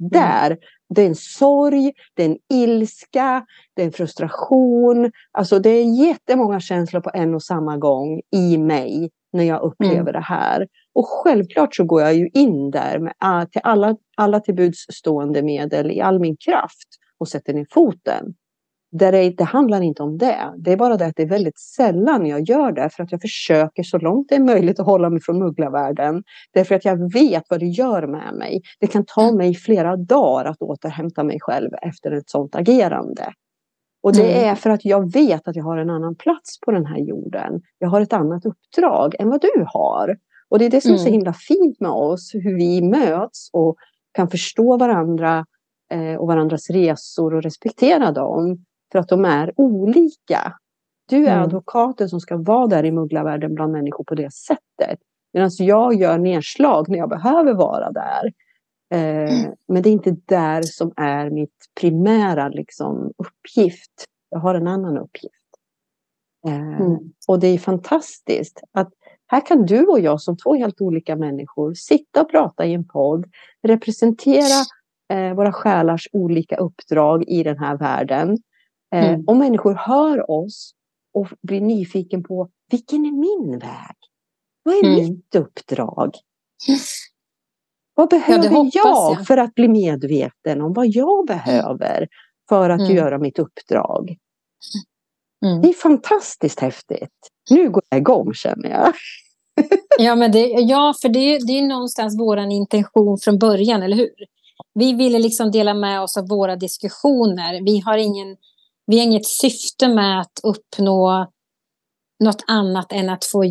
Mm. 0.00 0.10
Där, 0.10 0.58
det 0.94 1.02
är 1.02 1.06
en 1.06 1.14
sorg, 1.14 1.92
det 2.14 2.24
är 2.24 2.28
en 2.28 2.38
ilska, 2.52 3.46
det 3.74 3.82
är 3.82 3.86
en 3.86 3.92
frustration. 3.92 5.10
Alltså 5.32 5.58
det 5.58 5.70
är 5.70 6.06
jättemånga 6.06 6.60
känslor 6.60 7.00
på 7.00 7.10
en 7.14 7.34
och 7.34 7.42
samma 7.42 7.76
gång 7.76 8.20
i 8.36 8.58
mig 8.58 9.10
när 9.32 9.44
jag 9.44 9.62
upplever 9.62 10.00
mm. 10.00 10.12
det 10.12 10.20
här. 10.20 10.66
Och 10.94 11.06
självklart 11.08 11.74
så 11.74 11.84
går 11.84 12.02
jag 12.02 12.14
ju 12.14 12.28
in 12.34 12.70
där 12.70 12.98
med 12.98 13.12
ah, 13.18 13.46
till 13.46 13.60
alla, 13.64 13.96
alla 14.16 14.40
till 14.40 14.72
stående 14.74 15.42
medel 15.42 15.90
i 15.90 16.00
all 16.00 16.18
min 16.18 16.36
kraft 16.36 16.88
och 17.18 17.28
sätter 17.28 17.52
ner 17.52 17.66
foten. 17.70 18.34
Där 18.92 19.12
det, 19.12 19.30
det 19.30 19.44
handlar 19.44 19.80
inte 19.80 20.02
om 20.02 20.18
det. 20.18 20.52
Det 20.56 20.72
är 20.72 20.76
bara 20.76 20.96
det 20.96 21.06
att 21.06 21.16
det 21.16 21.22
är 21.22 21.28
väldigt 21.28 21.58
sällan 21.58 22.26
jag 22.26 22.40
gör 22.40 22.72
det 22.72 22.90
för 22.90 23.02
att 23.02 23.12
jag 23.12 23.20
försöker 23.20 23.82
så 23.82 23.98
långt 23.98 24.28
det 24.28 24.34
är 24.34 24.40
möjligt 24.40 24.80
att 24.80 24.86
hålla 24.86 25.10
mig 25.10 25.20
från 25.20 25.38
mugglarvärlden. 25.38 26.22
Därför 26.54 26.74
att 26.74 26.84
jag 26.84 27.12
vet 27.12 27.44
vad 27.48 27.60
det 27.60 27.66
gör 27.66 28.06
med 28.06 28.34
mig. 28.34 28.62
Det 28.80 28.86
kan 28.86 29.04
ta 29.04 29.22
mm. 29.22 29.36
mig 29.36 29.54
flera 29.54 29.96
dagar 29.96 30.44
att 30.44 30.62
återhämta 30.62 31.24
mig 31.24 31.38
själv 31.40 31.70
efter 31.82 32.10
ett 32.10 32.30
sådant 32.30 32.56
agerande. 32.56 33.32
Och 34.02 34.12
det 34.12 34.32
mm. 34.32 34.50
är 34.50 34.54
för 34.54 34.70
att 34.70 34.84
jag 34.84 35.12
vet 35.12 35.48
att 35.48 35.56
jag 35.56 35.64
har 35.64 35.76
en 35.76 35.90
annan 35.90 36.14
plats 36.14 36.60
på 36.60 36.70
den 36.70 36.86
här 36.86 36.98
jorden. 36.98 37.62
Jag 37.78 37.88
har 37.88 38.00
ett 38.00 38.12
annat 38.12 38.46
uppdrag 38.46 39.14
än 39.18 39.30
vad 39.30 39.40
du 39.40 39.64
har. 39.66 40.16
Och 40.48 40.58
det 40.58 40.64
är 40.64 40.70
det 40.70 40.80
som 40.80 40.92
är 40.92 40.96
så 40.96 41.06
mm. 41.06 41.12
himla 41.12 41.32
fint 41.32 41.80
med 41.80 41.90
oss, 41.90 42.30
hur 42.34 42.56
vi 42.56 42.82
möts 42.82 43.50
och 43.52 43.76
kan 44.12 44.28
förstå 44.28 44.76
varandra 44.76 45.46
eh, 45.92 46.14
och 46.14 46.26
varandras 46.26 46.70
resor 46.70 47.34
och 47.34 47.42
respektera 47.42 48.12
dem. 48.12 48.64
För 48.92 48.98
att 48.98 49.08
de 49.08 49.24
är 49.24 49.52
olika. 49.56 50.52
Du 51.08 51.26
är 51.26 51.32
mm. 51.32 51.42
advokaten 51.42 52.08
som 52.08 52.20
ska 52.20 52.36
vara 52.36 52.66
där 52.66 52.84
i 52.84 52.92
mugglarvärlden 52.92 53.54
bland 53.54 53.72
människor 53.72 54.04
på 54.04 54.14
det 54.14 54.32
sättet. 54.32 54.98
Medan 55.32 55.50
jag 55.58 55.94
gör 55.94 56.18
nedslag 56.18 56.88
när 56.88 56.98
jag 56.98 57.08
behöver 57.08 57.54
vara 57.54 57.92
där. 57.92 58.32
Eh, 58.94 59.40
mm. 59.40 59.54
Men 59.68 59.82
det 59.82 59.88
är 59.88 59.92
inte 59.92 60.16
där 60.26 60.62
som 60.62 60.92
är 60.96 61.30
mitt 61.30 61.56
primära 61.80 62.48
liksom, 62.48 63.12
uppgift. 63.18 64.04
Jag 64.30 64.38
har 64.38 64.54
en 64.54 64.66
annan 64.66 64.98
uppgift. 64.98 65.34
Eh, 66.46 66.80
mm. 66.80 66.98
Och 67.28 67.40
det 67.40 67.46
är 67.46 67.58
fantastiskt 67.58 68.62
att 68.72 68.92
här 69.26 69.46
kan 69.46 69.66
du 69.66 69.86
och 69.86 70.00
jag 70.00 70.20
som 70.20 70.36
två 70.36 70.54
helt 70.54 70.80
olika 70.80 71.16
människor 71.16 71.74
sitta 71.74 72.22
och 72.22 72.30
prata 72.30 72.66
i 72.66 72.74
en 72.74 72.88
podd, 72.88 73.26
representera 73.62 74.64
eh, 75.12 75.34
våra 75.34 75.52
själars 75.52 76.08
olika 76.12 76.56
uppdrag 76.56 77.24
i 77.28 77.42
den 77.42 77.58
här 77.58 77.76
världen 77.76 78.38
Eh, 78.94 79.08
mm. 79.08 79.24
Om 79.26 79.38
människor 79.38 79.74
hör 79.74 80.30
oss 80.30 80.74
och 81.14 81.28
blir 81.42 81.60
nyfiken 81.60 82.22
på 82.22 82.50
vilken 82.70 83.06
är 83.06 83.12
min 83.12 83.58
väg? 83.58 83.96
Vad 84.62 84.74
är 84.74 84.84
mm. 84.84 84.94
mitt 84.94 85.34
uppdrag? 85.34 86.14
Vad 87.94 88.10
behöver 88.10 88.44
ja, 88.44 88.70
jag, 88.72 88.72
jag, 88.72 89.26
för 89.26 89.36
att 89.36 89.54
bli 89.54 89.68
medveten 89.68 90.62
om 90.62 90.72
vad 90.72 90.86
jag 90.86 91.26
behöver 91.26 92.08
för 92.48 92.70
att 92.70 92.80
mm. 92.80 92.96
göra 92.96 93.18
mitt 93.18 93.38
uppdrag? 93.38 94.16
Mm. 95.46 95.62
Det 95.62 95.68
är 95.68 95.72
fantastiskt 95.72 96.60
häftigt. 96.60 97.30
Nu 97.50 97.70
går 97.70 97.82
jag 97.88 97.98
igång 97.98 98.34
känner 98.34 98.70
jag. 98.70 98.92
ja, 99.98 100.14
men 100.14 100.32
det, 100.32 100.46
ja, 100.46 100.94
för 101.02 101.08
det, 101.08 101.38
det 101.38 101.58
är 101.58 101.62
någonstans 101.62 102.18
vår 102.18 102.38
intention 102.38 103.18
från 103.18 103.38
början, 103.38 103.82
eller 103.82 103.96
hur? 103.96 104.14
Vi 104.74 104.92
ville 104.92 105.18
liksom 105.18 105.50
dela 105.50 105.74
med 105.74 106.00
oss 106.00 106.16
av 106.16 106.28
våra 106.28 106.56
diskussioner. 106.56 107.64
Vi 107.64 107.80
har 107.80 107.98
ingen 107.98 108.36
vi 108.90 108.98
har 108.98 109.06
inget 109.06 109.26
syfte 109.26 109.88
med 109.88 110.20
att 110.20 110.40
uppnå 110.42 111.26
något 112.24 112.44
annat 112.46 112.92
än 112.92 113.10
att 113.10 113.24
få 113.24 113.44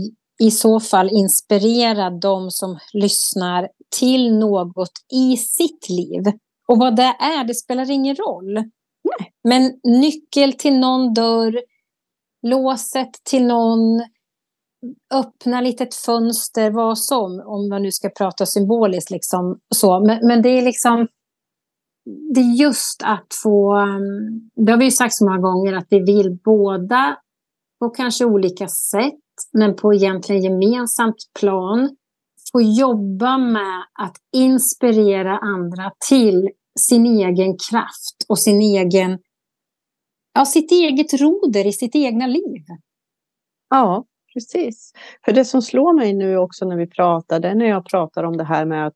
i 0.44 0.52
så 0.52 0.80
fall 0.80 1.10
inspirera 1.12 2.10
de 2.10 2.52
som 2.52 2.80
lyssnar 2.94 3.70
till 4.00 4.34
något 4.34 4.92
i 5.14 5.38
sitt 5.38 5.90
liv. 5.90 6.24
Och 6.68 6.78
vad 6.78 6.96
det 6.96 7.16
är, 7.20 7.44
det 7.44 7.56
spelar 7.56 7.92
ingen 7.92 8.16
roll. 8.16 8.54
Nej. 8.54 9.32
Men 9.44 9.80
nyckel 9.84 10.54
till 10.54 10.80
någon 10.80 11.14
dörr, 11.14 11.62
låset 12.48 13.10
till 13.24 13.46
någon, 13.46 14.02
öppna 15.14 15.62
litet 15.62 15.96
fönster, 15.96 16.72
vad 16.72 16.98
som, 16.98 17.44
om 17.46 17.70
man 17.70 17.82
nu 17.82 17.92
ska 17.92 18.10
prata 18.10 18.46
symboliskt. 18.46 19.12
Liksom, 19.12 19.60
så. 19.76 20.00
Men, 20.00 20.28
men 20.28 20.42
det 20.42 20.50
är 20.50 20.62
liksom 20.62 21.08
det 22.34 22.40
är 22.40 22.56
just 22.56 23.04
att 23.04 23.28
få, 23.44 23.76
um, 23.76 24.50
det 24.66 24.72
har 24.72 24.80
vi 24.80 24.86
ju 24.86 24.92
sagt 24.92 25.14
så 25.14 25.26
många 25.26 25.38
gånger, 25.38 25.74
att 25.74 25.88
vi 25.90 26.00
vill 26.00 26.38
båda 26.44 27.18
på 27.80 27.90
kanske 27.90 28.26
olika 28.26 28.68
sätt, 28.68 29.14
men 29.54 29.76
på 29.76 29.94
egentligen 29.94 30.44
gemensamt 30.44 31.16
plan, 31.40 31.96
få 32.52 32.62
jobba 32.62 33.38
med 33.38 33.84
att 34.00 34.16
inspirera 34.34 35.38
andra 35.38 35.92
till 36.10 36.50
sin 36.80 37.06
egen 37.06 37.58
kraft 37.70 38.26
och 38.30 38.40
sin 38.40 38.62
egen, 38.62 39.20
ja, 40.34 40.46
sitt 40.46 40.72
eget 40.72 41.22
roder 41.22 41.68
i 41.68 41.74
sitt 41.74 41.96
egna 41.96 42.28
liv. 42.28 42.64
Ja, 43.70 44.06
precis. 44.40 44.92
För 45.26 45.32
det 45.32 45.46
som 45.46 45.62
slår 45.62 45.94
mig 45.94 46.14
nu 46.14 46.38
också 46.38 46.66
när 46.66 46.78
vi 46.78 46.88
pratar, 46.88 47.40
det 47.40 47.48
är 47.48 47.56
när 47.56 47.66
jag 47.66 47.86
pratar 47.86 48.24
om 48.24 48.38
det 48.38 48.44
här 48.44 48.66
med 48.66 48.88
att 48.88 48.94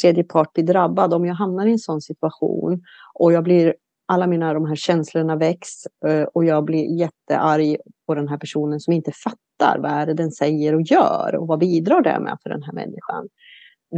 tredje 0.00 0.24
part 0.24 0.52
blir 0.52 0.64
drabbad. 0.64 1.14
Om 1.14 1.26
jag 1.26 1.34
hamnar 1.34 1.66
i 1.66 1.72
en 1.72 1.78
sån 1.78 2.00
situation 2.00 2.82
och 3.14 3.32
jag 3.32 3.44
blir 3.44 3.74
alla 4.06 4.26
mina 4.26 4.54
de 4.54 4.66
här 4.66 4.76
känslorna 4.76 5.36
väcks 5.36 5.68
eh, 6.06 6.22
och 6.22 6.44
jag 6.44 6.64
blir 6.64 6.98
jättearg 6.98 7.76
på 8.06 8.14
den 8.14 8.28
här 8.28 8.38
personen 8.38 8.80
som 8.80 8.92
inte 8.92 9.12
fattar 9.12 9.78
vad 9.78 9.90
är 9.90 10.06
det 10.06 10.14
den 10.14 10.30
säger 10.30 10.74
och 10.74 10.82
gör 10.82 11.36
och 11.36 11.46
vad 11.46 11.58
bidrar 11.58 12.02
det 12.02 12.20
med 12.20 12.38
för 12.42 12.50
den 12.50 12.62
här 12.62 12.72
människan 12.72 13.28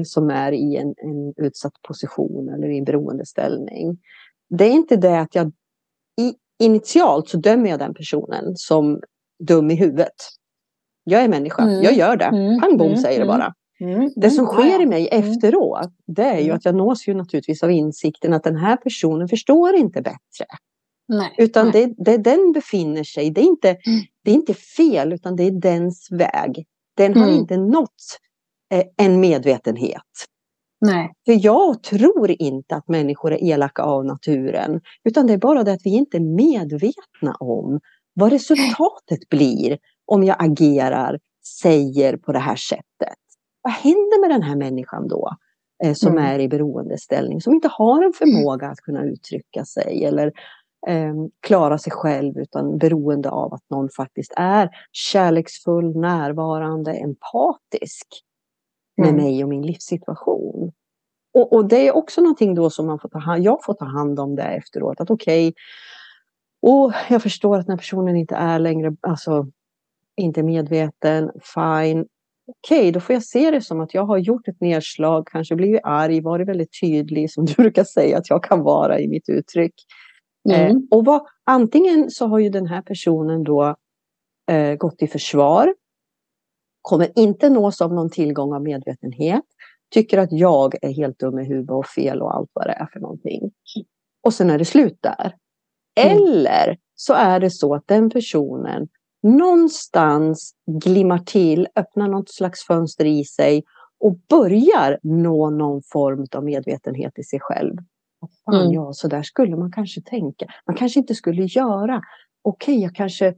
som 0.05 0.31
är 0.31 0.53
i 0.53 0.77
en, 0.77 0.94
en 0.96 1.35
utsatt 1.37 1.72
position 1.88 2.49
eller 2.49 2.68
i 2.68 2.79
en 2.79 2.85
beroendeställning. 2.85 3.99
Det 4.49 4.64
är 4.64 4.72
inte 4.72 4.96
det 4.96 5.20
att 5.20 5.35
jag 5.35 5.53
i, 6.20 6.35
initialt 6.64 7.29
så 7.29 7.37
dömer 7.37 7.70
jag 7.70 7.79
den 7.79 7.94
personen 7.94 8.57
som 8.57 9.01
dum 9.38 9.70
i 9.70 9.75
huvudet. 9.75 10.14
Jag 11.08 11.22
är 11.22 11.28
människa, 11.28 11.62
mm. 11.62 11.82
jag 11.82 11.94
gör 11.94 12.16
det. 12.16 12.24
Mm. 12.24 12.60
Pang 12.60 12.76
bom 12.76 12.86
mm. 12.86 13.00
säger 13.00 13.20
det 13.20 13.26
bara. 13.26 13.54
Mm. 13.80 14.10
Det 14.16 14.30
som 14.30 14.44
mm. 14.44 14.56
sker 14.56 14.82
i 14.82 14.86
mig 14.86 15.08
mm. 15.12 15.30
efteråt, 15.30 15.92
det 16.06 16.22
är 16.22 16.38
ju 16.38 16.44
mm. 16.44 16.56
att 16.56 16.64
jag 16.64 16.74
nås 16.74 17.08
ju 17.08 17.14
naturligtvis 17.14 17.62
av 17.62 17.70
insikten 17.70 18.32
att 18.32 18.44
den 18.44 18.56
här 18.56 18.76
personen 18.76 19.28
förstår 19.28 19.74
inte 19.74 20.02
bättre. 20.02 20.46
Nej, 21.08 21.34
utan 21.38 21.70
nej. 21.70 21.94
Det, 21.98 22.04
det 22.04 22.16
den 22.16 22.52
befinner 22.52 23.04
sig, 23.04 23.30
det 23.30 23.40
är, 23.40 23.44
inte, 23.44 23.68
mm. 23.68 24.00
det 24.24 24.30
är 24.30 24.34
inte 24.34 24.54
fel, 24.54 25.12
utan 25.12 25.36
det 25.36 25.42
är 25.42 25.50
dens 25.50 26.08
väg. 26.10 26.66
Den 26.96 27.16
har 27.16 27.26
mm. 27.26 27.38
inte 27.38 27.56
nått 27.56 28.18
eh, 28.72 28.84
en 28.96 29.20
medvetenhet. 29.20 30.02
Nej. 30.80 31.12
För 31.26 31.46
jag 31.46 31.82
tror 31.82 32.30
inte 32.30 32.76
att 32.76 32.88
människor 32.88 33.32
är 33.32 33.44
elaka 33.44 33.82
av 33.82 34.04
naturen, 34.04 34.80
utan 35.04 35.26
det 35.26 35.32
är 35.32 35.38
bara 35.38 35.64
det 35.64 35.72
att 35.72 35.84
vi 35.86 35.90
inte 35.90 36.16
är 36.16 36.36
medvetna 36.36 37.34
om 37.40 37.80
vad 38.14 38.32
resultatet 38.32 39.28
blir 39.28 39.78
om 40.06 40.24
jag 40.24 40.36
agerar, 40.38 41.18
säger 41.62 42.16
på 42.16 42.32
det 42.32 42.38
här 42.38 42.56
sättet. 42.56 43.18
Vad 43.62 43.72
händer 43.72 44.20
med 44.20 44.30
den 44.30 44.42
här 44.42 44.56
människan 44.56 45.08
då? 45.08 45.30
Eh, 45.84 45.94
som 45.94 46.12
mm. 46.12 46.24
är 46.24 46.38
i 46.38 46.48
beroendeställning, 46.48 47.40
som 47.40 47.54
inte 47.54 47.68
har 47.68 48.04
en 48.04 48.12
förmåga 48.12 48.68
att 48.68 48.80
kunna 48.80 49.04
uttrycka 49.04 49.64
sig 49.64 50.04
eller 50.04 50.26
eh, 50.86 51.14
klara 51.40 51.78
sig 51.78 51.92
själv 51.92 52.38
utan 52.38 52.78
beroende 52.78 53.30
av 53.30 53.54
att 53.54 53.70
någon 53.70 53.88
faktiskt 53.96 54.32
är 54.36 54.70
kärleksfull, 54.92 55.96
närvarande, 55.96 56.92
empatisk 56.92 58.06
med 58.96 59.08
mm. 59.08 59.24
mig 59.24 59.44
och 59.44 59.48
min 59.48 59.62
livssituation. 59.62 60.72
Och, 61.34 61.52
och, 61.52 61.68
det 61.68 61.88
är 61.88 61.96
också 61.96 62.20
någonting 62.20 62.54
då 62.54 62.70
som 62.70 62.86
man 62.86 62.98
får 62.98 63.08
ta 63.08 63.18
hand, 63.18 63.42
jag 63.42 63.64
får 63.64 63.74
ta 63.74 63.84
hand 63.84 64.20
om 64.20 64.36
det 64.36 64.42
efteråt. 64.42 65.00
Att 65.00 65.10
okej, 65.10 65.54
okay, 66.60 67.00
jag 67.08 67.22
förstår 67.22 67.56
att 67.56 67.66
den 67.66 67.72
här 67.72 67.78
personen 67.78 68.16
inte 68.16 68.34
är 68.34 68.58
längre, 68.58 68.96
alltså 69.00 69.46
inte 70.16 70.42
medveten, 70.42 71.31
fine 71.55 72.07
okej, 72.46 72.79
okay, 72.79 72.90
då 72.90 73.00
får 73.00 73.12
jag 73.14 73.22
se 73.22 73.50
det 73.50 73.61
som 73.61 73.81
att 73.81 73.94
jag 73.94 74.05
har 74.05 74.18
gjort 74.18 74.48
ett 74.48 74.61
nedslag, 74.61 75.26
kanske 75.26 75.57
blivit 75.57 75.81
arg, 75.85 76.20
varit 76.20 76.48
väldigt 76.48 76.81
tydlig, 76.81 77.31
som 77.31 77.44
du 77.44 77.55
brukar 77.57 77.85
säga 77.85 78.18
att 78.18 78.31
jag 78.31 78.44
kan 78.44 78.62
vara 78.62 79.00
i 79.00 79.09
mitt 79.09 79.29
uttryck. 79.29 79.74
Eh, 80.50 80.61
mm. 80.61 80.76
Eh, 80.76 80.83
och 80.90 81.05
vad, 81.05 81.26
antingen 81.44 82.11
så 82.11 82.26
har 82.26 82.38
ju 82.38 82.48
den 82.48 82.66
här 82.66 82.83
personen 82.83 83.44
då 83.44 83.76
eh, 84.50 84.74
gått 84.74 85.02
i 85.02 85.07
försvar, 85.07 85.74
kommer 86.83 87.18
inte 87.18 87.50
nås 87.50 87.81
av 87.81 87.94
någon 87.94 88.11
tillgång 88.11 88.55
av 88.55 88.62
medvetenhet, 88.62 89.44
tycker 89.90 90.18
att 90.18 90.33
jag 90.33 90.74
är 90.83 90.92
helt 90.92 91.18
dum 91.18 91.38
i 91.38 91.44
huvudet 91.44 91.70
och 91.70 91.87
fel 91.87 92.22
och 92.22 92.35
allt 92.35 92.50
vad 92.52 92.66
det 92.66 92.72
är 92.72 92.87
för 92.92 93.00
någonting. 93.00 93.50
Och 94.22 94.35
sen 94.35 94.50
är 94.50 94.59
det 94.59 94.64
slut 94.64 94.98
där. 95.00 95.35
Mm. 96.00 96.16
Eller 96.16 96.79
så 96.94 97.14
är 97.14 97.40
det 97.40 97.50
så 97.50 97.74
att 97.74 97.87
den 97.87 98.11
personen 98.11 98.88
någonstans 99.26 100.54
glimmar 100.66 101.18
till, 101.18 101.68
öppnar 101.76 102.08
något 102.08 102.30
slags 102.30 102.66
fönster 102.66 103.04
i 103.04 103.24
sig 103.24 103.64
och 104.00 104.16
börjar 104.28 104.98
nå 105.02 105.50
någon 105.50 105.82
form 105.82 106.26
av 106.34 106.44
medvetenhet 106.44 107.18
i 107.18 107.22
sig 107.22 107.40
själv. 107.42 107.76
Fan, 108.44 108.60
mm. 108.60 108.72
ja, 108.72 108.92
så 108.92 109.08
där 109.08 109.22
skulle 109.22 109.56
man 109.56 109.72
kanske 109.72 110.00
tänka. 110.00 110.46
Man 110.66 110.76
kanske 110.76 111.00
inte 111.00 111.14
skulle 111.14 111.42
göra. 111.42 112.02
Okej, 112.42 112.74
okay, 112.74 112.82
jag 112.82 112.94
kanske... 112.94 113.34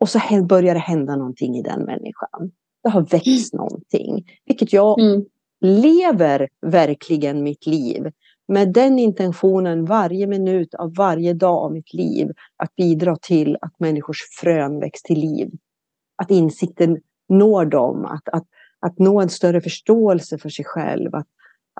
Och 0.00 0.08
så 0.08 0.20
börjar 0.48 0.74
det 0.74 0.80
hända 0.80 1.16
någonting 1.16 1.56
i 1.56 1.62
den 1.62 1.82
människan. 1.82 2.50
Det 2.82 2.88
har 2.88 3.00
växt 3.00 3.54
mm. 3.54 3.64
någonting. 3.64 4.24
Vilket 4.44 4.72
jag 4.72 5.00
mm. 5.00 5.24
lever 5.60 6.48
verkligen 6.66 7.42
mitt 7.42 7.66
liv 7.66 8.12
med 8.48 8.72
den 8.72 8.98
intentionen 8.98 9.84
varje 9.84 10.26
minut 10.26 10.74
av 10.74 10.94
varje 10.94 11.34
dag 11.34 11.56
av 11.56 11.72
mitt 11.72 11.94
liv 11.94 12.30
att 12.56 12.76
bidra 12.76 13.16
till 13.16 13.56
att 13.60 13.80
människors 13.80 14.22
frön 14.40 14.80
väcks 14.80 15.02
till 15.02 15.20
liv. 15.20 15.50
Att 16.16 16.30
insikten 16.30 17.00
når 17.28 17.64
dem, 17.64 18.04
att, 18.04 18.28
att, 18.28 18.44
att 18.80 18.98
nå 18.98 19.20
en 19.20 19.28
större 19.28 19.60
förståelse 19.60 20.38
för 20.38 20.48
sig 20.48 20.64
själv, 20.64 21.14
att, 21.14 21.26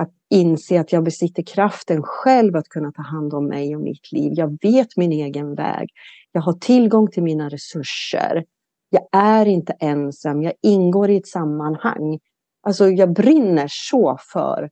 att 0.01 0.11
inse 0.31 0.81
att 0.81 0.93
jag 0.93 1.05
besitter 1.05 1.43
kraften 1.43 2.03
själv 2.03 2.57
att 2.57 2.69
kunna 2.69 2.93
ta 2.93 3.03
hand 3.03 3.35
om 3.35 3.47
mig 3.47 3.77
och 3.77 3.83
mitt 3.83 4.13
liv. 4.13 4.33
Jag 4.35 4.59
vet 4.63 4.97
min 4.97 5.13
egen 5.13 5.55
väg. 5.55 5.89
Jag 6.33 6.41
har 6.41 6.53
tillgång 6.53 7.11
till 7.11 7.23
mina 7.23 7.49
resurser. 7.49 8.45
Jag 8.91 9.03
är 9.13 9.47
inte 9.47 9.73
ensam, 9.73 10.43
jag 10.43 10.53
ingår 10.63 11.11
i 11.11 11.17
ett 11.17 11.27
sammanhang. 11.27 12.19
Alltså 12.63 12.89
jag 12.89 13.13
brinner 13.13 13.67
så 13.71 14.19
för 14.33 14.71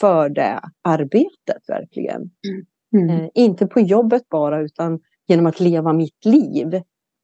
för 0.00 0.28
det 0.28 0.60
arbetet 0.82 1.68
verkligen. 1.68 2.30
Mm. 2.94 3.10
Eh, 3.10 3.28
inte 3.34 3.66
på 3.66 3.80
jobbet 3.80 4.28
bara 4.28 4.60
utan 4.60 5.00
genom 5.26 5.46
att 5.46 5.60
leva 5.60 5.92
mitt 5.92 6.24
liv 6.24 6.82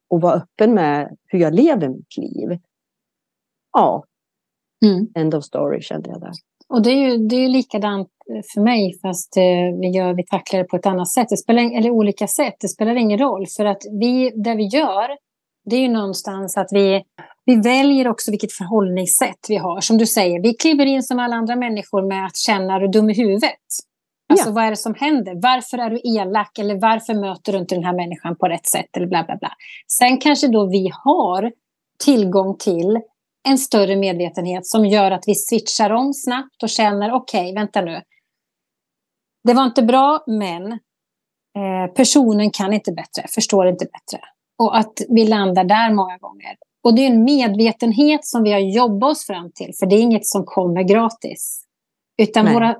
och 0.09 0.21
vara 0.21 0.33
öppen 0.33 0.73
med 0.73 1.17
hur 1.25 1.39
jag 1.39 1.53
lever 1.53 1.89
mitt 1.89 2.17
liv. 2.17 2.59
Ja, 3.73 4.03
mm. 4.85 5.07
end 5.15 5.35
of 5.35 5.43
story 5.43 5.81
kände 5.81 6.09
jag 6.09 6.21
där. 6.21 6.31
Och 6.69 6.81
det 6.81 6.89
är 6.89 7.09
ju 7.09 7.17
det 7.17 7.35
är 7.35 7.49
likadant 7.49 8.09
för 8.53 8.61
mig 8.61 8.99
fast 9.01 9.37
eh, 9.37 9.79
vi, 9.81 9.87
gör, 9.87 10.13
vi 10.13 10.25
tacklar 10.25 10.59
det 10.59 10.65
på 10.65 10.75
ett 10.75 10.85
annat 10.85 11.07
sätt, 11.07 11.27
det 11.29 11.37
spelar, 11.37 11.77
eller 11.77 11.89
olika 11.89 12.27
sätt. 12.27 12.55
Det 12.59 12.67
spelar 12.67 12.95
ingen 12.95 13.19
roll 13.19 13.45
för 13.57 13.65
att 13.65 13.81
vi, 13.99 14.31
det 14.35 14.55
vi 14.55 14.63
gör 14.63 15.17
det 15.69 15.75
är 15.75 15.79
ju 15.79 15.87
någonstans 15.87 16.57
att 16.57 16.67
vi 16.71 17.03
vi 17.47 17.55
väljer 17.55 18.07
också 18.07 18.31
vilket 18.31 18.53
förhållningssätt 18.53 19.45
vi 19.49 19.55
har. 19.55 19.81
Som 19.81 19.97
du 19.97 20.05
säger, 20.05 20.41
vi 20.41 20.53
kliver 20.53 20.85
in 20.85 21.03
som 21.03 21.19
alla 21.19 21.35
andra 21.35 21.55
människor 21.55 22.07
med 22.07 22.25
att 22.25 22.37
känna 22.37 22.75
att 22.75 22.81
du 22.81 22.85
är 22.85 22.91
dum 22.91 23.09
i 23.09 23.13
huvudet. 23.13 23.65
Alltså 24.29 24.49
ja. 24.49 24.53
vad 24.53 24.63
är 24.63 24.69
det 24.69 24.75
som 24.75 24.95
händer? 24.95 25.33
Varför 25.41 25.77
är 25.77 25.89
du 25.89 26.01
elak? 26.03 26.57
Eller 26.59 26.81
varför 26.81 27.13
möter 27.13 27.51
du 27.51 27.59
inte 27.59 27.75
den 27.75 27.83
här 27.83 27.95
människan 27.95 28.35
på 28.35 28.47
rätt 28.47 28.65
sätt? 28.65 28.97
Eller 28.97 29.07
bla 29.07 29.23
bla 29.23 29.37
bla. 29.37 29.51
Sen 29.91 30.17
kanske 30.17 30.47
då 30.47 30.69
vi 30.69 30.91
har 31.03 31.51
tillgång 32.05 32.57
till 32.57 32.99
en 33.47 33.57
större 33.57 33.95
medvetenhet 33.95 34.65
som 34.65 34.85
gör 34.85 35.11
att 35.11 35.23
vi 35.27 35.35
switchar 35.35 35.89
om 35.89 36.13
snabbt 36.13 36.63
och 36.63 36.69
känner 36.69 37.11
okej, 37.11 37.41
okay, 37.41 37.53
vänta 37.53 37.81
nu. 37.81 38.01
Det 39.43 39.53
var 39.53 39.65
inte 39.65 39.83
bra, 39.83 40.23
men 40.27 40.71
eh, 40.71 41.93
personen 41.95 42.51
kan 42.51 42.73
inte 42.73 42.91
bättre, 42.91 43.27
förstår 43.35 43.67
inte 43.67 43.85
bättre. 43.85 44.25
Och 44.57 44.77
att 44.77 44.93
vi 45.09 45.27
landar 45.27 45.63
där 45.63 45.93
många 45.93 46.17
gånger. 46.17 46.55
Och 46.87 46.95
det 46.95 47.01
är 47.01 47.07
en 47.07 47.23
medvetenhet 47.23 48.25
som 48.25 48.43
vi 48.43 48.51
har 48.51 48.59
jobbat 48.59 49.11
oss 49.11 49.25
fram 49.25 49.51
till, 49.51 49.73
för 49.79 49.85
det 49.85 49.95
är 49.95 49.99
inget 49.99 50.25
som 50.25 50.45
kommer 50.45 50.83
gratis. 50.83 51.63
Utan 52.17 52.53
våra, 52.53 52.75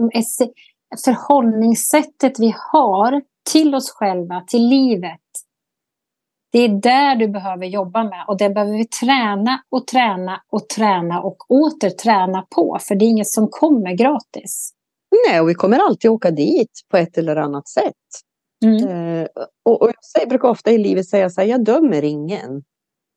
förhållningssättet 1.05 2.39
vi 2.39 2.55
har 2.71 3.21
till 3.51 3.75
oss 3.75 3.91
själva, 3.91 4.43
till 4.47 4.67
livet, 4.67 5.21
det 6.51 6.59
är 6.59 6.69
där 6.69 7.15
du 7.15 7.27
behöver 7.27 7.65
jobba 7.65 8.03
med 8.03 8.25
och 8.27 8.37
det 8.37 8.49
behöver 8.49 8.77
vi 8.77 8.87
träna 8.87 9.63
och 9.69 9.87
träna 9.87 10.41
och 10.51 10.69
träna 10.69 11.21
och 11.21 11.51
åter 11.51 11.89
träna 11.89 12.41
på, 12.55 12.77
för 12.81 12.95
det 12.95 13.05
är 13.05 13.09
inget 13.09 13.29
som 13.29 13.47
kommer 13.47 13.93
gratis. 13.93 14.71
Nej, 15.27 15.41
och 15.41 15.49
vi 15.49 15.53
kommer 15.53 15.79
alltid 15.79 16.11
åka 16.11 16.31
dit 16.31 16.71
på 16.91 16.97
ett 16.97 17.17
eller 17.17 17.35
annat 17.35 17.67
sätt. 17.67 17.93
Mm. 18.65 18.87
Eh, 18.87 19.27
och, 19.65 19.81
och 19.81 19.91
jag 20.19 20.29
brukar 20.29 20.47
ofta 20.47 20.71
i 20.71 20.77
livet 20.77 21.07
säga 21.07 21.29
så 21.29 21.41
här, 21.41 21.47
jag 21.47 21.63
dömer 21.63 22.03
ingen. 22.03 22.63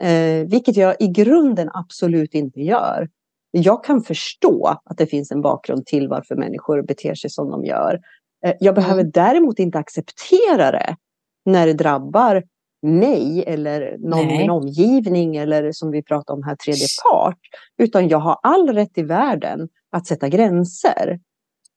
Eh, 0.02 0.46
vilket 0.46 0.76
jag 0.76 0.96
i 0.98 1.08
grunden 1.08 1.70
absolut 1.72 2.34
inte 2.34 2.60
gör. 2.60 3.08
Jag 3.50 3.84
kan 3.84 4.02
förstå 4.02 4.80
att 4.84 4.98
det 4.98 5.06
finns 5.06 5.30
en 5.30 5.42
bakgrund 5.42 5.86
till 5.86 6.08
varför 6.08 6.36
människor 6.36 6.82
beter 6.82 7.14
sig 7.14 7.30
som 7.30 7.50
de 7.50 7.64
gör. 7.64 8.00
Eh, 8.46 8.54
jag 8.60 8.74
behöver 8.74 9.00
mm. 9.00 9.10
däremot 9.10 9.58
inte 9.58 9.78
acceptera 9.78 10.70
det 10.70 10.96
när 11.44 11.66
det 11.66 11.72
drabbar 11.72 12.42
mig 12.82 13.44
eller 13.46 13.96
någon 13.98 14.26
Nej. 14.26 14.34
i 14.34 14.38
min 14.38 14.50
omgivning 14.50 15.36
eller 15.36 15.72
som 15.72 15.90
vi 15.90 16.02
pratar 16.02 16.34
om 16.34 16.42
här 16.42 16.56
tredje 16.56 16.86
part. 17.10 17.38
Utan 17.78 18.08
jag 18.08 18.18
har 18.18 18.38
all 18.42 18.68
rätt 18.68 18.98
i 18.98 19.02
världen 19.02 19.68
att 19.90 20.06
sätta 20.06 20.28
gränser. 20.28 21.20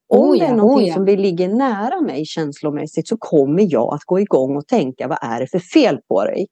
Om 0.09 0.19
Oh 0.19 0.37
det 0.37 0.45
är 0.45 0.49
ja, 0.49 0.55
någonting 0.55 0.85
oh 0.85 0.87
ja. 0.87 0.93
som 0.93 1.05
ligger 1.05 1.49
nära 1.49 2.01
mig 2.01 2.25
känslomässigt 2.25 3.07
så 3.07 3.17
kommer 3.17 3.73
jag 3.73 3.93
att 3.93 4.03
gå 4.05 4.19
igång 4.19 4.57
och 4.57 4.67
tänka 4.67 5.07
vad 5.07 5.17
är 5.21 5.39
det 5.39 5.47
för 5.47 5.59
fel 5.59 5.97
på 6.07 6.23
dig? 6.23 6.47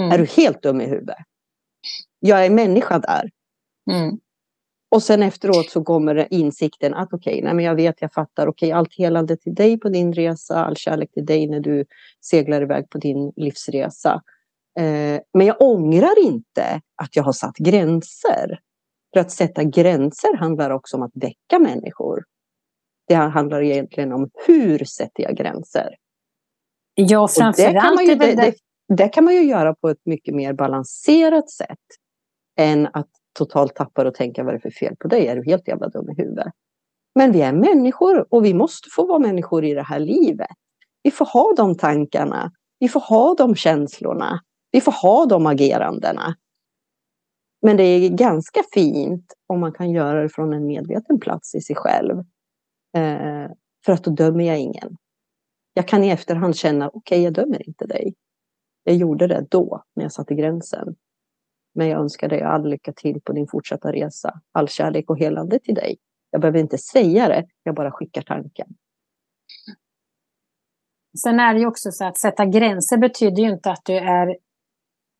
Mm. 0.00 0.12
Är 0.12 0.18
du 0.18 0.24
helt 0.24 0.62
dum 0.62 0.80
i 0.80 0.86
huvudet? 0.86 1.16
Jag 2.18 2.46
är 2.46 2.50
människa 2.50 2.98
där. 2.98 3.30
Mm. 3.90 4.18
Och 4.90 5.02
sen 5.02 5.22
efteråt 5.22 5.70
så 5.70 5.84
kommer 5.84 6.28
insikten 6.30 6.94
att 6.94 7.12
okej, 7.12 7.42
nej 7.42 7.54
men 7.54 7.64
jag 7.64 7.74
vet, 7.74 8.02
jag 8.02 8.12
fattar, 8.12 8.46
okej, 8.46 8.72
allt 8.72 8.94
helande 8.94 9.36
till 9.36 9.54
dig 9.54 9.80
på 9.80 9.88
din 9.88 10.12
resa, 10.12 10.64
all 10.64 10.76
kärlek 10.76 11.12
till 11.12 11.26
dig 11.26 11.46
när 11.46 11.60
du 11.60 11.84
seglar 12.20 12.62
iväg 12.62 12.90
på 12.90 12.98
din 12.98 13.32
livsresa. 13.36 14.22
Eh, 14.78 15.20
men 15.34 15.46
jag 15.46 15.62
ångrar 15.62 16.26
inte 16.26 16.80
att 17.02 17.16
jag 17.16 17.22
har 17.22 17.32
satt 17.32 17.56
gränser. 17.56 18.60
För 19.12 19.20
att 19.20 19.30
sätta 19.30 19.64
gränser 19.64 20.36
handlar 20.36 20.70
också 20.70 20.96
om 20.96 21.02
att 21.02 21.12
väcka 21.14 21.58
människor. 21.58 22.24
Det 23.08 23.14
handlar 23.14 23.62
egentligen 23.62 24.12
om 24.12 24.30
hur 24.46 24.84
sätter 24.84 25.22
jag 25.22 25.36
gränser? 25.36 25.96
Ja, 26.94 27.20
Och 27.20 27.28
det, 27.28 27.40
kan 27.40 27.54
framförallt 27.54 27.94
man 27.94 28.04
ju, 28.04 28.12
är 28.12 28.16
väl 28.16 28.36
det, 28.36 28.42
det, 28.42 28.54
det 28.88 29.08
kan 29.08 29.24
man 29.24 29.34
ju 29.34 29.42
göra 29.42 29.74
på 29.74 29.88
ett 29.88 30.06
mycket 30.06 30.34
mer 30.34 30.52
balanserat 30.52 31.50
sätt 31.50 31.78
än 32.56 32.88
att 32.92 33.08
totalt 33.38 33.74
tappa 33.74 34.06
och 34.08 34.14
tänka 34.14 34.44
vad 34.44 34.54
det 34.54 34.58
är 34.58 34.60
för 34.60 34.70
fel 34.70 34.96
på 34.96 35.08
dig? 35.08 35.26
Är 35.26 35.36
du 35.36 35.44
helt 35.44 35.68
jävla 35.68 35.88
dum 35.88 36.10
i 36.10 36.14
huvudet? 36.22 36.52
Men 37.14 37.32
vi 37.32 37.40
är 37.40 37.52
människor 37.52 38.34
och 38.34 38.44
vi 38.44 38.54
måste 38.54 38.88
få 38.96 39.06
vara 39.06 39.18
människor 39.18 39.64
i 39.64 39.74
det 39.74 39.82
här 39.82 40.00
livet. 40.00 40.50
Vi 41.02 41.10
får 41.10 41.24
ha 41.24 41.54
de 41.56 41.76
tankarna. 41.76 42.52
Vi 42.78 42.88
får 42.88 43.00
ha 43.00 43.34
de 43.34 43.54
känslorna. 43.54 44.40
Vi 44.70 44.80
får 44.80 44.92
ha 44.92 45.26
de 45.26 45.46
agerandena. 45.46 46.34
Men 47.62 47.76
det 47.76 47.82
är 47.82 48.08
ganska 48.08 48.60
fint 48.74 49.34
om 49.46 49.60
man 49.60 49.72
kan 49.72 49.90
göra 49.90 50.22
det 50.22 50.28
från 50.28 50.52
en 50.52 50.66
medveten 50.66 51.20
plats 51.20 51.54
i 51.54 51.60
sig 51.60 51.76
själv. 51.76 52.18
Eh, 52.96 53.50
för 53.84 53.92
att 53.92 54.04
då 54.04 54.10
dömer 54.10 54.44
jag 54.44 54.58
ingen. 54.58 54.96
Jag 55.74 55.88
kan 55.88 56.04
i 56.04 56.08
efterhand 56.08 56.56
känna, 56.56 56.88
okej, 56.88 56.98
okay, 56.98 57.20
jag 57.20 57.32
dömer 57.32 57.68
inte 57.68 57.86
dig. 57.86 58.14
Jag 58.88 58.96
gjorde 58.96 59.26
det 59.26 59.46
då, 59.50 59.82
när 59.96 60.04
jag 60.04 60.12
satte 60.12 60.34
gränsen. 60.34 60.94
Men 61.74 61.88
jag 61.88 62.00
önskar 62.00 62.28
dig 62.28 62.42
all 62.42 62.68
lycka 62.68 62.92
till 62.92 63.20
på 63.20 63.32
din 63.32 63.46
fortsatta 63.46 63.92
resa. 63.92 64.40
All 64.52 64.68
kärlek 64.68 65.10
och 65.10 65.18
helande 65.18 65.58
till 65.58 65.74
dig. 65.74 65.96
Jag 66.30 66.40
behöver 66.40 66.58
inte 66.58 66.78
säga 66.78 67.28
det, 67.28 67.46
jag 67.62 67.74
bara 67.74 67.90
skickar 67.90 68.22
tanken. 68.22 68.66
Sen 71.22 71.40
är 71.40 71.54
det 71.54 71.60
ju 71.60 71.66
också 71.66 71.90
så 71.90 72.04
att 72.04 72.18
sätta 72.18 72.44
gränser 72.44 72.96
betyder 72.96 73.42
ju 73.42 73.50
inte 73.50 73.70
att 73.70 73.84
du 73.84 73.96
är 73.96 74.36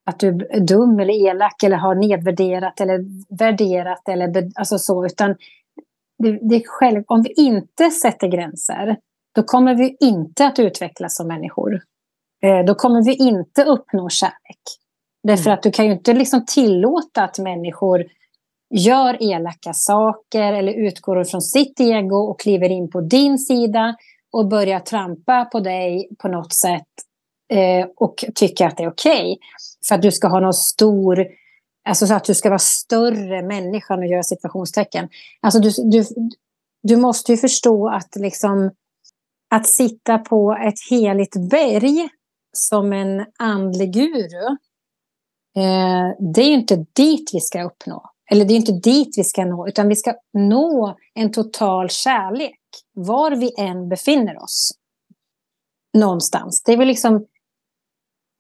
att 0.07 0.21
du 0.21 0.29
är 0.29 0.61
dum 0.61 1.01
eller 1.01 1.29
elak 1.29 1.63
eller 1.63 1.77
har 1.77 1.95
nedvärderat 1.95 2.81
eller 2.81 3.05
värderat 3.39 4.09
eller 4.09 4.51
alltså 4.55 4.79
så, 4.79 5.07
utan 5.07 5.37
det, 6.19 6.49
det 6.49 6.55
är 6.55 6.63
själv, 6.67 7.05
om 7.07 7.23
vi 7.23 7.33
inte 7.37 7.91
sätter 7.91 8.29
gränser, 8.29 8.97
då 9.35 9.43
kommer 9.43 9.75
vi 9.75 9.97
inte 10.01 10.47
att 10.47 10.59
utvecklas 10.59 11.17
som 11.17 11.29
människor. 11.29 11.81
Eh, 12.43 12.65
då 12.65 12.75
kommer 12.75 13.05
vi 13.05 13.15
inte 13.15 13.65
uppnå 13.65 14.09
kärlek. 14.09 14.61
Därför 15.23 15.51
att 15.51 15.63
du 15.63 15.71
kan 15.71 15.87
ju 15.87 15.93
inte 15.93 16.13
liksom 16.13 16.47
tillåta 16.47 17.25
att 17.25 17.39
människor 17.39 18.05
gör 18.71 19.23
elaka 19.23 19.73
saker 19.75 20.53
eller 20.53 20.73
utgår 20.73 21.25
från 21.25 21.43
sitt 21.43 21.81
ego 21.81 22.17
och 22.17 22.41
kliver 22.41 22.69
in 22.69 22.91
på 22.91 23.01
din 23.01 23.39
sida 23.39 23.97
och 24.33 24.49
börjar 24.49 24.81
trampa 24.81 25.45
på 25.45 25.61
dig 25.61 26.09
på 26.19 26.29
något 26.29 26.53
sätt 26.53 26.87
eh, 27.53 27.87
och 27.97 28.25
tycker 28.35 28.67
att 28.67 28.77
det 28.77 28.83
är 28.83 28.91
okej. 28.91 29.13
Okay. 29.13 29.37
För 29.89 29.95
att 29.95 30.03
du 30.03 30.13
ska 30.13 30.29
ha 30.29 30.41
någon 30.41 30.55
stor, 30.55 31.27
alltså 31.89 32.07
så 32.07 32.15
att 32.15 32.25
du 32.25 32.35
ska 32.35 32.49
vara 32.49 32.59
större 32.59 33.43
människa 33.43 33.95
och 33.95 34.07
göra 34.07 34.23
situationstecken. 34.23 35.09
Alltså 35.41 35.61
du, 35.61 35.71
du, 35.91 36.05
du 36.83 36.97
måste 36.97 37.33
ju 37.33 37.39
förstå 37.39 37.89
att 37.89 38.17
liksom 38.17 38.71
att 39.51 39.67
sitta 39.67 40.19
på 40.19 40.59
ett 40.67 40.91
heligt 40.91 41.51
berg 41.51 42.09
som 42.53 42.93
en 42.93 43.27
andlig 43.39 43.93
guru 43.93 44.47
eh, 45.57 46.33
det 46.35 46.43
är 46.43 46.49
ju 46.49 46.55
inte 46.55 46.87
dit 46.93 47.31
vi 47.33 47.41
ska 47.41 47.63
uppnå. 47.63 48.11
Eller 48.31 48.45
det 48.45 48.55
är 48.55 48.57
inte 48.57 48.73
dit 48.73 49.19
vi 49.19 49.25
ska 49.25 49.45
nå, 49.45 49.69
utan 49.69 49.89
vi 49.89 49.97
ska 49.97 50.15
nå 50.33 50.97
en 51.15 51.33
total 51.33 51.89
kärlek 51.89 52.61
var 52.93 53.31
vi 53.31 53.53
än 53.59 53.89
befinner 53.89 54.43
oss. 54.43 54.73
Någonstans. 55.99 56.63
Det 56.63 56.73
är 56.73 56.77
väl 56.77 56.89
liksom 56.89 57.27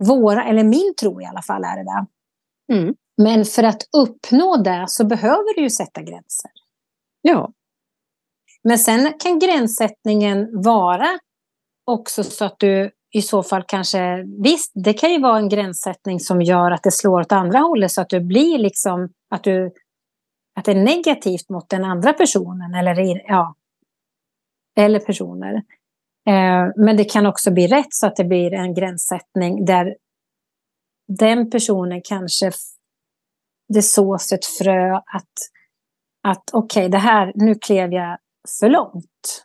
våra, 0.04 0.44
eller 0.44 0.64
min 0.64 0.94
tro 1.00 1.22
i 1.22 1.24
alla 1.24 1.42
fall 1.42 1.64
är 1.64 1.76
det 1.76 1.84
där. 1.84 2.06
Mm. 2.78 2.94
Men 3.16 3.44
för 3.44 3.62
att 3.62 3.82
uppnå 3.96 4.56
det 4.56 4.84
så 4.88 5.06
behöver 5.06 5.54
du 5.54 5.62
ju 5.62 5.70
sätta 5.70 6.02
gränser. 6.02 6.50
Ja. 7.20 7.52
Men 8.62 8.78
sen 8.78 9.12
kan 9.18 9.38
gränssättningen 9.38 10.62
vara 10.62 11.18
också 11.84 12.24
så 12.24 12.44
att 12.44 12.58
du 12.58 12.90
i 13.10 13.22
så 13.22 13.42
fall 13.42 13.62
kanske, 13.68 14.24
visst, 14.42 14.72
det 14.74 14.92
kan 14.92 15.12
ju 15.12 15.20
vara 15.20 15.38
en 15.38 15.48
gränssättning 15.48 16.20
som 16.20 16.42
gör 16.42 16.70
att 16.70 16.82
det 16.82 16.92
slår 16.92 17.20
åt 17.20 17.32
andra 17.32 17.58
hållet 17.58 17.92
så 17.92 18.00
att 18.00 18.08
du 18.08 18.20
blir 18.20 18.58
liksom, 18.58 19.08
att 19.30 19.44
du, 19.44 19.72
att 20.58 20.64
det 20.64 20.72
är 20.72 20.84
negativt 20.84 21.48
mot 21.48 21.68
den 21.68 21.84
andra 21.84 22.12
personen 22.12 22.74
eller, 22.74 23.22
ja, 23.28 23.54
eller 24.76 25.00
personer. 25.00 25.54
Eh, 26.28 26.72
men 26.76 26.96
det 26.96 27.04
kan 27.04 27.26
också 27.26 27.50
bli 27.50 27.66
rätt 27.66 27.94
så 27.94 28.06
att 28.06 28.16
det 28.16 28.24
blir 28.24 28.54
en 28.54 28.74
gränssättning 28.74 29.64
där 29.64 29.96
den 31.08 31.50
personen 31.50 32.00
kanske, 32.04 32.50
det 33.68 33.82
sås 33.82 34.32
ett 34.32 34.44
frö 34.44 34.96
att, 34.96 35.32
att 36.22 36.50
okej, 36.52 36.80
okay, 36.80 36.88
det 36.88 36.98
här, 36.98 37.32
nu 37.34 37.54
klev 37.54 37.92
jag 37.92 38.18
för 38.60 38.68
långt. 38.68 39.44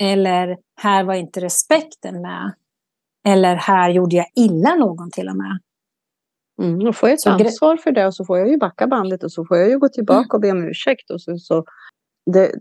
Eller 0.00 0.58
här 0.80 1.04
var 1.04 1.14
inte 1.14 1.40
respekten 1.40 2.22
med. 2.22 2.54
Eller 3.28 3.56
här 3.56 3.90
gjorde 3.90 4.16
jag 4.16 4.26
illa 4.36 4.74
någon 4.74 5.10
till 5.10 5.28
och 5.28 5.36
med. 5.36 5.58
Mm, 6.62 6.84
då 6.84 6.92
får 6.92 7.08
jag 7.08 7.14
ett 7.14 7.20
så 7.20 7.30
ansvar 7.30 7.76
för 7.76 7.92
det 7.92 8.06
och 8.06 8.14
så 8.14 8.24
får 8.24 8.38
jag 8.38 8.48
ju 8.48 8.56
backa 8.56 8.86
bandet 8.86 9.24
och 9.24 9.32
så 9.32 9.44
får 9.44 9.56
jag 9.56 9.68
ju 9.68 9.78
gå 9.78 9.88
tillbaka 9.88 10.36
och 10.36 10.40
be 10.40 10.50
om 10.50 10.68
ursäkt. 10.68 11.10
Och 11.10 11.20
så, 11.22 11.36
så 11.36 11.64
det, 12.32 12.52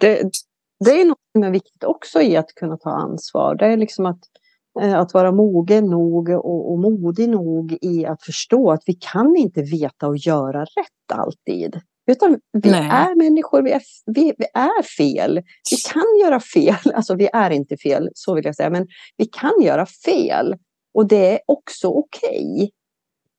det, 0.00 0.30
det 0.84 1.00
är 1.00 1.04
något 1.04 1.18
som 1.32 1.42
är 1.42 1.50
viktigt 1.50 1.84
också 1.84 2.20
i 2.20 2.36
att 2.36 2.54
kunna 2.54 2.76
ta 2.76 2.90
ansvar. 2.90 3.54
Det 3.54 3.66
är 3.66 3.76
liksom 3.76 4.06
att, 4.06 4.20
att 4.94 5.14
vara 5.14 5.32
mogen 5.32 5.84
nog 5.84 6.28
och, 6.28 6.72
och 6.72 6.78
modig 6.78 7.28
nog 7.28 7.78
i 7.80 8.06
att 8.06 8.22
förstå 8.22 8.70
att 8.70 8.82
vi 8.86 8.94
kan 8.94 9.36
inte 9.36 9.62
veta 9.62 10.08
och 10.08 10.16
göra 10.16 10.64
rätt 10.64 11.12
alltid. 11.12 11.80
Utan 12.06 12.40
vi 12.52 12.70
Nej. 12.70 12.88
är 12.90 13.14
människor, 13.14 13.62
vi 13.62 13.72
är, 13.72 13.82
vi, 14.06 14.34
vi, 14.38 14.46
är 14.54 14.82
fel. 14.82 15.42
Vi 15.70 15.76
kan 15.92 16.18
göra 16.22 16.40
fel. 16.40 16.92
Alltså 16.94 17.14
vi 17.14 17.28
är 17.32 17.50
inte 17.50 17.76
fel, 17.76 18.08
så 18.14 18.34
vill 18.34 18.44
jag 18.44 18.56
säga. 18.56 18.70
Men 18.70 18.86
vi 19.16 19.24
kan 19.26 19.62
göra 19.62 19.86
fel. 19.86 20.56
Och 20.94 21.08
det 21.08 21.32
är 21.32 21.40
också 21.46 21.88
okej. 21.88 22.54
Okay. 22.54 22.70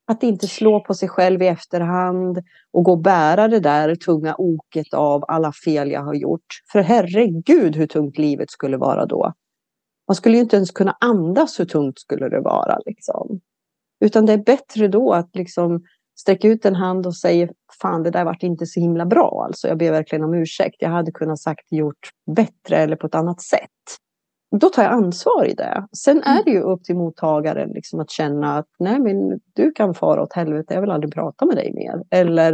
Att 0.07 0.23
inte 0.23 0.47
slå 0.47 0.79
på 0.79 0.93
sig 0.93 1.09
själv 1.09 1.41
i 1.41 1.47
efterhand 1.47 2.43
och 2.71 2.83
gå 2.83 2.91
och 2.91 3.01
bära 3.01 3.47
det 3.47 3.59
där 3.59 3.95
tunga 3.95 4.35
oket 4.37 4.93
av 4.93 5.23
alla 5.27 5.51
fel 5.65 5.91
jag 5.91 6.03
har 6.03 6.13
gjort. 6.13 6.45
För 6.71 6.81
herregud 6.81 7.75
hur 7.75 7.87
tungt 7.87 8.17
livet 8.17 8.51
skulle 8.51 8.77
vara 8.77 9.05
då. 9.05 9.33
Man 10.07 10.15
skulle 10.15 10.35
ju 10.35 10.41
inte 10.41 10.55
ens 10.55 10.71
kunna 10.71 10.97
andas 10.99 11.59
hur 11.59 11.65
tungt 11.65 11.99
skulle 11.99 12.29
det 12.29 12.39
vara. 12.39 12.79
Liksom. 12.85 13.39
Utan 13.99 14.25
det 14.25 14.33
är 14.33 14.37
bättre 14.37 14.87
då 14.87 15.13
att 15.13 15.35
liksom 15.35 15.83
sträcka 16.15 16.47
ut 16.47 16.65
en 16.65 16.75
hand 16.75 17.05
och 17.05 17.15
säga 17.15 17.47
fan 17.81 18.03
det 18.03 18.09
där 18.09 18.25
vart 18.25 18.43
inte 18.43 18.65
så 18.65 18.79
himla 18.79 19.05
bra. 19.05 19.43
Alltså 19.47 19.67
jag 19.67 19.77
ber 19.77 19.91
verkligen 19.91 20.23
om 20.23 20.33
ursäkt. 20.33 20.75
Jag 20.79 20.89
hade 20.89 21.11
kunnat 21.11 21.39
sagt 21.39 21.71
gjort 21.71 22.09
bättre 22.35 22.77
eller 22.77 22.95
på 22.95 23.07
ett 23.07 23.15
annat 23.15 23.41
sätt. 23.41 23.69
Då 24.59 24.69
tar 24.69 24.83
jag 24.83 24.91
ansvar 24.91 25.45
i 25.45 25.53
det. 25.53 25.87
Sen 25.97 26.23
är 26.23 26.43
det 26.43 26.51
ju 26.51 26.61
upp 26.61 26.83
till 26.83 26.95
mottagaren 26.95 27.69
liksom 27.69 27.99
att 27.99 28.11
känna 28.11 28.57
att 28.57 28.67
nej 28.79 28.99
men 28.99 29.39
du 29.53 29.71
kan 29.71 29.93
fara 29.93 30.23
åt 30.23 30.33
helvete, 30.33 30.73
jag 30.73 30.81
vill 30.81 30.91
aldrig 30.91 31.13
prata 31.13 31.45
med 31.45 31.55
dig 31.55 31.73
mer. 31.73 32.03
Eller 32.09 32.53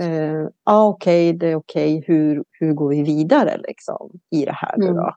eh, 0.00 0.48
ah, 0.64 0.88
okej, 0.88 1.30
okay, 1.30 1.38
det 1.38 1.52
är 1.52 1.56
okej, 1.56 1.98
okay. 1.98 2.04
hur, 2.06 2.44
hur 2.50 2.72
går 2.72 2.88
vi 2.88 3.02
vidare 3.02 3.60
liksom, 3.68 4.10
i 4.30 4.44
det 4.44 4.54
här 4.54 4.74
mm. 4.74 4.94
då? 4.94 5.14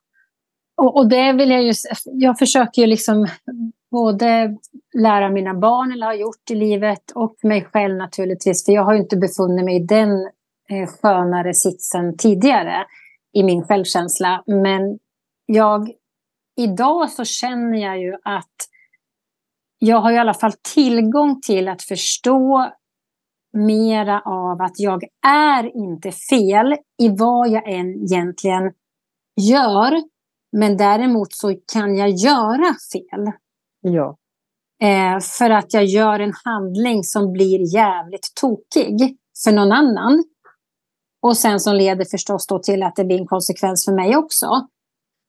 Och, 0.78 0.98
och 0.98 1.10
det 1.10 1.34
vill 1.34 1.50
jag 1.50 1.64
ju, 1.64 1.74
jag 2.06 2.38
försöker 2.40 2.82
ju 2.82 2.88
liksom 2.88 3.28
både 3.94 4.58
lära 4.94 5.30
mina 5.30 5.54
barn, 5.54 5.92
eller 5.92 6.06
har 6.06 6.14
gjort 6.14 6.52
i 6.52 6.56
livet, 6.56 7.12
och 7.16 7.36
mig 7.44 7.66
själv 7.66 7.96
naturligtvis. 7.96 8.66
För 8.66 8.72
jag 8.72 8.84
har 8.84 8.94
ju 8.94 9.00
inte 9.00 9.18
befunnit 9.18 9.66
mig 9.66 9.76
i 9.76 9.86
den 9.86 10.12
eh, 10.70 10.88
skönare 10.88 11.54
sitsen 11.54 12.18
tidigare 12.18 12.86
i 13.34 13.44
min 13.44 13.64
självkänsla. 13.64 14.44
Men 14.48 15.00
jag, 15.46 15.92
idag 16.58 17.10
så 17.10 17.26
känner 17.26 17.78
jag 17.78 18.00
ju 18.02 18.14
att 18.24 18.56
jag 19.80 19.98
har 19.98 20.12
i 20.12 20.18
alla 20.18 20.34
fall 20.34 20.54
tillgång 20.74 21.42
till 21.42 21.68
att 21.68 21.84
förstå 21.84 22.72
mera 23.54 24.22
av 24.22 24.62
att 24.62 24.80
jag 24.80 25.04
är 25.28 25.78
inte 25.78 26.12
fel 26.12 26.76
i 27.02 27.10
vad 27.10 27.50
jag 27.50 27.70
än 27.70 28.04
egentligen 28.04 28.72
gör. 29.42 30.02
Men 30.58 30.78
däremot 30.78 31.34
så 31.34 31.56
kan 31.74 31.96
jag 31.98 32.10
göra 32.10 32.76
fel. 32.94 33.43
Ja. 33.84 34.18
Eh, 34.84 35.20
för 35.20 35.50
att 35.50 35.74
jag 35.74 35.86
gör 35.86 36.20
en 36.20 36.34
handling 36.44 37.04
som 37.04 37.32
blir 37.32 37.76
jävligt 37.76 38.36
tokig 38.36 39.18
för 39.44 39.52
någon 39.52 39.72
annan. 39.72 40.24
Och 41.22 41.38
sen 41.38 41.60
som 41.60 41.76
leder 41.76 42.06
förstås 42.06 42.48
då 42.48 42.60
till 42.60 42.84
att 42.84 42.96
det 42.96 43.06
blir 43.06 43.20
en 43.20 43.28
konsekvens 43.28 43.86
för 43.86 43.92
mig 43.94 44.16
också. 44.18 44.68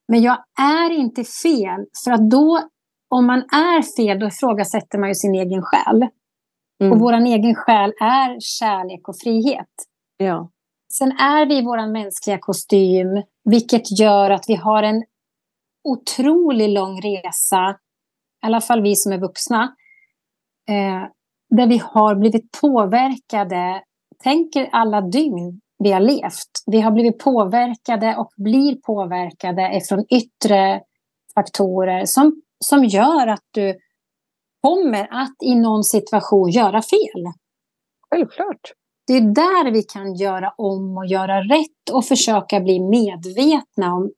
Men 0.08 0.22
jag 0.22 0.38
är 0.60 0.90
inte 0.90 1.24
fel, 1.24 1.86
för 2.04 2.12
att 2.12 2.30
då, 2.30 2.60
om 3.08 3.26
man 3.26 3.38
är 3.38 3.82
fel, 3.96 4.18
då 4.18 4.26
ifrågasätter 4.26 4.98
man 4.98 5.08
ju 5.08 5.14
sin 5.14 5.34
egen 5.34 5.62
själ. 5.62 6.08
Mm. 6.80 6.92
Och 6.92 7.00
vår 7.00 7.12
egen 7.12 7.54
själ 7.54 7.90
är 8.00 8.40
kärlek 8.40 9.08
och 9.08 9.18
frihet. 9.18 9.68
Ja. 10.16 10.50
Sen 10.92 11.12
är 11.12 11.46
vi 11.46 11.58
i 11.58 11.62
vår 11.62 11.92
mänskliga 11.92 12.38
kostym, 12.38 13.22
vilket 13.44 14.00
gör 14.00 14.30
att 14.30 14.44
vi 14.48 14.54
har 14.54 14.82
en 14.82 15.04
otroligt 15.84 16.70
lång 16.70 17.00
resa, 17.00 17.76
i 18.44 18.46
alla 18.46 18.60
fall 18.60 18.82
vi 18.82 18.96
som 18.96 19.12
är 19.12 19.18
vuxna, 19.18 19.62
eh, 20.68 21.08
där 21.56 21.66
vi 21.66 21.82
har 21.84 22.14
blivit 22.14 22.60
påverkade, 22.60 23.82
tänk 24.22 24.56
er 24.56 24.68
alla 24.72 25.00
dygn 25.00 25.60
vi 25.78 25.92
har 25.92 26.00
levt. 26.00 26.62
Vi 26.66 26.80
har 26.80 26.90
blivit 26.90 27.18
påverkade 27.18 28.16
och 28.16 28.32
blir 28.36 28.76
påverkade 28.76 29.80
från 29.88 30.04
yttre 30.10 30.80
faktorer 31.34 32.04
som, 32.04 32.42
som 32.64 32.84
gör 32.84 33.26
att 33.26 33.44
du 33.50 33.78
kommer 34.62 35.08
att 35.10 35.36
i 35.44 35.54
någon 35.54 35.84
situation 35.84 36.50
göra 36.50 36.82
fel. 36.82 37.32
Självklart. 38.10 38.72
Det 39.06 39.12
är 39.12 39.20
där 39.20 39.70
vi 39.70 39.82
kan 39.82 40.14
göra 40.14 40.54
om 40.56 40.96
och 40.96 41.06
göra 41.06 41.40
rätt 41.40 41.90
och 41.92 42.04
försöka 42.04 42.60
bli 42.60 42.80
medvetna 42.80 43.94
om 43.94 44.10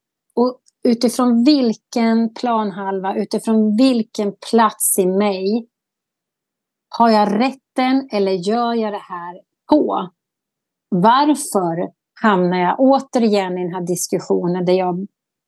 utifrån 0.86 1.44
vilken 1.44 2.34
planhalva, 2.34 3.16
utifrån 3.16 3.76
vilken 3.76 4.32
plats 4.50 4.98
i 4.98 5.06
mig 5.06 5.68
har 6.88 7.10
jag 7.10 7.40
rätten 7.40 8.08
eller 8.12 8.32
gör 8.32 8.74
jag 8.74 8.92
det 8.92 9.02
här 9.08 9.40
på? 9.70 10.10
Varför 10.88 11.90
hamnar 12.22 12.58
jag 12.58 12.80
återigen 12.80 13.58
i 13.58 13.62
den 13.62 13.74
här 13.74 13.86
diskussionen 13.86 14.64
där 14.64 14.72
jag 14.72 15.06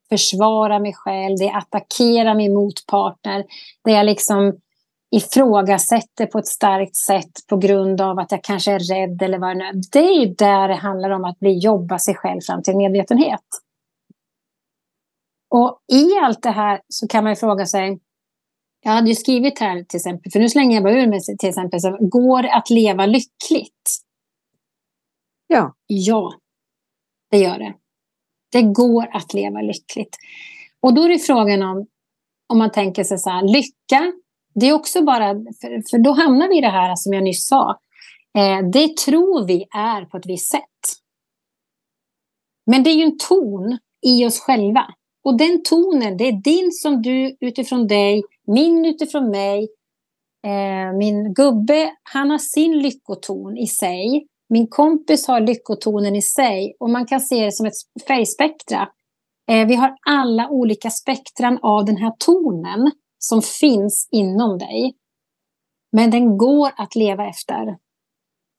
försvarar 0.08 0.80
mig 0.80 0.94
själv, 0.94 1.36
där 1.38 1.46
jag 1.46 1.56
attackerar 1.56 2.34
min 2.34 2.54
motpartner, 2.54 3.44
där 3.84 3.92
jag 3.92 4.06
liksom 4.06 4.58
ifrågasätter 5.16 6.26
på 6.26 6.38
ett 6.38 6.46
starkt 6.46 6.96
sätt 6.96 7.32
på 7.48 7.56
grund 7.56 8.00
av 8.00 8.18
att 8.18 8.32
jag 8.32 8.44
kanske 8.44 8.72
är 8.72 8.78
rädd 8.78 9.22
eller 9.22 9.38
vad 9.38 9.50
det 9.50 9.54
nu 9.54 9.64
är. 9.64 9.74
Det 9.92 9.98
är 9.98 10.20
ju 10.20 10.34
där 10.34 10.68
det 10.68 10.74
handlar 10.74 11.10
om 11.10 11.24
att 11.24 11.38
bli 11.38 11.58
jobba 11.58 11.98
sig 11.98 12.14
själv 12.14 12.40
fram 12.40 12.62
till 12.62 12.76
medvetenhet. 12.76 13.44
Och 15.50 15.80
i 15.92 16.18
allt 16.22 16.42
det 16.42 16.50
här 16.50 16.80
så 16.88 17.08
kan 17.08 17.24
man 17.24 17.32
ju 17.32 17.36
fråga 17.36 17.66
sig, 17.66 18.00
jag 18.80 18.92
hade 18.92 19.08
ju 19.08 19.14
skrivit 19.14 19.58
här 19.58 19.82
till 19.82 19.96
exempel, 19.96 20.32
för 20.32 20.40
nu 20.40 20.48
slänger 20.48 20.74
jag 20.74 20.84
bara 20.84 21.02
ur 21.02 21.06
mig 21.06 21.20
till 21.38 21.48
exempel, 21.48 21.80
så, 21.80 21.96
går 22.00 22.42
det 22.42 22.54
att 22.54 22.70
leva 22.70 23.06
lyckligt? 23.06 24.04
Ja. 25.46 25.74
Ja, 25.86 26.32
det 27.30 27.38
gör 27.38 27.58
det. 27.58 27.74
Det 28.52 28.62
går 28.62 29.16
att 29.16 29.34
leva 29.34 29.60
lyckligt. 29.60 30.16
Och 30.80 30.94
då 30.94 31.02
är 31.02 31.08
det 31.08 31.18
frågan 31.18 31.62
om, 31.62 31.86
om 32.48 32.58
man 32.58 32.72
tänker 32.72 33.04
sig 33.04 33.18
så 33.18 33.30
här, 33.30 33.42
lycka, 33.42 34.12
det 34.54 34.66
är 34.66 34.72
också 34.72 35.04
bara, 35.04 35.34
för, 35.34 35.90
för 35.90 35.98
då 35.98 36.12
hamnar 36.12 36.48
vi 36.48 36.58
i 36.58 36.60
det 36.60 36.68
här 36.68 36.96
som 36.96 37.12
jag 37.12 37.22
nyss 37.22 37.46
sa, 37.46 37.80
eh, 38.38 38.68
det 38.72 38.96
tror 38.96 39.46
vi 39.46 39.66
är 39.74 40.04
på 40.04 40.16
ett 40.16 40.26
visst 40.26 40.50
sätt. 40.50 40.62
Men 42.66 42.82
det 42.82 42.90
är 42.90 42.94
ju 42.94 43.02
en 43.02 43.18
ton 43.18 43.78
i 44.06 44.26
oss 44.26 44.40
själva. 44.40 44.94
Och 45.28 45.36
den 45.36 45.62
tonen, 45.62 46.16
det 46.16 46.24
är 46.24 46.42
din 46.42 46.72
som 46.72 47.02
du 47.02 47.36
utifrån 47.40 47.86
dig, 47.86 48.22
min 48.46 48.84
utifrån 48.84 49.30
mig. 49.30 49.68
Eh, 50.46 50.96
min 50.98 51.34
gubbe, 51.34 51.92
han 52.02 52.30
har 52.30 52.38
sin 52.38 52.78
lyckoton 52.78 53.56
i 53.56 53.66
sig. 53.66 54.26
Min 54.48 54.66
kompis 54.66 55.26
har 55.26 55.40
lyckotonen 55.40 56.16
i 56.16 56.22
sig. 56.22 56.76
Och 56.80 56.90
man 56.90 57.06
kan 57.06 57.20
se 57.20 57.44
det 57.44 57.52
som 57.52 57.66
ett 57.66 58.04
färgspektra. 58.06 58.88
Eh, 59.50 59.66
vi 59.66 59.74
har 59.74 59.94
alla 60.06 60.48
olika 60.48 60.90
spektran 60.90 61.58
av 61.62 61.84
den 61.84 61.96
här 61.96 62.12
tonen 62.18 62.90
som 63.18 63.42
finns 63.42 64.08
inom 64.12 64.58
dig. 64.58 64.94
Men 65.92 66.10
den 66.10 66.38
går 66.38 66.70
att 66.76 66.94
leva 66.94 67.28
efter. 67.28 67.76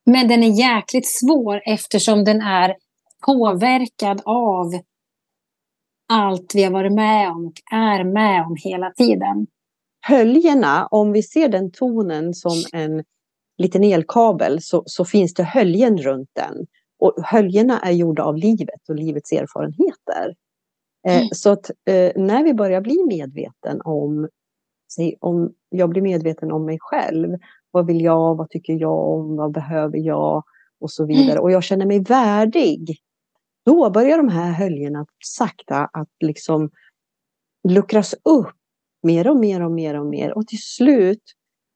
Men 0.06 0.28
den 0.28 0.44
är 0.44 0.60
jäkligt 0.60 1.08
svår 1.08 1.62
eftersom 1.66 2.24
den 2.24 2.42
är 2.42 2.76
påverkad 3.26 4.22
av 4.26 4.66
allt 6.10 6.52
vi 6.56 6.64
har 6.64 6.72
varit 6.72 6.94
med 6.94 7.32
om 7.32 7.46
och 7.46 7.74
är 7.74 8.04
med 8.04 8.46
om 8.46 8.56
hela 8.64 8.92
tiden. 8.92 9.48
Höljerna, 10.08 10.88
om 10.92 11.12
vi 11.12 11.24
ser 11.24 11.50
den 11.50 11.72
tonen 11.72 12.34
som 12.34 12.64
en 12.74 13.04
liten 13.58 13.84
elkabel 13.84 14.62
så, 14.62 14.84
så 14.86 15.06
finns 15.06 15.34
det 15.34 15.44
höljen 15.44 15.98
runt 15.98 16.30
den. 16.34 16.66
Och 17.00 17.16
höljerna 17.24 17.80
är 17.80 17.92
gjorda 17.92 18.24
av 18.24 18.38
livet 18.38 18.90
och 18.90 18.96
livets 18.96 19.32
erfarenheter. 19.32 20.36
Eh, 21.08 21.18
mm. 21.18 21.30
Så 21.32 21.50
att 21.50 21.72
eh, 21.86 22.12
när 22.16 22.44
vi 22.44 22.54
börjar 22.54 22.82
bli 22.82 23.04
medveten 23.08 23.82
om, 23.86 24.28
säg, 24.96 25.16
om 25.20 25.54
jag 25.70 25.90
blir 25.90 26.02
medveten 26.02 26.52
om 26.52 26.66
mig 26.66 26.78
själv. 26.80 27.38
Vad 27.72 27.88
vill 27.88 28.02
jag? 28.02 28.36
Vad 28.38 28.50
tycker 28.50 28.74
jag 28.74 29.08
om? 29.08 29.36
Vad 29.36 29.52
behöver 29.52 29.98
jag? 29.98 30.44
Och 30.80 30.92
så 30.92 31.06
vidare. 31.06 31.32
Mm. 31.32 31.44
Och 31.44 31.52
jag 31.52 31.64
känner 31.64 31.86
mig 31.86 32.00
värdig 32.00 32.98
då 33.70 33.90
börjar 33.90 34.18
de 34.18 34.30
här 34.30 34.52
höljerna 34.52 35.06
sakta 35.26 35.90
att 35.94 36.10
liksom 36.20 36.70
luckras 37.68 38.16
upp 38.24 38.56
mer 39.04 39.28
och 39.28 39.38
mer 39.38 39.62
och 39.62 39.72
mer 39.72 40.00
och 40.00 40.06
mer. 40.06 40.38
Och 40.38 40.48
till 40.48 40.62
slut, 40.62 41.24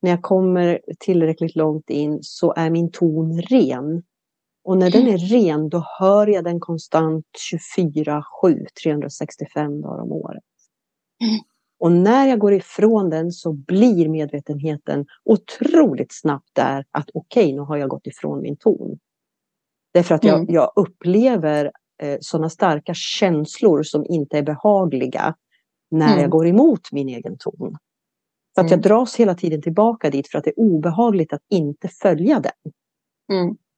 när 0.02 0.10
jag 0.10 0.22
kommer 0.22 0.80
tillräckligt 1.00 1.56
långt 1.56 1.90
in, 1.90 2.20
så 2.22 2.54
är 2.54 2.70
min 2.70 2.92
ton 2.92 3.42
ren. 3.42 4.04
Och 4.64 4.78
när 4.78 4.92
den 4.92 5.08
är 5.08 5.18
ren, 5.18 5.70
då 5.70 5.86
hör 6.00 6.28
jag 6.28 6.44
den 6.44 6.60
konstant 6.60 7.26
24-7, 8.44 8.66
365 8.84 9.82
dagar 9.82 10.04
om 10.04 10.12
året. 10.12 10.44
Och 11.80 11.92
när 11.92 12.28
jag 12.28 12.40
går 12.40 12.54
ifrån 12.54 13.10
den 13.10 13.32
så 13.32 13.54
blir 13.54 14.10
medvetenheten 14.10 15.06
otroligt 15.24 16.14
snabbt 16.14 16.50
där 16.54 16.86
att 16.92 17.10
okej, 17.14 17.44
okay, 17.44 17.56
nu 17.56 17.62
har 17.62 17.78
jag 17.78 17.90
gått 17.90 18.08
ifrån 18.08 18.42
min 18.42 18.58
ton. 18.58 19.00
Därför 19.94 20.16
att 20.16 20.24
jag, 20.24 20.40
mm. 20.40 20.54
jag 20.54 20.72
upplever 20.76 21.72
eh, 22.04 22.18
sådana 22.22 22.50
starka 22.50 22.94
känslor 22.94 23.84
som 23.84 24.06
inte 24.10 24.38
är 24.38 24.44
behagliga 24.44 25.36
när 25.92 26.08
mm. 26.08 26.20
jag 26.20 26.30
går 26.30 26.48
emot 26.48 26.92
min 26.92 27.10
egen 27.10 27.38
ton. 27.38 27.78
Så 28.56 28.62
att 28.62 28.72
jag 28.72 28.78
mm. 28.78 28.82
dras 28.82 29.16
hela 29.16 29.36
tiden 29.36 29.62
tillbaka 29.62 30.10
dit 30.10 30.28
för 30.28 30.38
att 30.38 30.44
det 30.44 30.50
är 30.50 30.60
obehagligt 30.60 31.34
att 31.34 31.44
inte 31.50 31.88
följa 31.88 32.40
den. 32.40 32.74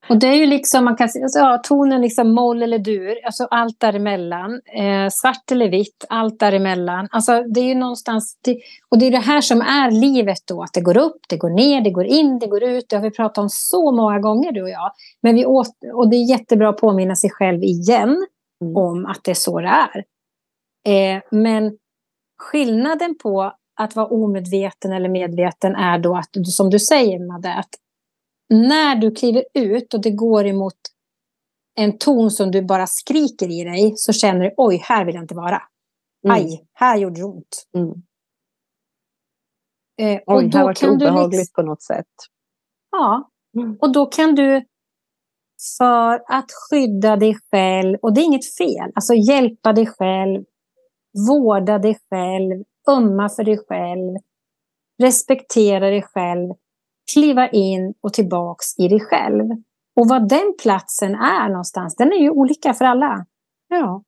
Och 0.09 0.19
det 0.19 0.27
är 0.27 0.35
ju 0.35 0.45
liksom, 0.45 0.85
man 0.85 0.95
kan 0.95 1.09
säga, 1.09 1.25
alltså, 1.25 1.39
ja, 1.39 1.61
tonen 1.63 2.01
liksom 2.01 2.33
moll 2.33 2.63
eller 2.63 2.79
dur, 2.79 3.25
alltså 3.25 3.47
allt 3.51 3.79
däremellan. 3.79 4.61
Eh, 4.65 5.09
svart 5.11 5.51
eller 5.51 5.69
vitt, 5.69 6.05
allt 6.09 6.39
däremellan. 6.39 7.07
Alltså 7.11 7.43
det 7.43 7.59
är 7.59 7.65
ju 7.65 7.75
någonstans, 7.75 8.37
det, 8.41 8.59
och 8.89 8.99
det 8.99 9.05
är 9.05 9.11
det 9.11 9.17
här 9.17 9.41
som 9.41 9.61
är 9.61 9.91
livet 9.91 10.37
då, 10.47 10.63
att 10.63 10.73
det 10.73 10.81
går 10.81 10.97
upp, 10.97 11.17
det 11.29 11.37
går 11.37 11.49
ner, 11.49 11.81
det 11.81 11.89
går 11.89 12.05
in, 12.05 12.39
det 12.39 12.47
går 12.47 12.63
ut. 12.63 12.85
Det 12.89 12.95
har 12.95 13.03
vi 13.03 13.11
pratat 13.11 13.37
om 13.37 13.49
så 13.49 13.91
många 13.91 14.19
gånger 14.19 14.51
du 14.51 14.61
och 14.61 14.69
jag. 14.69 14.91
Men 15.21 15.35
vi 15.35 15.45
åt, 15.45 15.71
och 15.93 16.09
det 16.09 16.15
är 16.15 16.29
jättebra 16.29 16.69
att 16.69 16.77
påminna 16.77 17.15
sig 17.15 17.29
själv 17.29 17.63
igen 17.63 18.25
mm. 18.61 18.77
om 18.77 19.05
att 19.05 19.19
det 19.23 19.31
är 19.31 19.35
så 19.35 19.61
det 19.61 19.67
är. 19.67 20.03
Eh, 20.87 21.21
men 21.31 21.77
skillnaden 22.37 23.15
på 23.23 23.53
att 23.79 23.95
vara 23.95 24.07
omedveten 24.07 24.93
eller 24.93 25.09
medveten 25.09 25.75
är 25.75 25.99
då 25.99 26.15
att, 26.17 26.29
som 26.45 26.69
du 26.69 26.79
säger 26.79 27.19
Madde, 27.19 27.53
att 27.53 27.69
när 28.49 28.95
du 28.95 29.11
kliver 29.11 29.45
ut 29.53 29.93
och 29.93 30.01
det 30.01 30.11
går 30.11 30.45
emot 30.45 30.75
en 31.75 31.97
ton 31.97 32.31
som 32.31 32.51
du 32.51 32.61
bara 32.61 32.87
skriker 32.87 33.51
i 33.51 33.63
dig 33.63 33.93
så 33.95 34.13
känner 34.13 34.39
du 34.39 34.53
oj, 34.57 34.81
här 34.83 35.05
vill 35.05 35.15
jag 35.15 35.23
inte 35.23 35.35
vara. 35.35 35.61
Mm. 36.25 36.35
Aj, 36.35 36.67
här 36.73 36.97
gjorde 36.97 37.15
det 37.15 37.23
ont. 37.23 37.67
Mm. 37.77 37.89
Eh, 40.01 40.21
och 40.27 40.37
oj, 40.37 40.49
då 40.49 40.57
här 40.57 40.65
var 40.65 40.73
det 40.73 40.89
obehagligt 40.89 41.39
liksom... 41.39 41.63
på 41.63 41.69
något 41.69 41.83
sätt. 41.83 42.13
Ja, 42.91 43.29
mm. 43.57 43.77
och 43.81 43.93
då 43.93 44.05
kan 44.05 44.35
du 44.35 44.65
för 45.77 46.23
att 46.27 46.51
skydda 46.69 47.15
dig 47.15 47.37
själv, 47.51 47.97
och 48.01 48.13
det 48.13 48.21
är 48.21 48.25
inget 48.25 48.55
fel, 48.57 48.91
alltså 48.95 49.13
hjälpa 49.13 49.73
dig 49.73 49.85
själv, 49.85 50.43
vårda 51.29 51.79
dig 51.79 51.97
själv, 52.09 52.63
ömma 52.89 53.29
för 53.29 53.43
dig 53.43 53.57
själv, 53.67 54.17
respektera 55.01 55.89
dig 55.89 56.01
själv, 56.01 56.53
kliva 57.13 57.49
in 57.49 57.93
och 58.01 58.13
tillbaks 58.13 58.79
i 58.79 58.87
dig 58.87 58.99
själv. 58.99 59.43
Och 59.95 60.09
vad 60.09 60.29
den 60.29 60.53
platsen 60.61 61.15
är 61.15 61.49
någonstans, 61.49 61.95
den 61.95 62.13
är 62.13 62.17
ju 62.17 62.29
olika 62.29 62.73
för 62.73 62.85
alla. 62.85 63.25
Ja, 63.67 64.03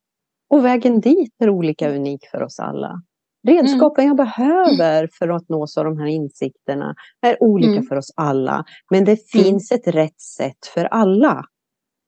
och 0.49 0.65
vägen 0.65 0.99
dit 0.99 1.35
är 1.39 1.49
olika 1.49 1.89
unik 1.89 2.27
för 2.31 2.43
oss 2.43 2.59
alla. 2.59 3.01
Redskapen 3.47 4.05
mm. 4.05 4.07
jag 4.07 4.17
behöver 4.17 5.09
för 5.13 5.29
att 5.29 5.49
nås 5.49 5.77
av 5.77 5.85
de 5.85 5.99
här 5.99 6.07
insikterna 6.07 6.95
är 7.21 7.43
olika 7.43 7.71
mm. 7.71 7.83
för 7.83 7.95
oss 7.95 8.13
alla. 8.15 8.65
Men 8.91 9.05
det 9.05 9.11
mm. 9.11 9.43
finns 9.43 9.71
mm. 9.71 9.79
ett 9.79 9.95
rätt 9.95 10.21
sätt 10.21 10.65
för 10.73 10.85
alla. 10.85 11.45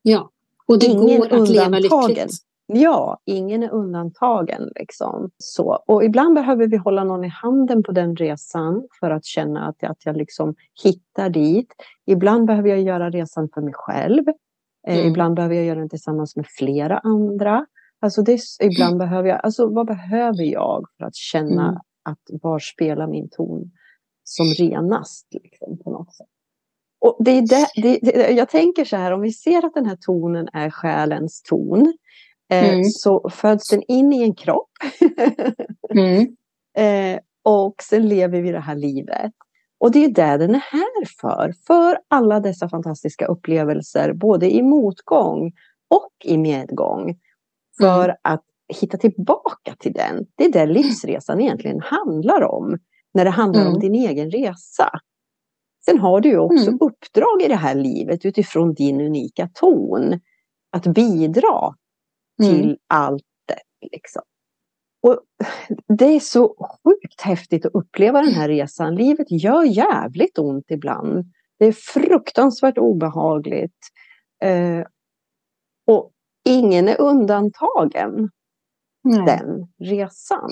Ja, 0.01 0.29
och 0.67 0.79
det 0.79 0.85
Ingen 0.85 1.19
går 1.19 1.41
att 1.41 1.49
leva 1.49 1.79
lyckligt. 1.79 2.48
Ja, 2.73 3.19
ingen 3.25 3.63
är 3.63 3.69
undantagen. 3.69 4.71
Liksom. 4.75 5.31
Så, 5.37 5.83
och 5.87 6.03
ibland 6.03 6.35
behöver 6.35 6.67
vi 6.67 6.77
hålla 6.77 7.03
någon 7.03 7.23
i 7.23 7.27
handen 7.27 7.83
på 7.83 7.91
den 7.91 8.15
resan 8.15 8.87
för 8.99 9.11
att 9.11 9.25
känna 9.25 9.67
att, 9.67 9.83
att 9.83 10.05
jag 10.05 10.17
liksom 10.17 10.55
hittar 10.83 11.29
dit. 11.29 11.73
Ibland 12.05 12.47
behöver 12.47 12.69
jag 12.69 12.81
göra 12.81 13.09
resan 13.09 13.49
för 13.53 13.61
mig 13.61 13.73
själv. 13.73 14.23
Eh, 14.87 14.97
mm. 14.97 15.07
Ibland 15.07 15.35
behöver 15.35 15.55
jag 15.55 15.65
göra 15.65 15.79
den 15.79 15.89
tillsammans 15.89 16.35
med 16.35 16.45
flera 16.47 16.97
andra. 16.97 17.65
Alltså 18.01 18.21
det, 18.21 18.39
ibland 18.61 18.97
behöver 18.97 19.29
jag, 19.29 19.39
alltså 19.43 19.69
vad 19.69 19.87
behöver 19.87 20.43
jag 20.43 20.85
för 20.97 21.05
att 21.05 21.15
känna 21.15 21.67
mm. 21.67 21.79
att 22.03 22.41
var 22.41 22.59
spelar 22.59 23.07
min 23.07 23.29
ton 23.29 23.71
som 24.23 24.45
renast 24.45 25.27
liksom, 25.31 25.77
på 25.83 25.91
något 25.91 26.13
sätt. 26.13 26.27
Och 27.01 27.17
det 27.19 27.31
är 27.31 27.41
det, 27.41 27.67
det, 28.01 28.31
jag 28.31 28.49
tänker 28.49 28.85
så 28.85 28.95
här, 28.95 29.11
om 29.11 29.21
vi 29.21 29.31
ser 29.31 29.65
att 29.65 29.73
den 29.73 29.85
här 29.85 29.97
tonen 30.01 30.47
är 30.53 30.69
själens 30.69 31.41
ton, 31.41 31.93
mm. 32.49 32.83
så 32.83 33.29
föds 33.29 33.69
den 33.69 33.83
in 33.87 34.13
i 34.13 34.23
en 34.23 34.35
kropp. 34.35 34.71
mm. 35.95 36.35
eh, 36.77 37.19
och 37.43 37.75
sen 37.83 38.07
lever 38.07 38.41
vi 38.41 38.51
det 38.51 38.59
här 38.59 38.75
livet. 38.75 39.31
Och 39.79 39.91
det 39.91 40.05
är 40.05 40.09
det 40.09 40.37
den 40.37 40.55
är 40.55 40.63
här 40.71 41.05
för. 41.21 41.53
För 41.67 41.99
alla 42.07 42.39
dessa 42.39 42.69
fantastiska 42.69 43.25
upplevelser, 43.25 44.13
både 44.13 44.51
i 44.51 44.61
motgång 44.61 45.51
och 45.89 46.11
i 46.23 46.37
medgång. 46.37 47.17
För 47.77 48.03
mm. 48.03 48.15
att 48.21 48.43
hitta 48.81 48.97
tillbaka 48.97 49.75
till 49.79 49.93
den. 49.93 50.25
Det 50.35 50.45
är 50.45 50.51
det 50.51 50.65
livsresan 50.65 51.41
egentligen 51.41 51.81
handlar 51.81 52.43
om. 52.43 52.77
När 53.13 53.25
det 53.25 53.31
handlar 53.31 53.61
mm. 53.61 53.73
om 53.73 53.79
din 53.79 53.95
egen 53.95 54.31
resa. 54.31 54.89
Sen 55.85 55.99
har 55.99 56.21
du 56.21 56.29
ju 56.29 56.37
också 56.37 56.67
mm. 56.67 56.77
uppdrag 56.81 57.41
i 57.41 57.47
det 57.47 57.55
här 57.55 57.75
livet 57.75 58.25
utifrån 58.25 58.73
din 58.73 59.01
unika 59.01 59.49
ton. 59.53 60.19
Att 60.71 60.87
bidra 60.87 61.73
till 62.39 62.63
mm. 62.63 62.77
allt 62.87 63.23
det. 63.45 63.87
Liksom. 63.91 64.21
Och 65.01 65.19
det 65.87 66.05
är 66.05 66.19
så 66.19 66.55
sjukt 66.83 67.21
häftigt 67.21 67.65
att 67.65 67.75
uppleva 67.75 68.21
den 68.21 68.33
här 68.33 68.47
resan. 68.47 68.95
Livet 68.95 69.27
gör 69.29 69.63
jävligt 69.63 70.39
ont 70.39 70.65
ibland. 70.71 71.25
Det 71.59 71.65
är 71.65 71.71
fruktansvärt 71.71 72.77
obehagligt. 72.77 73.77
Eh, 74.43 74.85
och 75.87 76.11
ingen 76.45 76.87
är 76.87 77.01
undantagen 77.01 78.29
Nej. 79.03 79.25
den 79.25 79.67
resan. 79.79 80.49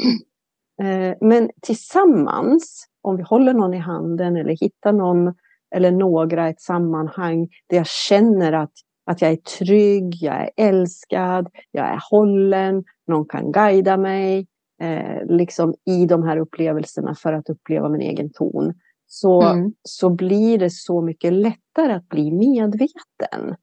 Eh, 0.82 1.18
men 1.22 1.50
tillsammans, 1.62 2.88
om 3.02 3.18
vi 3.18 3.24
håller 3.24 3.54
någon 3.54 3.74
i 3.74 3.78
handen 3.78 4.36
eller 4.36 4.58
hittar 4.58 4.94
någon 4.94 5.34
eller 5.76 5.92
några 5.92 6.50
ett 6.50 6.62
sammanhang 6.62 7.48
där 7.68 7.78
jag 7.78 7.88
känner 7.88 8.54
att, 8.54 8.74
att 9.08 9.22
jag 9.22 9.32
är 9.32 9.36
trygg, 9.36 10.16
jag 10.22 10.36
är 10.42 10.50
älskad, 10.56 11.50
jag 11.72 11.86
är 11.86 12.00
hållen, 12.12 12.84
någon 13.08 13.26
kan 13.26 13.52
guida 13.52 13.98
mig 13.98 14.48
eh, 14.82 15.26
liksom 15.26 15.74
i 15.86 16.06
de 16.06 16.24
här 16.24 16.38
upplevelserna 16.38 17.16
för 17.16 17.34
att 17.34 17.50
uppleva 17.50 17.90
min 17.90 18.02
egen 18.02 18.30
ton. 18.34 18.74
Så, 19.08 19.42
mm. 19.42 19.74
så 19.84 20.10
blir 20.10 20.58
det 20.58 20.70
så 20.70 21.02
mycket 21.02 21.34
lättare 21.34 21.94
att 21.94 22.10
bli 22.10 22.32
medveten. 22.32 23.56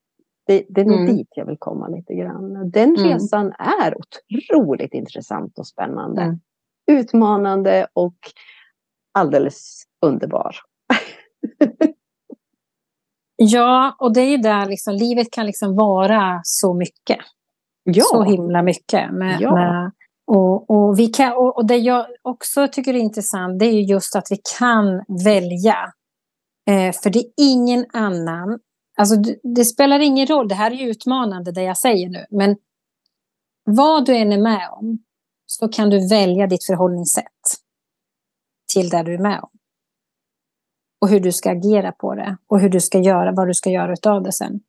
Det, 0.46 0.66
det 0.68 0.80
är 0.80 0.84
nog 0.84 1.00
mm. 1.00 1.16
dit 1.16 1.28
jag 1.30 1.46
vill 1.46 1.58
komma 1.58 1.88
lite 1.88 2.14
grann. 2.14 2.70
Den 2.70 2.96
mm. 2.96 3.10
resan 3.10 3.52
är 3.58 3.94
otroligt 3.98 4.94
intressant 4.94 5.58
och 5.58 5.66
spännande. 5.66 6.22
Mm. 6.22 6.40
Utmanande 6.90 7.86
och 7.92 8.16
alldeles 9.12 9.82
underbar. 10.06 10.56
ja, 13.36 13.96
och 13.98 14.14
det 14.14 14.20
är 14.20 14.28
ju 14.28 14.36
där 14.36 14.66
liksom, 14.66 14.94
livet 14.94 15.30
kan 15.30 15.46
liksom 15.46 15.76
vara 15.76 16.40
så 16.42 16.74
mycket. 16.74 17.18
Ja. 17.84 18.04
Så 18.04 18.22
himla 18.22 18.62
mycket. 18.62 19.12
Med, 19.12 19.40
ja. 19.40 19.54
med 19.54 19.92
och, 20.26 20.70
och, 20.70 20.98
vi 20.98 21.06
kan, 21.06 21.32
och, 21.32 21.56
och, 21.56 21.66
det 21.66 21.76
jag 21.76 22.06
också 22.22 22.68
tycker 22.68 22.94
är 22.94 22.98
intressant 22.98 23.58
det 23.58 23.66
är 23.66 23.80
just 23.80 24.16
att 24.16 24.26
vi 24.30 24.38
kan 24.58 25.04
välja. 25.24 25.76
Eh, 26.70 26.92
för 27.02 27.10
det 27.10 27.18
är 27.18 27.26
ingen 27.36 27.86
annan. 27.92 28.58
Alltså, 28.98 29.16
det 29.56 29.64
spelar 29.64 30.00
ingen 30.00 30.26
roll, 30.26 30.48
det 30.48 30.54
här 30.54 30.70
är 30.70 30.90
utmanande 30.90 31.52
det 31.52 31.62
jag 31.62 31.78
säger 31.78 32.08
nu. 32.08 32.26
Men 32.30 32.56
vad 33.64 34.06
du 34.06 34.16
än 34.16 34.32
är 34.32 34.42
med 34.42 34.68
om 34.70 34.98
så 35.46 35.68
kan 35.68 35.90
du 35.90 36.08
välja 36.08 36.46
ditt 36.46 36.66
förhållningssätt 36.66 37.24
till 38.72 38.88
det 38.88 39.02
du 39.02 39.14
är 39.14 39.22
med 39.22 39.40
om. 39.42 39.53
Och 41.00 41.08
hur 41.08 41.20
du 41.20 41.32
ska 41.32 41.50
agera 41.50 41.92
på 41.92 42.14
det 42.14 42.36
och 42.46 42.60
hur 42.60 42.68
du 42.68 42.80
ska 42.80 42.98
göra, 42.98 43.32
vad 43.32 43.48
du 43.48 43.54
ska 43.54 43.70
göra 43.70 44.12
av 44.12 44.22
det 44.22 44.32
sen. 44.32 44.60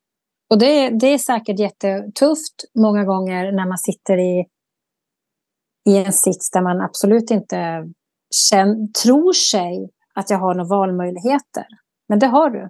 Och 0.50 0.60
det, 0.60 0.90
det 0.90 1.08
är 1.08 1.18
säkert 1.18 1.60
jättetufft 1.60 2.56
många 2.76 3.04
gånger 3.04 3.52
när 3.52 3.68
man 3.68 3.78
sitter 3.78 4.18
i, 4.18 4.46
i 5.90 5.98
en 5.98 6.14
sits 6.14 6.52
där 6.52 6.62
man 6.62 6.82
absolut 6.82 7.32
inte 7.32 7.84
känner, 8.50 8.88
tror 9.04 9.34
sig 9.34 9.90
att 10.16 10.30
jag 10.30 10.38
har 10.38 10.56
några 10.56 10.70
valmöjligheter. 10.70 11.66
Men 12.10 12.20
det 12.20 12.28
har 12.28 12.50
du. 12.50 12.70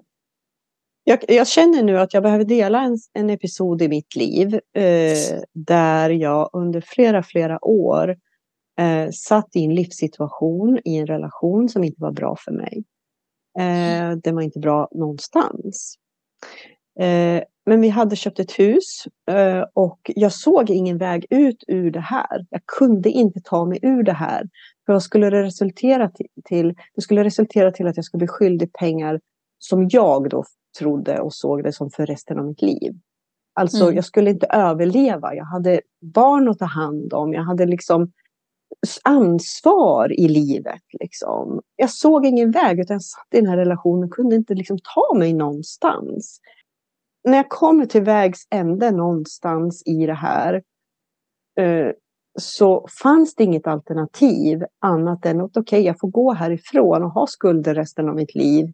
Jag, 1.03 1.19
jag, 1.27 1.47
känner 1.47 1.83
nu 1.83 1.99
att 1.99 2.13
jag 2.13 2.23
behöver 2.23 2.45
dela 2.45 2.81
en, 2.81 2.97
en 3.13 3.29
episod 3.29 3.81
i 3.81 3.87
mitt 3.87 4.15
liv 4.15 4.59
eh, 4.73 5.39
där 5.53 6.09
jag 6.09 6.49
under 6.53 6.81
flera, 6.81 7.23
flera 7.23 7.65
år 7.65 8.15
eh, 8.79 9.09
satt 9.09 9.55
i 9.55 9.63
en 9.65 9.75
livssituation, 9.75 10.79
i 10.85 10.97
en 10.97 11.07
relation 11.07 11.69
som 11.69 11.83
inte 11.83 12.01
var 12.01 12.11
bra 12.11 12.35
för 12.45 12.51
mig. 12.51 12.83
Eh, 13.59 14.17
den 14.23 14.35
var 14.35 14.41
inte 14.41 14.59
bra 14.59 14.87
någonstans. 14.91 15.95
Eh, 16.99 17.43
men 17.65 17.81
vi 17.81 17.89
hade 17.89 18.15
köpt 18.15 18.39
ett 18.39 18.59
hus 18.59 19.03
eh, 19.31 19.63
och 19.73 19.99
jag 20.15 20.31
såg 20.31 20.69
ingen 20.69 20.97
väg 20.97 21.25
ut 21.29 21.63
ur 21.67 21.91
det 21.91 21.99
här. 21.99 22.45
Jag 22.49 22.61
kunde 22.65 23.09
inte 23.09 23.41
ta 23.43 23.65
mig 23.65 23.79
ur 23.81 24.03
det 24.03 24.13
här. 24.13 24.49
För 24.85 24.93
vad 24.93 25.03
skulle 25.03 25.29
det 25.29 25.43
resultera 25.43 26.11
till? 26.45 26.75
Det 26.95 27.01
skulle 27.01 27.23
resultera 27.23 27.71
till 27.71 27.87
att 27.87 27.95
jag 27.95 28.05
skulle 28.05 28.19
bli 28.19 28.27
skyldig 28.27 28.73
pengar 28.73 29.19
som 29.59 29.87
jag 29.89 30.29
då 30.29 30.43
trodde 30.79 31.19
och 31.19 31.33
såg 31.33 31.63
det 31.63 31.71
som 31.71 31.89
för 31.89 32.05
resten 32.05 32.39
av 32.39 32.45
mitt 32.45 32.61
liv. 32.61 32.93
Alltså 33.53 33.83
mm. 33.83 33.95
jag 33.95 34.05
skulle 34.05 34.29
inte 34.29 34.47
överleva. 34.47 35.35
Jag 35.35 35.45
hade 35.45 35.81
barn 36.01 36.49
att 36.49 36.59
ta 36.59 36.65
hand 36.65 37.13
om. 37.13 37.33
Jag 37.33 37.43
hade 37.43 37.65
liksom 37.65 38.11
ansvar 39.03 40.19
i 40.19 40.27
livet. 40.27 40.81
Liksom. 40.99 41.61
Jag 41.75 41.89
såg 41.89 42.25
ingen 42.25 42.51
väg 42.51 42.79
utan 42.79 42.95
jag 42.95 43.03
satt 43.03 43.27
i 43.31 43.37
den 43.37 43.49
här 43.49 43.57
relationen 43.57 44.03
och 44.03 44.11
kunde 44.11 44.35
inte 44.35 44.53
liksom 44.53 44.77
ta 44.77 45.17
mig 45.17 45.33
någonstans. 45.33 46.39
När 47.23 47.37
jag 47.37 47.49
kommer 47.49 47.85
till 47.85 48.03
vägs 48.03 48.47
ände 48.49 48.91
någonstans 48.91 49.83
i 49.85 50.05
det 50.05 50.13
här 50.13 50.63
eh, 51.59 51.91
så 52.39 52.87
fanns 53.03 53.35
det 53.35 53.43
inget 53.43 53.67
alternativ 53.67 54.63
annat 54.81 55.25
än 55.25 55.41
att 55.41 55.57
okej, 55.57 55.61
okay, 55.61 55.81
jag 55.81 55.99
får 55.99 56.07
gå 56.07 56.33
härifrån 56.33 57.03
och 57.03 57.11
ha 57.11 57.27
skulder 57.27 57.75
resten 57.75 58.09
av 58.09 58.15
mitt 58.15 58.35
liv. 58.35 58.73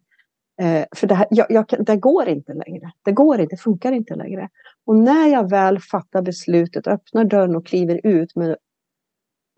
Eh, 0.62 0.84
för 0.96 1.06
det, 1.06 1.14
här, 1.14 1.26
jag, 1.30 1.46
jag, 1.48 1.66
det 1.86 1.96
går 1.96 2.28
inte 2.28 2.52
längre. 2.52 2.92
Det 3.04 3.12
går 3.12 3.40
inte, 3.40 3.54
det 3.54 3.62
funkar 3.62 3.92
inte 3.92 4.14
längre. 4.14 4.48
Och 4.86 4.96
när 4.96 5.26
jag 5.26 5.50
väl 5.50 5.80
fattar 5.80 6.22
beslutet, 6.22 6.86
öppnar 6.86 7.24
dörren 7.24 7.56
och 7.56 7.66
kliver 7.66 8.00
ut 8.06 8.36
med 8.36 8.56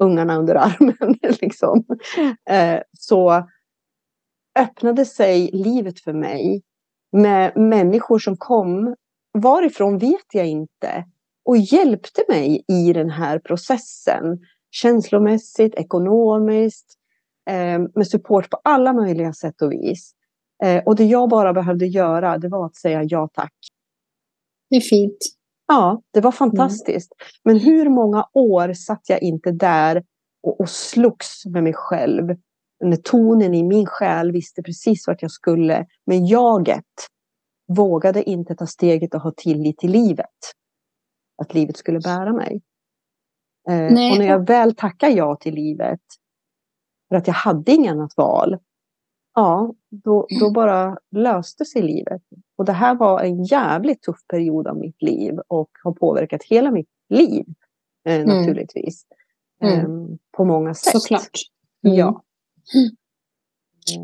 ungarna 0.05 0.39
under 0.39 0.55
armen, 0.55 1.19
liksom, 1.41 1.85
eh, 2.51 2.81
så 2.99 3.49
öppnade 4.59 5.05
sig 5.05 5.51
livet 5.53 6.01
för 6.01 6.13
mig 6.13 6.63
med 7.13 7.57
människor 7.57 8.19
som 8.19 8.37
kom, 8.37 8.95
varifrån 9.39 9.99
vet 9.99 10.27
jag 10.33 10.47
inte, 10.47 11.05
och 11.45 11.57
hjälpte 11.57 12.25
mig 12.29 12.65
i 12.69 12.93
den 12.93 13.11
här 13.11 13.39
processen. 13.39 14.39
Känslomässigt, 14.71 15.75
ekonomiskt, 15.75 16.95
eh, 17.51 17.79
med 17.95 18.07
support 18.07 18.51
på 18.51 18.61
alla 18.65 18.93
möjliga 18.93 19.33
sätt 19.33 19.63
och 19.63 19.73
vis. 19.73 20.15
Eh, 20.65 20.83
och 20.85 20.97
det 20.97 21.05
jag 21.05 21.29
bara 21.29 21.53
behövde 21.53 21.87
göra, 21.87 22.39
det 22.39 22.49
var 22.49 22.67
att 22.67 22.77
säga 22.77 23.03
ja 23.03 23.29
tack. 23.33 23.55
Det 24.71 24.77
är 24.77 24.81
fint. 24.81 25.19
Ja, 25.75 26.03
det 26.11 26.21
var 26.21 26.33
fantastiskt. 26.33 27.13
Mm. 27.13 27.29
Men 27.45 27.59
hur 27.59 27.89
många 27.89 28.29
år 28.33 28.73
satt 28.73 29.09
jag 29.09 29.23
inte 29.23 29.51
där 29.51 30.05
och, 30.43 30.61
och 30.61 30.69
slogs 30.69 31.47
med 31.47 31.63
mig 31.63 31.73
själv. 31.75 32.37
När 32.85 32.97
tonen 32.97 33.55
i 33.55 33.63
min 33.63 33.87
själ 33.87 34.33
visste 34.33 34.63
precis 34.63 35.07
vart 35.07 35.23
jag 35.23 35.31
skulle. 35.31 35.87
Men 36.07 36.27
jaget 36.27 36.85
vågade 37.77 38.23
inte 38.31 38.55
ta 38.55 38.67
steget 38.67 39.15
och 39.15 39.21
ha 39.21 39.33
tillit 39.37 39.79
till 39.79 39.91
livet. 39.91 40.37
Att 41.43 41.55
livet 41.55 41.77
skulle 41.77 42.01
bära 42.01 42.33
mig. 42.33 42.63
Eh, 43.69 43.85
och 43.85 43.93
när 43.93 44.27
jag 44.27 44.47
väl 44.47 44.75
tackar 44.75 45.09
ja 45.09 45.37
till 45.37 45.55
livet, 45.55 46.01
för 47.09 47.17
att 47.17 47.27
jag 47.27 47.35
hade 47.35 47.73
inget 47.73 47.93
annat 47.93 48.17
val, 48.17 48.59
ja, 49.35 49.75
då, 49.91 50.27
då 50.41 50.51
bara 50.51 50.99
löste 51.11 51.65
sig 51.65 51.83
livet. 51.83 52.23
Och 52.57 52.65
det 52.65 52.73
här 52.73 52.95
var 52.95 53.21
en 53.21 53.45
jävligt 53.45 54.03
tuff 54.03 54.27
period 54.29 54.67
av 54.67 54.77
mitt 54.77 55.03
liv 55.03 55.39
och 55.49 55.71
har 55.85 55.93
påverkat 55.93 56.43
hela 56.43 56.71
mitt 56.71 56.89
liv 57.09 57.45
eh, 58.09 58.21
mm. 58.21 58.29
naturligtvis. 58.29 59.07
Mm. 59.63 59.79
Eh, 59.79 60.17
på 60.37 60.45
många 60.45 60.75
sätt. 60.75 61.03
Såklart. 61.03 61.39
Mm. 61.85 61.97
Ja. 61.97 62.23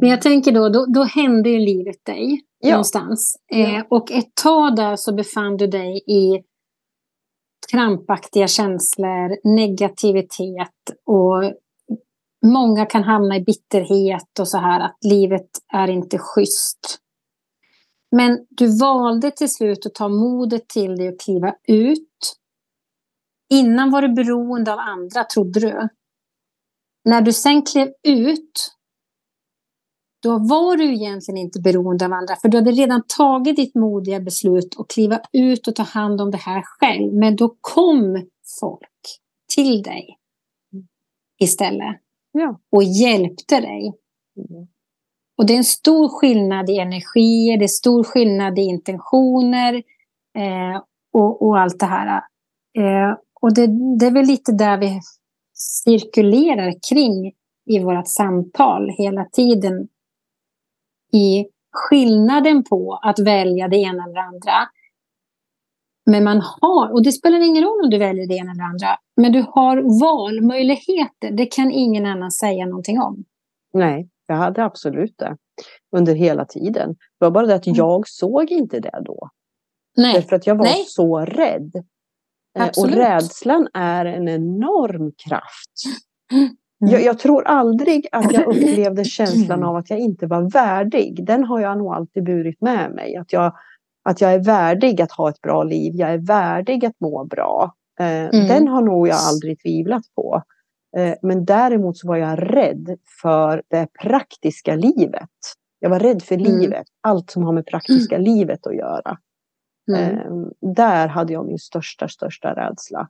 Men 0.01 0.11
jag 0.11 0.23
tänker 0.23 0.53
då, 0.53 0.69
då, 0.69 0.87
då 0.87 1.03
hände 1.03 1.51
ju 1.51 1.59
livet 1.59 2.05
dig 2.05 2.41
ja. 2.59 2.71
någonstans. 2.71 3.37
Eh, 3.53 3.83
och 3.89 4.13
ett 4.13 4.35
tag 4.43 4.77
där 4.77 4.97
så 4.97 5.15
befann 5.15 5.57
du 5.57 5.67
dig 5.67 6.03
i 6.07 6.43
krampaktiga 7.71 8.47
känslor, 8.47 9.57
negativitet 9.57 10.69
och 11.05 11.45
många 12.47 12.87
kan 12.87 13.03
hamna 13.03 13.37
i 13.37 13.41
bitterhet 13.41 14.39
och 14.41 14.49
så 14.49 14.59
här 14.59 14.81
att 14.81 14.99
livet 15.01 15.51
är 15.73 15.89
inte 15.89 16.19
schysst. 16.19 16.99
Men 18.17 18.47
du 18.51 18.79
valde 18.79 19.31
till 19.31 19.53
slut 19.53 19.87
att 19.87 19.95
ta 19.95 20.09
modet 20.09 20.69
till 20.69 20.97
dig 20.97 21.09
och 21.09 21.21
kliva 21.21 21.55
ut. 21.69 22.37
Innan 23.51 23.91
var 23.91 24.03
du 24.03 24.09
beroende 24.09 24.73
av 24.73 24.79
andra, 24.79 25.25
trodde 25.25 25.61
du. 25.61 25.89
När 27.05 27.21
du 27.21 27.33
sen 27.33 27.63
klev 27.63 27.89
ut, 28.03 28.77
då 30.23 30.39
var 30.39 30.77
du 30.77 30.95
egentligen 30.95 31.39
inte 31.39 31.61
beroende 31.61 32.05
av 32.05 32.13
andra. 32.13 32.37
För 32.37 32.49
du 32.49 32.59
hade 32.59 32.71
redan 32.71 33.03
tagit 33.07 33.57
ditt 33.57 33.75
modiga 33.75 34.21
beslut 34.21 34.77
att 34.79 34.89
kliva 34.89 35.21
ut 35.33 35.69
och 35.69 35.77
ta 35.77 35.83
hand 35.83 36.21
om 36.21 36.31
det 36.31 36.39
här 36.39 36.63
själv. 36.63 37.13
Men 37.15 37.37
då 37.37 37.57
kom 37.61 38.29
folk 38.61 39.21
till 39.55 39.83
dig 39.83 40.19
istället. 41.39 42.01
Ja. 42.33 42.61
Och 42.73 42.83
hjälpte 42.83 43.61
dig. 43.61 43.95
Mm. 44.37 44.69
Och 45.39 45.47
det 45.47 45.53
är 45.53 45.57
en 45.57 45.65
stor 45.65 46.09
skillnad 46.09 46.71
i 46.71 46.79
energier, 46.79 47.57
det 47.59 47.65
är 47.65 47.69
stor 47.69 48.05
skillnad 48.05 48.59
i 48.59 48.63
intentioner 48.63 49.75
eh, 50.39 50.83
och, 51.13 51.43
och, 51.43 51.59
allt 51.59 51.81
det 51.81 51.87
här. 51.87 52.23
Eh, 52.79 53.17
och 53.41 53.55
det, 53.55 53.67
det, 53.99 54.07
är 54.07 54.11
väl 54.11 54.27
lite 54.27 54.53
där 54.53 54.79
vi 54.79 55.01
cirkulerar 55.55 56.75
kring 56.91 57.33
i 57.67 57.79
vårt 57.79 58.09
samtal 58.09 58.91
hela 58.99 59.25
tiden. 59.25 59.89
I 61.13 61.47
skillnaden 61.73 62.65
på 62.65 63.01
att 63.03 63.19
välja 63.19 63.69
det 63.69 63.77
ena 63.77 64.05
eller 64.05 64.21
andra. 64.21 64.53
Men 66.11 66.25
man 66.25 66.43
har, 66.61 66.93
och 66.93 67.03
det 67.03 67.13
spelar 67.13 67.41
ingen 67.41 67.65
roll 67.65 67.85
om 67.85 67.91
du 67.91 67.99
väljer 67.99 68.27
det 68.27 68.35
ena 68.35 68.51
eller 68.51 68.65
andra, 68.65 68.89
men 69.17 69.33
du 69.33 69.45
har 69.49 70.01
valmöjligheter. 70.01 71.31
Det 71.31 71.47
kan 71.47 71.71
ingen 71.71 72.07
annan 72.07 72.31
säga 72.31 72.67
någonting 72.67 73.01
om. 73.01 73.25
Nej, 73.73 74.09
jag 74.27 74.37
hade 74.37 74.65
absolut 74.65 75.15
det 75.19 75.37
under 75.97 76.15
hela 76.15 76.45
tiden. 76.45 76.89
Det 76.89 77.25
var 77.25 77.31
bara 77.31 77.47
det 77.47 77.55
att 77.55 77.67
mm. 77.67 77.77
jag 77.77 78.09
såg 78.09 78.51
inte 78.51 78.81
det 78.81 79.03
då. 79.05 79.31
Nej. 79.97 80.15
Därför 80.15 80.37
att 80.37 80.47
jag 80.47 80.55
var 80.55 80.65
Nej. 80.65 80.85
så 80.87 81.21
rädd. 81.21 81.73
Absolut. 82.59 82.95
Och 82.95 83.01
rädslan 83.01 83.69
är 83.75 84.05
en 84.05 84.29
enorm 84.29 85.13
kraft. 85.29 86.03
Mm. 86.33 86.57
Jag, 86.93 87.03
jag, 87.03 87.19
tror 87.19 87.47
aldrig 87.47 88.07
att 88.13 88.33
jag 88.33 88.49
upplevde 88.57 89.05
känslan 89.05 89.65
av 89.65 89.77
att 89.77 89.91
jag 89.91 89.99
inte 89.99 90.27
var 90.27 90.51
värdig. 90.51 91.27
Den 91.27 91.45
har 91.45 91.61
jag 91.61 91.79
nog 91.79 91.95
alltid 91.95 92.25
burit 92.25 92.61
med 92.61 92.91
mig. 92.91 93.17
Att 93.17 93.33
jag, 93.33 93.55
att 94.03 94.21
jag 94.21 94.35
är 94.35 94.45
värdig 94.45 95.03
att 95.03 95.13
ha 95.13 95.31
ett 95.31 95.41
bra 95.41 95.63
liv. 95.63 95.93
Jag 95.95 96.11
är 96.11 96.19
värdig 96.19 96.85
att 96.85 97.01
må 97.01 97.25
bra. 97.25 97.75
Eh, 98.01 98.07
mm. 98.07 98.47
Den 98.47 98.69
har 98.69 98.83
nog 98.83 99.09
jag 99.09 99.17
aldrig 99.17 99.63
tvivlat 99.63 100.03
på. 100.17 100.43
Eh, 100.97 101.15
men 101.23 101.45
däremot 101.45 101.99
så 101.99 102.09
var 102.09 102.17
jag 102.17 102.57
rädd 102.57 102.99
för 103.23 103.63
det 103.69 103.87
praktiska 104.03 104.75
livet. 104.75 105.31
Jag 105.79 105.91
var 105.91 105.99
rädd 105.99 106.23
för 106.23 106.35
mm. 106.35 106.47
livet. 106.47 106.87
Allt 107.01 107.31
som 107.31 107.43
har 107.43 107.53
med 107.53 107.67
praktiska 107.67 108.15
mm. 108.15 108.25
livet 108.25 108.67
att 108.67 108.77
göra. 108.77 109.19
Mm. 109.89 110.19
Ehm, 110.19 110.75
där 110.75 111.09
hade 111.09 111.33
jag 111.33 111.47
min 111.47 111.59
största, 111.59 112.09
största 112.09 112.55
rädsla. 112.55 113.09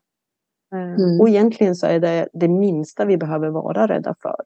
Ehm, 0.74 0.94
mm. 0.94 1.20
Och 1.20 1.28
egentligen 1.28 1.76
så 1.76 1.86
är 1.86 2.00
det 2.00 2.28
det 2.32 2.48
minsta 2.48 3.04
vi 3.04 3.16
behöver 3.16 3.48
vara 3.48 3.86
rädda 3.86 4.14
för. 4.22 4.36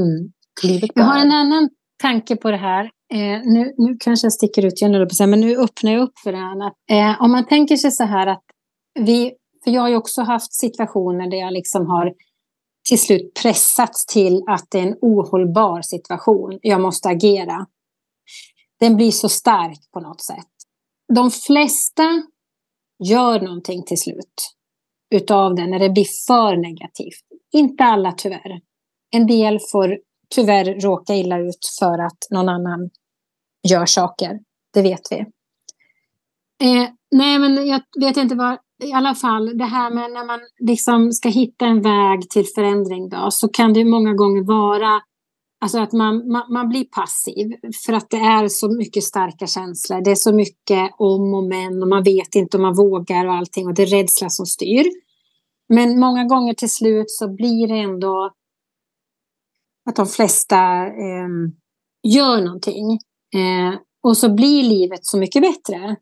Mm. 0.00 0.32
jag 0.94 1.04
har 1.04 1.20
en 1.20 1.32
annan 1.32 1.70
tanke 2.02 2.36
på 2.36 2.50
det 2.50 2.56
här. 2.56 2.90
Eh, 3.12 3.40
nu, 3.44 3.74
nu 3.78 3.96
kanske 4.00 4.24
jag 4.24 4.32
sticker 4.32 4.64
ut 4.64 4.82
igen, 4.82 5.30
men 5.30 5.40
nu 5.40 5.56
öppnar 5.56 5.92
jag 5.92 6.02
upp 6.02 6.18
för 6.18 6.32
det 6.32 6.38
här. 6.38 6.66
Att, 6.66 6.74
eh, 6.90 7.22
om 7.22 7.32
man 7.32 7.46
tänker 7.46 7.76
sig 7.76 7.90
så 7.90 8.04
här 8.04 8.26
att 8.26 8.44
vi, 9.00 9.32
för 9.64 9.70
jag 9.70 9.82
har 9.82 9.88
ju 9.88 9.96
också 9.96 10.22
haft 10.22 10.54
situationer 10.54 11.30
där 11.30 11.38
jag 11.38 11.52
liksom 11.52 11.86
har 11.86 12.12
till 12.88 12.98
slut 12.98 13.34
pressats 13.42 14.06
till 14.06 14.42
att 14.46 14.66
det 14.70 14.78
är 14.78 14.82
en 14.82 14.96
ohållbar 15.00 15.82
situation. 15.82 16.58
Jag 16.62 16.80
måste 16.80 17.08
agera. 17.08 17.66
Den 18.80 18.96
blir 18.96 19.10
så 19.10 19.28
stark 19.28 19.78
på 19.92 20.00
något 20.00 20.20
sätt. 20.20 20.48
De 21.14 21.30
flesta 21.30 22.22
gör 23.04 23.40
någonting 23.40 23.82
till 23.82 23.98
slut 23.98 24.54
utav 25.14 25.54
det 25.54 25.66
när 25.66 25.78
det 25.78 25.90
blir 25.90 26.06
för 26.26 26.56
negativt. 26.56 27.24
Inte 27.52 27.84
alla 27.84 28.12
tyvärr. 28.12 28.60
En 29.10 29.26
del 29.26 29.58
får 29.72 29.98
tyvärr 30.34 30.80
råka 30.80 31.14
illa 31.14 31.38
ut 31.38 31.66
för 31.80 31.98
att 31.98 32.18
någon 32.30 32.48
annan 32.48 32.90
gör 33.68 33.86
saker. 33.86 34.38
Det 34.74 34.82
vet 34.82 35.00
vi. 35.10 35.18
Eh, 36.62 36.88
nej, 37.10 37.38
men 37.38 37.66
jag 37.66 37.80
vet 38.00 38.16
inte 38.16 38.34
vad... 38.34 38.58
I 38.82 38.92
alla 38.92 39.14
fall, 39.14 39.58
det 39.58 39.64
här 39.64 39.90
med 39.90 40.10
när 40.10 40.26
man 40.26 40.40
liksom 40.58 41.12
ska 41.12 41.28
hitta 41.28 41.66
en 41.66 41.82
väg 41.82 42.30
till 42.30 42.44
förändring 42.54 43.08
då, 43.08 43.30
så 43.30 43.48
kan 43.48 43.72
det 43.72 43.84
många 43.84 44.14
gånger 44.14 44.42
vara 44.42 45.02
alltså 45.62 45.78
att 45.78 45.92
man, 45.92 46.32
man, 46.32 46.52
man, 46.52 46.68
blir 46.68 46.84
passiv 46.84 47.52
för 47.86 47.92
att 47.92 48.10
det 48.10 48.16
är 48.16 48.48
så 48.48 48.68
mycket 48.68 49.04
starka 49.04 49.46
känslor. 49.46 50.00
Det 50.04 50.10
är 50.10 50.14
så 50.14 50.34
mycket 50.34 50.90
om 50.98 51.34
och 51.34 51.44
men 51.44 51.82
och 51.82 51.88
man 51.88 52.02
vet 52.02 52.34
inte 52.34 52.56
om 52.56 52.62
man 52.62 52.74
vågar 52.74 53.26
och 53.26 53.34
allting 53.34 53.66
och 53.66 53.74
det 53.74 53.82
är 53.82 53.86
rädsla 53.86 54.28
som 54.28 54.46
styr. 54.46 54.84
Men 55.68 56.00
många 56.00 56.24
gånger 56.24 56.54
till 56.54 56.70
slut 56.70 57.10
så 57.10 57.28
blir 57.28 57.68
det 57.68 57.78
ändå 57.78 58.30
att 59.88 59.96
de 59.96 60.06
flesta 60.06 60.86
eh, 60.86 61.28
gör 62.02 62.44
någonting. 62.44 62.98
Eh, 63.34 63.78
och 64.02 64.16
så 64.16 64.34
blir 64.34 64.62
livet 64.62 65.06
så 65.06 65.18
mycket 65.18 65.42
bättre. 65.42 65.96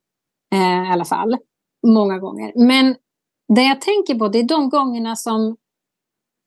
Eh, 0.54 0.88
I 0.88 0.92
alla 0.92 1.04
fall. 1.04 1.36
Många 1.86 2.18
gånger. 2.18 2.52
Men 2.56 2.96
det 3.54 3.62
jag 3.62 3.80
tänker 3.80 4.14
på 4.14 4.28
det 4.28 4.38
är 4.38 4.48
de 4.48 4.68
gångerna 4.68 5.16
som 5.16 5.56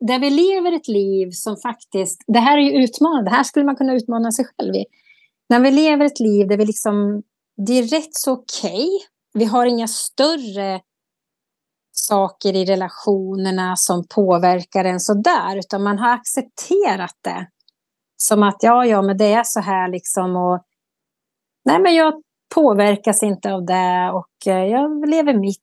där 0.07 0.19
vi 0.19 0.29
lever 0.29 0.71
ett 0.71 0.87
liv 0.87 1.29
som 1.31 1.57
faktiskt, 1.57 2.23
det 2.27 2.39
här 2.39 2.57
är 2.57 2.61
ju 2.61 2.83
utmanande, 2.83 3.29
det 3.29 3.35
här 3.35 3.43
skulle 3.43 3.65
man 3.65 3.75
kunna 3.75 3.93
utmana 3.93 4.31
sig 4.31 4.45
själv 4.45 4.75
i. 4.75 4.85
När 5.49 5.59
vi 5.59 5.71
lever 5.71 6.05
ett 6.05 6.19
liv 6.19 6.47
där 6.47 6.57
vi 6.57 6.65
liksom, 6.65 7.23
det 7.67 7.73
är 7.73 7.83
rätt 7.83 8.15
så 8.15 8.31
okej, 8.31 8.85
okay. 8.85 8.99
vi 9.33 9.45
har 9.45 9.65
inga 9.65 9.87
större 9.87 10.81
saker 11.91 12.55
i 12.55 12.65
relationerna 12.65 13.75
som 13.75 14.07
påverkar 14.07 14.85
en 14.85 14.99
sådär, 14.99 15.57
utan 15.57 15.83
man 15.83 15.99
har 15.99 16.13
accepterat 16.13 17.17
det. 17.21 17.47
Som 18.17 18.43
att 18.43 18.57
ja, 18.59 18.85
ja, 18.85 19.01
men 19.01 19.17
det 19.17 19.33
är 19.33 19.43
så 19.43 19.59
här 19.59 19.89
liksom 19.89 20.35
och 20.35 20.65
nej, 21.65 21.81
men 21.81 21.95
jag 21.95 22.13
påverkas 22.55 23.23
inte 23.23 23.53
av 23.53 23.65
det 23.65 24.11
och 24.13 24.47
eh, 24.53 24.65
jag 24.65 25.09
lever 25.09 25.33
mitt 25.33 25.59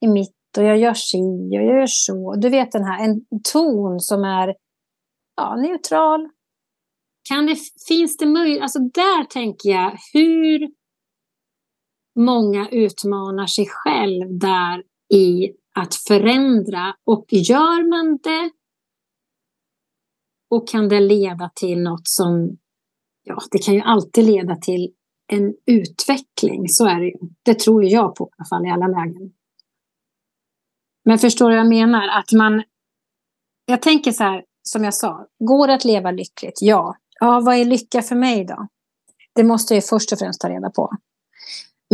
i 0.00 0.08
mitt 0.08 0.58
och 0.58 0.64
jag 0.64 0.78
gör 0.78 0.94
si 0.94 1.18
och 1.18 1.62
jag 1.62 1.64
gör 1.64 1.86
så. 1.86 2.34
Du 2.34 2.48
vet 2.48 2.72
den 2.72 2.84
här, 2.84 3.04
en 3.04 3.20
ton 3.52 4.00
som 4.00 4.24
är 4.24 4.54
ja, 5.36 5.56
neutral. 5.56 6.28
Kan 7.28 7.46
det, 7.46 7.56
finns 7.88 8.16
det 8.16 8.26
möjlighet, 8.26 8.62
alltså 8.62 8.78
där 8.78 9.24
tänker 9.24 9.68
jag 9.68 9.98
hur 10.12 10.70
många 12.18 12.68
utmanar 12.68 13.46
sig 13.46 13.66
själv 13.68 14.38
där 14.38 14.82
i 15.14 15.52
att 15.74 15.94
förändra 15.94 16.94
och 17.04 17.24
gör 17.28 17.88
man 17.88 18.18
det 18.22 18.50
och 20.50 20.68
kan 20.68 20.88
det 20.88 21.00
leda 21.00 21.50
till 21.54 21.82
något 21.82 22.08
som, 22.08 22.58
ja, 23.22 23.38
det 23.50 23.58
kan 23.58 23.74
ju 23.74 23.80
alltid 23.80 24.24
leda 24.24 24.56
till 24.56 24.94
en 25.32 25.54
utveckling, 25.66 26.68
så 26.68 26.86
är 26.86 27.00
det 27.00 27.06
ju. 27.06 27.16
Det 27.42 27.58
tror 27.58 27.84
jag 27.84 28.14
på 28.14 28.24
i 28.24 28.30
alla 28.38 28.46
fall 28.46 28.66
i 28.66 28.70
alla 28.70 28.86
lägen. 28.86 29.32
Men 31.04 31.18
förstår 31.18 31.50
du 31.50 31.56
vad 31.56 31.64
jag 31.64 31.68
menar? 31.68 32.08
Att 32.08 32.32
man... 32.32 32.62
Jag 33.64 33.82
tänker 33.82 34.12
så 34.12 34.24
här, 34.24 34.44
som 34.62 34.84
jag 34.84 34.94
sa, 34.94 35.26
går 35.38 35.66
det 35.66 35.74
att 35.74 35.84
leva 35.84 36.10
lyckligt? 36.10 36.58
Ja. 36.60 36.96
Ja, 37.20 37.40
vad 37.40 37.56
är 37.56 37.64
lycka 37.64 38.02
för 38.02 38.16
mig 38.16 38.44
då? 38.44 38.66
Det 39.34 39.44
måste 39.44 39.74
jag 39.74 39.84
först 39.84 40.12
och 40.12 40.18
främst 40.18 40.40
ta 40.40 40.48
reda 40.48 40.70
på. 40.70 40.96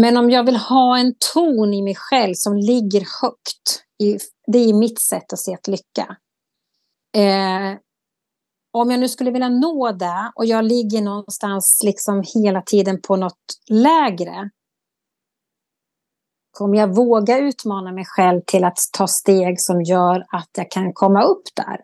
Men 0.01 0.17
om 0.17 0.31
jag 0.31 0.45
vill 0.45 0.57
ha 0.57 0.99
en 0.99 1.15
ton 1.35 1.75
i 1.75 1.83
mig 1.83 1.95
själv 1.95 2.35
som 2.35 2.57
ligger 2.57 3.23
högt, 3.23 3.85
i, 4.03 4.19
det 4.47 4.59
är 4.59 4.75
mitt 4.75 5.01
sätt 5.01 5.33
att 5.33 5.39
se 5.39 5.55
att 5.55 5.69
lycka. 5.69 6.17
Eh, 7.17 7.79
om 8.81 8.91
jag 8.91 9.01
nu 9.01 9.09
skulle 9.09 9.31
vilja 9.31 9.49
nå 9.49 9.93
det 9.93 10.33
och 10.35 10.47
jag 10.47 10.65
ligger 10.65 11.03
någonstans 11.03 11.81
liksom 11.85 12.23
hela 12.35 12.63
tiden 12.63 13.01
på 13.03 13.17
något 13.17 13.45
lägre, 13.71 14.51
Kommer 16.59 16.79
jag 16.79 16.97
våga 16.97 17.39
utmana 17.39 17.93
mig 17.93 18.05
själv 18.07 18.41
till 18.47 18.65
att 18.65 18.79
ta 18.93 19.07
steg 19.07 19.61
som 19.61 19.83
gör 19.83 20.25
att 20.29 20.51
jag 20.57 20.71
kan 20.71 20.93
komma 20.93 21.23
upp 21.23 21.43
där? 21.55 21.81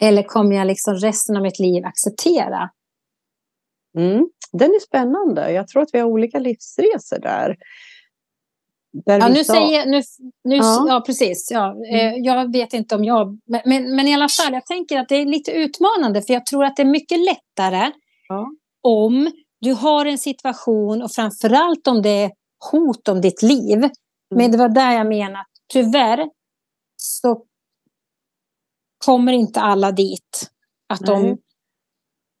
Eller 0.00 0.22
kommer 0.22 0.56
jag 0.56 0.66
liksom 0.66 0.94
resten 0.94 1.36
av 1.36 1.42
mitt 1.42 1.58
liv 1.58 1.84
acceptera? 1.84 2.70
Mm. 3.98 4.28
Den 4.52 4.70
är 4.70 4.80
spännande. 4.80 5.52
Jag 5.52 5.68
tror 5.68 5.82
att 5.82 5.88
vi 5.92 5.98
har 5.98 6.06
olika 6.06 6.38
livsresor 6.38 7.18
där 7.18 7.56
ja, 9.04 9.28
nu 9.28 9.44
sa... 9.44 9.52
säger 9.52 9.86
nu, 9.86 10.02
nu 10.44 10.56
ja. 10.56 10.84
ja. 10.88 11.02
precis. 11.06 11.50
Ja, 11.50 11.76
eh, 11.92 12.06
mm. 12.06 12.24
Jag 12.24 12.52
vet 12.52 12.72
inte 12.72 12.94
om 12.94 13.04
jag... 13.04 13.38
Men, 13.64 13.96
men 13.96 14.08
i 14.08 14.14
alla 14.14 14.28
fall, 14.28 14.52
jag 14.52 14.66
tänker 14.66 14.98
att 14.98 15.08
det 15.08 15.16
är 15.16 15.26
lite 15.26 15.50
utmanande. 15.50 16.22
För 16.22 16.34
jag 16.34 16.46
tror 16.46 16.64
att 16.64 16.76
det 16.76 16.82
är 16.82 16.86
mycket 16.86 17.18
lättare 17.18 17.92
ja. 18.28 18.48
om 18.82 19.30
du 19.60 19.72
har 19.72 20.06
en 20.06 20.18
situation 20.18 21.02
och 21.02 21.12
framförallt 21.12 21.86
om 21.86 22.02
det 22.02 22.22
är 22.24 22.30
hot 22.70 23.08
om 23.08 23.20
ditt 23.20 23.42
liv. 23.42 23.78
Mm. 23.78 23.90
Men 24.30 24.50
det 24.50 24.58
var 24.58 24.68
där 24.68 24.92
jag 24.92 25.32
att 25.32 25.46
tyvärr 25.72 26.28
så 26.96 27.42
kommer 29.04 29.32
inte 29.32 29.60
alla 29.60 29.92
dit. 29.92 30.50
Att 30.88 31.00
de 31.00 31.26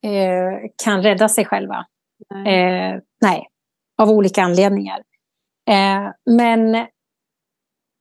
eh, 0.02 0.70
kan 0.84 1.02
rädda 1.02 1.28
sig 1.28 1.44
själva. 1.44 1.86
Nej, 2.30 2.92
eh, 2.92 3.00
nej 3.20 3.46
av 3.98 4.10
olika 4.10 4.42
anledningar. 4.42 5.02
Eh, 5.68 6.10
men 6.30 6.86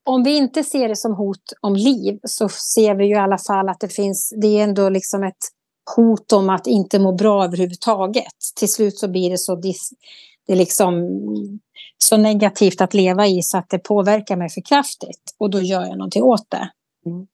om 0.06 0.24
vi 0.24 0.38
inte 0.38 0.64
ser 0.64 0.88
det 0.88 0.96
som 0.96 1.16
hot 1.16 1.54
om 1.62 1.76
liv 1.76 2.20
så 2.24 2.50
ser 2.50 2.96
vi 2.96 3.06
ju 3.06 3.16
i 3.16 3.20
alla 3.20 3.38
fall 3.38 3.70
att 3.70 3.80
det 3.80 3.90
finns, 3.90 4.34
det 4.42 4.48
är 4.48 4.64
ändå 4.64 4.90
liksom 4.90 5.24
ett 5.24 5.38
hot 5.96 6.32
om 6.34 6.50
att 6.50 6.68
inte 6.68 7.00
må 7.00 7.12
bra 7.12 7.46
överhuvudtaget. 7.46 8.34
Till 8.56 8.72
slut 8.72 8.98
så 8.98 9.08
blir 9.08 9.30
det 9.30 9.38
så, 9.38 9.56
det 9.56 9.74
är 10.48 10.56
liksom 10.56 10.94
så 11.98 12.18
negativt 12.18 12.82
att 12.82 12.94
leva 12.94 13.28
i 13.28 13.42
så 13.42 13.58
att 13.58 13.70
det 13.70 13.80
påverkar 13.80 14.36
mig 14.36 14.50
för 14.50 14.62
kraftigt 14.62 15.36
och 15.38 15.50
då 15.50 15.62
gör 15.62 15.82
jag 15.82 15.98
någonting 15.98 16.24
åt 16.24 16.50
det. 16.50 16.70
Mm. 17.06 17.28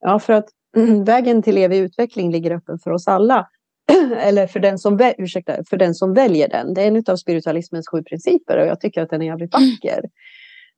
Ja, 0.00 0.18
för 0.18 0.32
att 0.32 0.48
vägen 1.06 1.42
till 1.42 1.58
evig 1.58 1.78
utveckling 1.78 2.32
ligger 2.32 2.50
öppen 2.50 2.78
för 2.78 2.90
oss 2.90 3.08
alla. 3.08 3.48
Eller 4.16 4.46
för 4.46 4.60
den, 4.60 4.78
som, 4.78 5.12
ursäkta, 5.18 5.64
för 5.70 5.76
den 5.76 5.94
som 5.94 6.14
väljer 6.14 6.48
den. 6.48 6.74
Det 6.74 6.82
är 6.82 6.86
en 6.86 7.02
av 7.06 7.16
spiritualismens 7.16 7.88
sju 7.88 8.02
principer 8.02 8.58
och 8.58 8.66
jag 8.66 8.80
tycker 8.80 9.02
att 9.02 9.10
den 9.10 9.22
är 9.22 9.26
jävligt 9.26 9.52
vacker. 9.52 10.04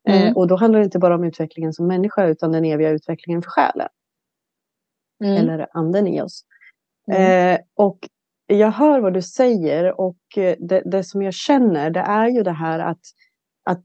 Mm. 0.08 0.26
Eh, 0.26 0.36
och 0.36 0.48
då 0.48 0.56
handlar 0.56 0.80
det 0.80 0.84
inte 0.84 0.98
bara 0.98 1.14
om 1.14 1.24
utvecklingen 1.24 1.72
som 1.72 1.86
människa 1.86 2.26
utan 2.26 2.52
den 2.52 2.64
eviga 2.64 2.90
utvecklingen 2.90 3.42
för 3.42 3.50
själen. 3.50 3.88
Mm. 5.24 5.36
Eller 5.36 5.66
anden 5.72 6.06
i 6.06 6.22
oss. 6.22 6.44
Mm. 7.12 7.54
Eh, 7.54 7.60
och 7.74 7.98
jag 8.46 8.70
hör 8.70 9.00
vad 9.00 9.14
du 9.14 9.22
säger 9.22 10.00
och 10.00 10.16
eh, 10.36 10.56
det, 10.58 10.82
det, 10.84 11.04
som 11.04 11.22
jag 11.22 11.34
känner 11.34 11.90
det 11.90 12.00
är 12.00 12.28
ju 12.28 12.42
det 12.42 12.52
här 12.52 12.78
att, 12.78 13.00
att 13.64 13.84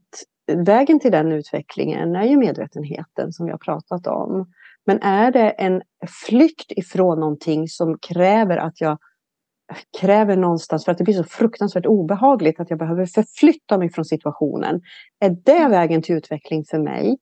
vägen 0.66 1.00
till 1.00 1.12
den 1.12 1.32
utvecklingen 1.32 2.16
är 2.16 2.24
ju 2.24 2.36
medvetenheten 2.36 3.32
som 3.32 3.46
vi 3.46 3.52
har 3.52 3.58
pratat 3.58 4.06
om. 4.06 4.52
Men 4.86 5.02
är 5.02 5.32
det 5.32 5.50
en 5.50 5.82
flykt 6.26 6.72
ifrån 6.72 7.20
någonting 7.20 7.68
som 7.68 7.98
kräver 7.98 8.56
att 8.56 8.80
jag 8.80 8.98
kräver 10.00 10.36
någonstans 10.36 10.84
för 10.84 10.92
att 10.92 10.98
det 10.98 11.04
blir 11.04 11.14
så 11.14 11.24
fruktansvärt 11.24 11.86
obehagligt 11.86 12.60
att 12.60 12.70
jag 12.70 12.78
behöver 12.78 13.06
förflytta 13.06 13.78
mig 13.78 13.92
från 13.92 14.04
situationen. 14.04 14.80
Är 15.20 15.36
det 15.44 15.52
mm. 15.52 15.70
vägen 15.70 16.02
till 16.02 16.14
utveckling 16.14 16.64
för 16.64 16.78
mig? 16.78 17.18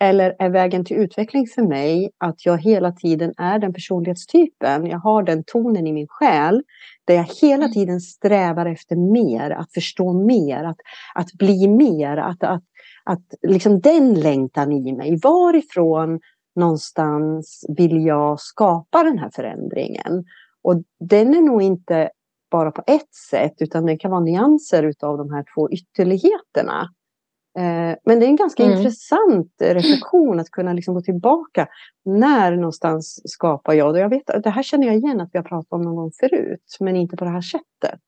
Eller 0.00 0.36
är 0.38 0.50
vägen 0.50 0.84
till 0.84 0.96
utveckling 0.96 1.46
för 1.46 1.62
mig 1.62 2.10
att 2.18 2.46
jag 2.46 2.58
hela 2.58 2.92
tiden 2.92 3.32
är 3.36 3.58
den 3.58 3.72
personlighetstypen? 3.72 4.86
Jag 4.86 4.98
har 4.98 5.22
den 5.22 5.44
tonen 5.46 5.86
i 5.86 5.92
min 5.92 6.06
själ 6.08 6.62
där 7.04 7.14
jag 7.14 7.26
hela 7.42 7.64
mm. 7.64 7.72
tiden 7.72 8.00
strävar 8.00 8.66
efter 8.66 8.96
mer, 8.96 9.50
att 9.50 9.72
förstå 9.72 10.12
mer, 10.12 10.64
att, 10.64 10.76
att 11.14 11.32
bli 11.32 11.68
mer, 11.68 12.16
att, 12.16 12.42
att, 12.42 12.62
att 13.04 13.24
liksom 13.42 13.80
den 13.80 14.14
längtan 14.14 14.72
i 14.72 14.92
mig. 14.92 15.18
Varifrån 15.22 16.20
någonstans 16.56 17.64
vill 17.76 18.06
jag 18.06 18.40
skapa 18.40 19.02
den 19.02 19.18
här 19.18 19.30
förändringen? 19.34 20.24
Och 20.66 20.82
den 21.00 21.34
är 21.34 21.40
nog 21.40 21.62
inte 21.62 22.10
bara 22.50 22.70
på 22.70 22.82
ett 22.86 23.14
sätt 23.30 23.54
utan 23.58 23.86
det 23.86 23.96
kan 23.96 24.10
vara 24.10 24.20
nyanser 24.20 24.92
av 25.02 25.18
de 25.18 25.32
här 25.32 25.44
två 25.54 25.70
ytterligheterna. 25.70 26.90
Eh, 27.58 27.96
men 28.04 28.20
det 28.20 28.26
är 28.26 28.28
en 28.28 28.36
ganska 28.36 28.64
mm. 28.64 28.76
intressant 28.76 29.52
reflektion 29.60 30.40
att 30.40 30.50
kunna 30.50 30.72
liksom 30.72 30.94
gå 30.94 31.00
tillbaka. 31.00 31.68
När 32.04 32.56
någonstans 32.56 33.22
skapar 33.24 33.74
jag 33.74 33.94
det? 33.94 34.00
Jag 34.00 34.08
vet, 34.08 34.42
det 34.42 34.50
här 34.50 34.62
känner 34.62 34.86
jag 34.86 34.96
igen 34.96 35.20
att 35.20 35.30
vi 35.32 35.38
har 35.38 35.44
pratat 35.44 35.72
om 35.72 35.82
någon 35.82 35.96
gång 35.96 36.10
förut, 36.20 36.76
men 36.80 36.96
inte 36.96 37.16
på 37.16 37.24
det 37.24 37.30
här 37.30 37.40
sättet. 37.40 38.04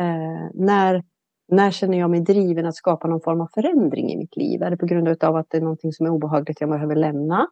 Eh, 0.00 0.50
när, 0.54 1.02
när 1.48 1.70
känner 1.70 1.98
jag 1.98 2.10
mig 2.10 2.20
driven 2.20 2.66
att 2.66 2.76
skapa 2.76 3.08
någon 3.08 3.20
form 3.20 3.40
av 3.40 3.48
förändring 3.54 4.10
i 4.10 4.16
mitt 4.16 4.36
liv? 4.36 4.62
Är 4.62 4.70
det 4.70 4.76
på 4.76 4.86
grund 4.86 5.24
av 5.24 5.36
att 5.36 5.46
det 5.50 5.56
är 5.56 5.62
någonting 5.62 5.92
som 5.92 6.06
är 6.06 6.10
obehagligt 6.10 6.60
jag 6.60 6.70
behöver 6.70 6.96
lämna? 6.96 7.46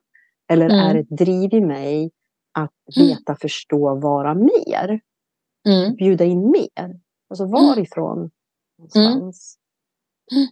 Eller 0.51 0.67
mm. 0.67 0.79
är 0.79 0.95
det 0.95 1.01
ett 1.01 1.19
driv 1.19 1.55
i 1.55 1.61
mig 1.61 2.11
att 2.65 2.97
mm. 2.97 3.09
veta, 3.09 3.37
förstå, 3.37 3.95
vara 3.95 4.35
mer. 4.35 5.01
Mm. 5.69 5.95
Bjuda 5.95 6.25
in 6.25 6.51
mer. 6.51 7.01
Alltså 7.31 7.45
mm. 7.45 7.51
varifrån 7.51 8.31
någonstans. 8.79 9.59
Mm. 10.33 10.49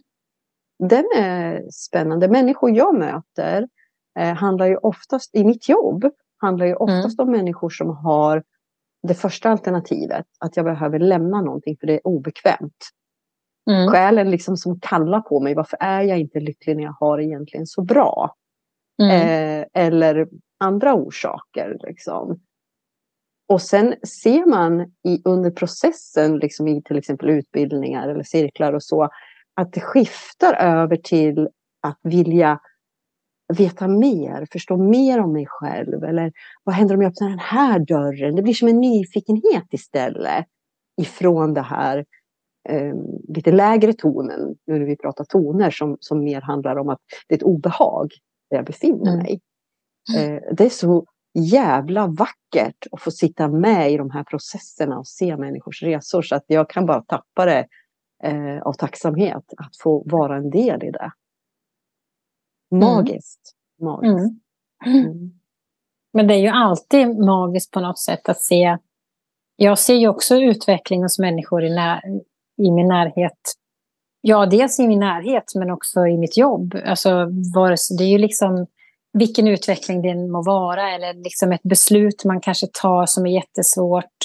Den 0.79 1.05
är 1.15 1.71
spännande. 1.71 2.27
Människor 2.27 2.71
jag 2.71 2.95
möter 2.99 3.67
eh, 4.19 4.33
handlar 4.33 4.65
ju 4.65 4.77
oftast, 4.77 5.35
i 5.35 5.43
mitt 5.43 5.69
jobb, 5.69 6.05
handlar 6.37 6.65
ju 6.65 6.75
oftast 6.75 7.19
mm. 7.19 7.27
om 7.27 7.31
människor 7.31 7.69
som 7.69 7.89
har 7.89 8.43
det 9.07 9.13
första 9.13 9.49
alternativet, 9.49 10.25
att 10.39 10.57
jag 10.57 10.65
behöver 10.65 10.99
lämna 10.99 11.41
någonting 11.41 11.77
för 11.79 11.87
det 11.87 11.93
är 11.93 12.07
obekvämt. 12.07 12.89
Mm. 13.69 13.87
Själen 13.87 14.31
liksom 14.31 14.57
som 14.57 14.79
kallar 14.79 15.21
på 15.21 15.39
mig, 15.39 15.55
varför 15.55 15.77
är 15.81 16.01
jag 16.01 16.19
inte 16.19 16.39
lycklig 16.39 16.75
när 16.75 16.83
jag 16.83 16.95
har 16.99 17.19
egentligen 17.19 17.67
så 17.67 17.81
bra? 17.81 18.35
Mm. 19.01 19.11
Eh, 19.11 19.65
eller 19.73 20.27
andra 20.57 20.93
orsaker. 20.93 21.77
Liksom. 21.87 22.39
Och 23.49 23.61
sen 23.61 23.95
ser 24.03 24.45
man 24.45 24.81
i, 24.81 25.21
under 25.25 25.51
processen, 25.51 26.37
liksom 26.37 26.67
i 26.67 26.81
till 26.81 26.97
exempel 26.97 27.29
utbildningar 27.29 28.09
eller 28.09 28.23
cirklar 28.23 28.73
och 28.73 28.83
så, 28.83 29.09
att 29.53 29.73
det 29.73 29.81
skiftar 29.81 30.53
över 30.53 30.95
till 30.95 31.49
att 31.81 31.99
vilja 32.03 32.59
veta 33.53 33.87
mer, 33.87 34.47
förstå 34.51 34.77
mer 34.77 35.19
om 35.19 35.33
mig 35.33 35.45
själv. 35.47 36.03
Eller 36.03 36.31
vad 36.63 36.75
händer 36.75 36.95
om 36.95 37.01
jag 37.01 37.11
öppnar 37.11 37.29
den 37.29 37.39
här 37.39 37.79
dörren? 37.79 38.35
Det 38.35 38.41
blir 38.41 38.53
som 38.53 38.67
en 38.67 38.79
nyfikenhet 38.79 39.65
istället 39.71 40.45
ifrån 41.01 41.53
det 41.53 41.61
här 41.61 42.05
eh, 42.69 42.93
lite 43.27 43.51
lägre 43.51 43.93
tonen, 43.93 44.55
nu 44.65 44.79
när 44.79 44.85
vi 44.85 44.97
pratar 44.97 45.23
toner 45.23 45.71
som, 45.71 45.97
som 45.99 46.23
mer 46.23 46.41
handlar 46.41 46.75
om 46.75 46.89
att 46.89 46.99
det 47.27 47.35
är 47.35 47.37
ett 47.37 47.43
obehag 47.43 48.11
där 48.49 48.57
jag 48.57 48.65
befinner 48.65 49.13
mm. 49.13 49.23
mig. 49.23 49.33
Eh, 49.33 49.39
det 50.51 50.65
är 50.65 50.69
så 50.69 51.05
jävla 51.33 52.07
vackert 52.07 52.87
att 52.91 53.01
få 53.01 53.11
sitta 53.11 53.47
med 53.47 53.91
i 53.91 53.97
de 53.97 54.11
här 54.11 54.23
processerna 54.23 54.97
och 54.97 55.07
se 55.07 55.37
människors 55.37 55.83
resor 55.83 56.21
så 56.21 56.35
att 56.35 56.45
jag 56.47 56.69
kan 56.69 56.85
bara 56.85 57.01
tappa 57.01 57.45
det 57.45 57.67
eh, 58.23 58.61
av 58.61 58.73
tacksamhet 58.73 59.53
att 59.57 59.77
få 59.83 60.03
vara 60.05 60.37
en 60.37 60.49
del 60.49 60.83
i 60.83 60.91
det. 60.91 61.11
Magiskt. 62.71 63.53
Mm. 63.81 63.91
Magiskt. 63.91 64.43
Mm. 64.85 65.05
Mm. 65.05 65.39
Men 66.13 66.27
det 66.27 66.33
är 66.33 66.39
ju 66.39 66.47
alltid 66.47 67.19
magiskt 67.19 67.71
på 67.71 67.79
något 67.79 67.99
sätt 67.99 68.29
att 68.29 68.41
se. 68.41 68.77
Jag 69.55 69.79
ser 69.79 69.95
ju 69.95 70.07
också 70.07 70.35
utveckling 70.35 71.03
hos 71.03 71.19
människor 71.19 71.63
i, 71.63 71.75
när, 71.75 72.01
i 72.57 72.71
min 72.71 72.87
närhet. 72.87 73.53
Ja, 74.21 74.45
dels 74.45 74.79
i 74.79 74.87
min 74.87 74.99
närhet 74.99 75.43
men 75.55 75.71
också 75.71 76.07
i 76.07 76.17
mitt 76.17 76.37
jobb. 76.37 76.75
Alltså, 76.85 77.25
det 77.97 78.03
är 78.03 78.09
ju 78.09 78.17
liksom 78.17 78.67
vilken 79.17 79.47
utveckling 79.47 80.01
det 80.01 80.15
må 80.15 80.43
vara 80.43 80.91
eller 80.91 81.13
liksom 81.13 81.51
ett 81.51 81.63
beslut 81.63 82.25
man 82.25 82.41
kanske 82.41 82.67
tar 82.73 83.05
som 83.05 83.25
är 83.25 83.31
jättesvårt. 83.31 84.15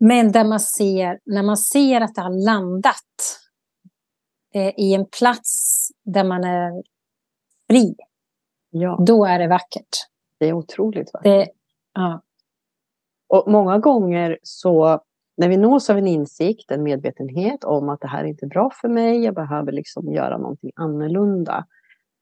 Men 0.00 0.32
där 0.32 0.44
man 0.44 0.60
ser, 0.60 1.18
när 1.24 1.42
man 1.42 1.56
ser 1.56 2.00
att 2.00 2.14
det 2.14 2.20
har 2.20 2.44
landat 2.44 3.38
eh, 4.54 4.72
i 4.76 4.94
en 4.94 5.06
plats 5.06 5.88
där 6.04 6.24
man 6.24 6.44
är 6.44 6.82
fri, 7.70 7.94
ja. 8.70 9.04
då 9.06 9.24
är 9.24 9.38
det 9.38 9.48
vackert. 9.48 9.88
Det 10.38 10.48
är 10.48 10.52
otroligt 10.52 11.10
vackert. 11.12 11.24
Det, 11.24 11.48
ja. 11.94 12.22
Och 13.28 13.52
många 13.52 13.78
gånger 13.78 14.38
så 14.42 15.00
när 15.36 15.48
vi 15.48 15.56
nås 15.56 15.90
av 15.90 15.98
en 15.98 16.06
insikt, 16.06 16.70
en 16.70 16.82
medvetenhet 16.82 17.64
om 17.64 17.88
att 17.88 18.00
det 18.00 18.08
här 18.08 18.24
är 18.24 18.28
inte 18.28 18.46
bra 18.46 18.70
för 18.80 18.88
mig, 18.88 19.24
jag 19.24 19.34
behöver 19.34 19.72
liksom 19.72 20.12
göra 20.12 20.38
någonting 20.38 20.70
annorlunda. 20.74 21.66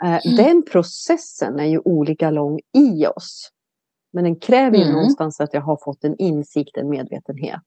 Eh, 0.03 0.27
mm. 0.27 0.37
Den 0.37 0.65
processen 0.65 1.61
är 1.61 1.67
ju 1.67 1.79
olika 1.85 2.31
lång 2.31 2.61
i 2.79 3.07
oss. 3.07 3.51
Men 4.13 4.25
den 4.25 4.37
kräver 4.37 4.77
ju 4.77 4.83
mm. 4.83 4.95
någonstans 4.95 5.41
att 5.41 5.55
jag 5.55 5.61
har 5.61 5.79
fått 5.85 6.05
en 6.05 6.17
insikt, 6.17 6.77
en 6.77 6.89
medvetenhet. 6.89 7.61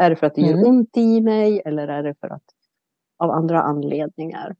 Är 0.00 0.10
det 0.10 0.16
för 0.16 0.26
att 0.26 0.34
det 0.34 0.42
mm. 0.42 0.58
gör 0.58 0.68
ont 0.68 0.96
i 0.96 1.20
mig 1.20 1.62
eller 1.64 1.88
är 1.88 2.02
det 2.02 2.14
för 2.20 2.28
att 2.28 2.44
av 3.18 3.30
andra 3.30 3.62
anledningar? 3.62 4.56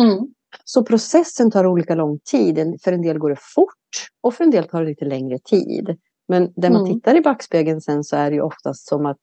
Mm. 0.00 0.34
Så 0.64 0.84
processen 0.84 1.50
tar 1.50 1.66
olika 1.66 1.94
lång 1.94 2.18
tid. 2.18 2.76
För 2.84 2.92
en 2.92 3.02
del 3.02 3.18
går 3.18 3.30
det 3.30 3.40
fort 3.40 3.74
och 4.20 4.34
för 4.34 4.44
en 4.44 4.50
del 4.50 4.68
tar 4.68 4.80
det 4.80 4.88
lite 4.88 5.04
längre 5.04 5.38
tid. 5.38 5.98
Men 6.28 6.52
när 6.56 6.70
man 6.70 6.80
mm. 6.80 6.94
tittar 6.94 7.16
i 7.16 7.20
backspegeln 7.20 7.80
sen 7.80 8.04
så 8.04 8.16
är 8.16 8.30
det 8.30 8.36
ju 8.36 8.42
oftast 8.42 8.88
som 8.88 9.06
att 9.06 9.16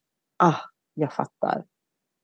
ah, 0.43 0.56
jag 0.93 1.14
fattar. 1.14 1.64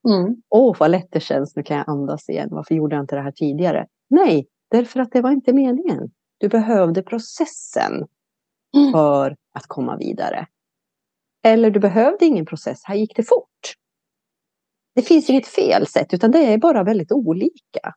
Mm. 0.10 0.42
Åh, 0.50 0.72
oh, 0.72 0.78
vad 0.80 0.92
lätt 0.92 1.08
det 1.12 1.20
känns, 1.20 1.56
nu 1.56 1.64
kan 1.64 1.78
jag 1.78 1.90
andas 1.90 2.30
igen. 2.30 2.50
Varför 2.52 2.76
gjorde 2.76 2.96
jag 2.96 3.04
inte 3.04 3.16
det 3.16 3.22
här 3.22 3.32
tidigare? 3.32 3.88
Nej, 4.10 4.48
Därför 4.72 5.00
att 5.00 5.12
det 5.12 5.22
var 5.22 5.32
inte 5.32 5.54
meningen. 5.54 6.12
Du 6.38 6.50
behövde 6.50 7.04
processen 7.04 8.08
mm. 8.78 8.92
för 8.92 9.36
att 9.54 9.68
komma 9.68 9.98
vidare. 9.98 10.48
Eller 11.44 11.72
du 11.72 11.80
behövde 11.80 12.26
ingen 12.26 12.46
process, 12.46 12.82
här 12.84 12.96
gick 12.96 13.16
det 13.16 13.24
fort. 13.24 13.76
Det 14.96 15.02
finns 15.02 15.30
inget 15.30 15.48
fel 15.48 15.88
sätt, 15.88 16.14
utan 16.14 16.32
det 16.32 16.54
är 16.54 16.58
bara 16.58 16.84
väldigt 16.84 17.12
olika. 17.12 17.94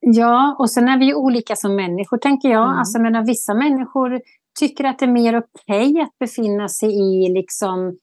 Ja, 0.00 0.56
och 0.58 0.70
sen 0.70 0.88
är 0.88 0.98
vi 0.98 1.14
olika 1.14 1.56
som 1.56 1.76
människor, 1.76 2.18
tänker 2.18 2.48
jag. 2.48 2.66
Mm. 2.66 2.78
Alltså, 2.78 3.02
menar, 3.02 3.26
vissa 3.26 3.54
människor 3.54 4.20
tycker 4.58 4.84
att 4.84 4.98
det 4.98 5.04
är 5.04 5.12
mer 5.12 5.38
okej 5.38 5.90
okay 5.90 6.02
att 6.02 6.18
befinna 6.18 6.68
sig 6.68 6.88
i 6.88 7.28
liksom 7.28 7.98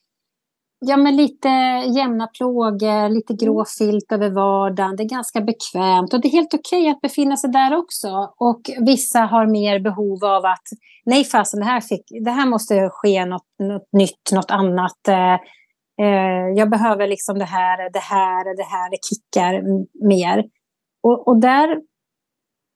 ja, 0.86 0.97
men 0.97 1.15
lite 1.15 1.49
jämna 1.97 2.27
plågor, 2.27 3.09
lite 3.09 3.34
grå 3.34 3.53
Mm. 3.53 3.65
filt 3.77 4.11
över 4.11 4.29
vardagen. 4.29 4.95
Det 4.95 5.03
är 5.03 5.09
ganska 5.09 5.41
bekvämt 5.41 6.13
och 6.13 6.21
det 6.21 6.27
är 6.27 6.31
helt 6.31 6.53
okej 6.53 6.89
att 6.89 7.01
befinna 7.01 7.38
sig 7.38 7.49
där 7.49 7.77
också. 7.77 8.34
Och 8.38 8.61
vissa 8.79 9.19
har 9.19 9.45
mer 9.47 9.79
behov 9.79 10.25
av 10.25 10.45
att 10.45 10.67
nej 11.05 11.23
fasen, 11.23 11.59
det 11.59 11.65
här, 11.65 11.81
fick, 11.81 12.05
det 12.25 12.31
här 12.31 12.45
måste 12.45 12.89
ske 12.89 13.25
något, 13.25 13.47
något 13.59 13.89
nytt, 13.91 14.31
något 14.34 14.51
annat. 14.51 15.07
Eh, 15.07 15.34
eh, 16.05 16.47
jag 16.55 16.69
behöver 16.69 17.07
liksom 17.07 17.39
det 17.39 17.45
här, 17.45 17.89
det 17.93 17.99
här, 17.99 18.57
det 18.57 18.63
här, 18.63 18.91
det 18.91 18.97
kickar 19.09 19.53
mer. 20.07 20.43
Och, 21.03 21.27
och 21.27 21.41
där 21.41 21.77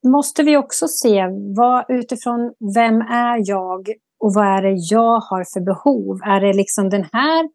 måste 0.08 0.44
vi 0.44 0.58
också 0.58 0.88
se 0.88 1.28
vad, 1.58 1.86
utifrån 1.90 2.54
vem 2.76 3.02
är 3.02 3.50
jag 3.50 3.88
och 4.20 4.34
vad 4.34 4.46
är 4.46 4.62
det 4.62 4.76
jag 4.92 5.20
har 5.20 5.44
för 5.54 5.62
behov. 5.62 6.20
Är 6.24 6.42
det 6.42 6.54
liksom 6.54 6.90
den 6.90 7.06
här 7.14 7.50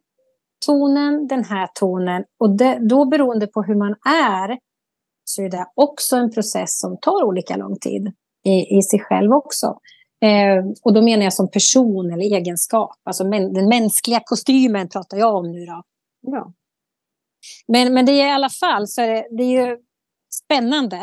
tonen, 0.67 1.27
den 1.27 1.45
här 1.45 1.69
tonen. 1.75 2.25
Och 2.39 2.57
det, 2.57 2.79
då 2.89 3.05
beroende 3.05 3.47
på 3.47 3.63
hur 3.63 3.75
man 3.75 3.95
är 4.05 4.59
så 5.25 5.43
är 5.43 5.51
det 5.51 5.67
också 5.75 6.17
en 6.17 6.31
process 6.31 6.81
som 6.81 6.99
tar 7.01 7.25
olika 7.25 7.57
lång 7.57 7.77
tid 7.79 8.13
i, 8.45 8.79
i 8.79 8.83
sig 8.83 9.01
själv 9.01 9.33
också. 9.33 9.67
Eh, 10.23 10.65
och 10.83 10.95
då 10.95 11.03
menar 11.03 11.25
jag 11.25 11.33
som 11.33 11.51
person 11.51 12.13
eller 12.13 12.37
egenskap. 12.37 12.97
Alltså 13.05 13.27
men, 13.27 13.53
den 13.53 13.69
mänskliga 13.69 14.21
kostymen 14.25 14.89
pratar 14.89 15.17
jag 15.17 15.35
om 15.35 15.53
nu 15.53 15.67
då. 15.67 15.83
Ja. 16.21 16.53
Men, 17.69 17.95
men 17.95 18.07
det 18.07 18.13
är 18.13 18.29
i 18.29 18.33
alla 18.33 18.51
fall 18.51 18.89
så 18.89 19.03
är 19.03 19.09
det, 19.09 19.27
det 19.31 19.43
är 19.43 19.69
ju 19.69 19.79
spännande. 20.45 20.97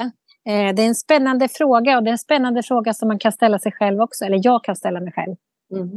Eh, 0.49 0.75
det 0.75 0.81
är 0.83 0.87
en 0.87 0.95
spännande 0.95 1.47
fråga 1.47 1.97
och 1.97 2.03
det 2.03 2.09
är 2.09 2.11
en 2.11 2.17
spännande 2.17 2.63
fråga 2.63 2.93
som 2.93 3.07
man 3.07 3.19
kan 3.19 3.31
ställa 3.31 3.59
sig 3.59 3.71
själv 3.71 4.01
också. 4.01 4.25
Eller 4.25 4.39
jag 4.43 4.63
kan 4.63 4.75
ställa 4.75 4.99
mig 4.99 5.13
själv. 5.13 5.35
Mm. 5.75 5.89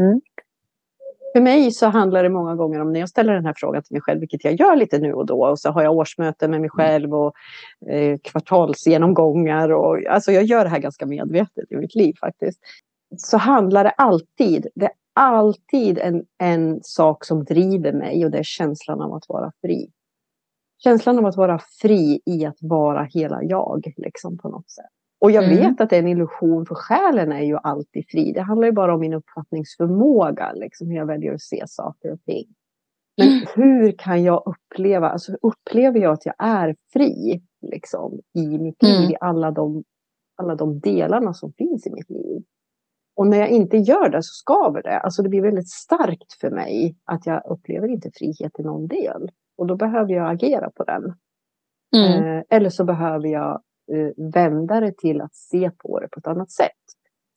Mm. 0.00 0.20
För 1.32 1.40
mig 1.40 1.72
så 1.72 1.86
handlar 1.86 2.22
det 2.22 2.28
många 2.28 2.54
gånger 2.54 2.80
om 2.80 2.92
när 2.92 3.00
jag 3.00 3.08
ställer 3.08 3.34
den 3.34 3.46
här 3.46 3.54
frågan 3.56 3.82
till 3.82 3.94
mig 3.94 4.02
själv, 4.02 4.20
vilket 4.20 4.44
jag 4.44 4.60
gör 4.60 4.76
lite 4.76 4.98
nu 4.98 5.12
och 5.12 5.26
då. 5.26 5.46
Och 5.46 5.58
så 5.58 5.70
har 5.70 5.82
jag 5.82 5.96
årsmöten 5.96 6.50
med 6.50 6.60
mig 6.60 6.70
själv 6.70 7.14
och 7.14 7.34
eh, 7.86 8.18
kvartalsgenomgångar. 8.18 9.72
Och, 9.72 10.06
alltså 10.06 10.32
jag 10.32 10.44
gör 10.44 10.64
det 10.64 10.70
här 10.70 10.78
ganska 10.78 11.06
medvetet 11.06 11.72
i 11.72 11.76
mitt 11.76 11.94
liv 11.94 12.14
faktiskt. 12.20 12.60
Så 13.16 13.36
handlar 13.36 13.84
det 13.84 13.90
alltid, 13.90 14.66
det 14.74 14.86
är 14.86 14.92
alltid 15.12 15.98
en, 15.98 16.24
en 16.38 16.82
sak 16.82 17.24
som 17.24 17.44
driver 17.44 17.92
mig 17.92 18.24
och 18.24 18.30
det 18.30 18.38
är 18.38 18.42
känslan 18.42 19.00
av 19.00 19.14
att 19.14 19.28
vara 19.28 19.52
fri. 19.60 19.90
Känslan 20.78 21.18
av 21.18 21.26
att 21.26 21.36
vara 21.36 21.58
fri 21.82 22.20
i 22.26 22.44
att 22.44 22.58
vara 22.60 23.02
hela 23.02 23.42
jag, 23.42 23.92
liksom 23.96 24.38
på 24.38 24.48
något 24.48 24.70
sätt. 24.70 24.97
Och 25.20 25.30
jag 25.30 25.44
Mm. 25.44 25.56
vet 25.56 25.80
att 25.80 25.90
det 25.90 25.96
är 25.96 26.00
en 26.00 26.08
illusion, 26.08 26.66
för 26.66 26.74
själen 26.74 27.32
är 27.32 27.42
ju 27.42 27.56
alltid 27.62 28.04
fri. 28.08 28.32
Det 28.32 28.40
handlar 28.42 28.66
ju 28.66 28.72
bara 28.72 28.94
om 28.94 29.00
min 29.00 29.14
uppfattningsförmåga, 29.14 30.52
liksom 30.52 30.86
hur 30.88 30.96
jag 30.96 31.06
väljer 31.06 31.34
att 31.34 31.40
se 31.42 31.64
saker 31.66 32.12
och 32.12 32.22
ting. 32.22 32.46
Men 33.16 33.28
Mm. 33.28 33.44
hur 33.54 33.92
kan 33.98 34.22
jag 34.22 34.42
uppleva, 34.46 35.08
alltså 35.08 35.32
upplever 35.42 36.00
jag 36.00 36.12
att 36.12 36.26
jag 36.26 36.34
är 36.38 36.76
fri 36.92 37.42
liksom, 37.72 38.20
i 38.34 38.58
mitt 38.58 38.82
liv, 38.82 38.96
Mm. 38.98 39.10
i 39.10 39.16
alla 39.20 39.50
de, 39.50 39.84
alla 40.36 40.54
de 40.54 40.80
delarna 40.80 41.34
som 41.34 41.52
finns 41.52 41.86
i 41.86 41.90
mitt 41.90 42.10
liv? 42.10 42.42
Och 43.16 43.26
när 43.26 43.38
jag 43.38 43.48
inte 43.48 43.76
gör 43.76 44.08
det 44.08 44.22
så 44.22 44.32
skaver 44.32 44.82
det. 44.82 44.98
Alltså 44.98 45.22
det 45.22 45.28
blir 45.28 45.42
väldigt 45.42 45.68
starkt 45.70 46.32
för 46.40 46.50
mig 46.50 46.96
att 47.04 47.26
jag 47.26 47.42
upplever 47.50 47.88
inte 47.88 48.10
frihet 48.14 48.52
i 48.58 48.62
någon 48.62 48.86
del. 48.86 49.30
Och 49.58 49.66
då 49.66 49.76
behöver 49.76 50.12
jag 50.14 50.30
agera 50.30 50.70
på 50.70 50.84
den. 50.84 51.14
Mm. 51.96 52.24
Eh, 52.38 52.42
eller 52.50 52.70
så 52.70 52.84
behöver 52.84 53.28
jag 53.28 53.62
vända 54.16 54.80
det 54.80 54.98
till 54.98 55.20
att 55.20 55.34
se 55.34 55.70
på 55.70 56.00
det 56.00 56.08
på 56.08 56.20
ett 56.20 56.26
annat 56.26 56.50
sätt. 56.50 56.70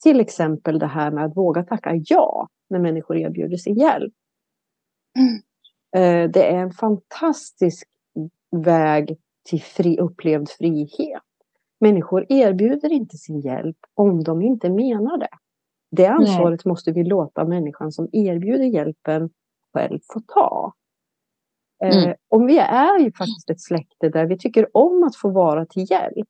Till 0.03 0.19
exempel 0.19 0.79
det 0.79 0.87
här 0.87 1.11
med 1.11 1.25
att 1.25 1.37
våga 1.37 1.63
tacka 1.63 1.91
ja 2.05 2.47
när 2.69 2.79
människor 2.79 3.17
erbjuder 3.17 3.57
sin 3.57 3.75
hjälp. 3.75 4.13
Eh, 5.95 6.29
det 6.29 6.43
är 6.51 6.57
en 6.57 6.71
fantastisk 6.71 7.87
väg 8.51 9.17
till 9.49 9.61
fri, 9.61 9.99
upplevd 9.99 10.49
frihet. 10.49 11.21
Människor 11.79 12.25
erbjuder 12.29 12.91
inte 12.91 13.17
sin 13.17 13.39
hjälp 13.39 13.77
om 13.93 14.23
de 14.23 14.41
inte 14.41 14.69
menar 14.69 15.17
det. 15.17 15.29
Det 15.91 16.07
ansvaret 16.07 16.65
måste 16.65 16.91
vi 16.91 17.03
låta 17.03 17.45
människan 17.45 17.91
som 17.91 18.09
erbjuder 18.11 18.65
hjälpen 18.65 19.29
själv 19.73 19.99
få 20.13 20.19
ta. 20.19 20.73
Eh, 21.83 21.97
Mm. 22.03 22.15
Om 22.27 22.45
vi 22.45 22.57
är 22.57 22.99
ju 22.99 23.11
faktiskt 23.11 23.49
ett 23.49 23.61
släkte 23.61 24.09
där 24.09 24.25
vi 24.25 24.37
tycker 24.37 24.77
om 24.77 25.03
att 25.03 25.15
få 25.15 25.29
vara 25.29 25.65
till 25.65 25.91
hjälp 25.91 26.29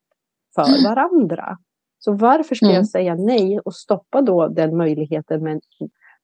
för 0.56 0.84
varandra. 0.90 1.58
Så 2.00 2.12
varför 2.14 2.56
ska 2.56 2.66
Mm. 2.66 2.76
jag 2.76 2.88
säga 2.88 3.16
nej 3.16 3.60
och 3.60 3.76
stoppa 3.76 4.22
då 4.22 4.48
den 4.48 4.78
möjligheten 4.78 5.44
men 5.44 5.62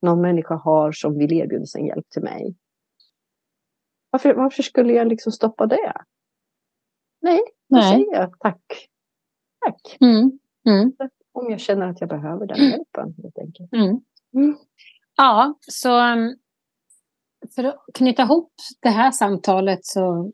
någon 0.01 0.21
människa 0.21 0.55
har 0.55 0.91
som 0.91 1.17
vill 1.17 1.33
erbjuda 1.33 1.65
sin 1.65 1.85
hjälp 1.85 2.09
till 2.09 2.23
mig? 2.23 2.55
Varför, 4.09 4.33
varför 4.33 4.63
skulle 4.63 4.93
jag 4.93 5.07
liksom 5.07 5.31
stoppa 5.31 5.65
det? 5.65 5.93
Nej, 7.21 7.39
då 7.69 7.75
Nej. 7.77 7.91
säger 7.91 8.13
jag 8.13 8.39
tack. 8.39 8.87
Tack. 9.65 9.97
Mm. 10.01 10.39
Mm. 10.67 10.93
Om 11.31 11.49
jag 11.51 11.59
känner 11.59 11.87
att 11.89 12.01
jag 12.01 12.09
behöver 12.09 12.47
den 12.47 12.57
hjälpen. 12.57 13.13
Helt 13.23 13.37
enkelt. 13.37 13.73
Mm. 13.73 13.99
Mm. 14.35 14.57
Ja, 15.17 15.57
så 15.61 15.89
för 17.55 17.63
att 17.63 17.85
knyta 17.93 18.23
ihop 18.23 18.53
det 18.81 18.89
här 18.89 19.11
samtalet 19.11 19.85
så 19.85 20.31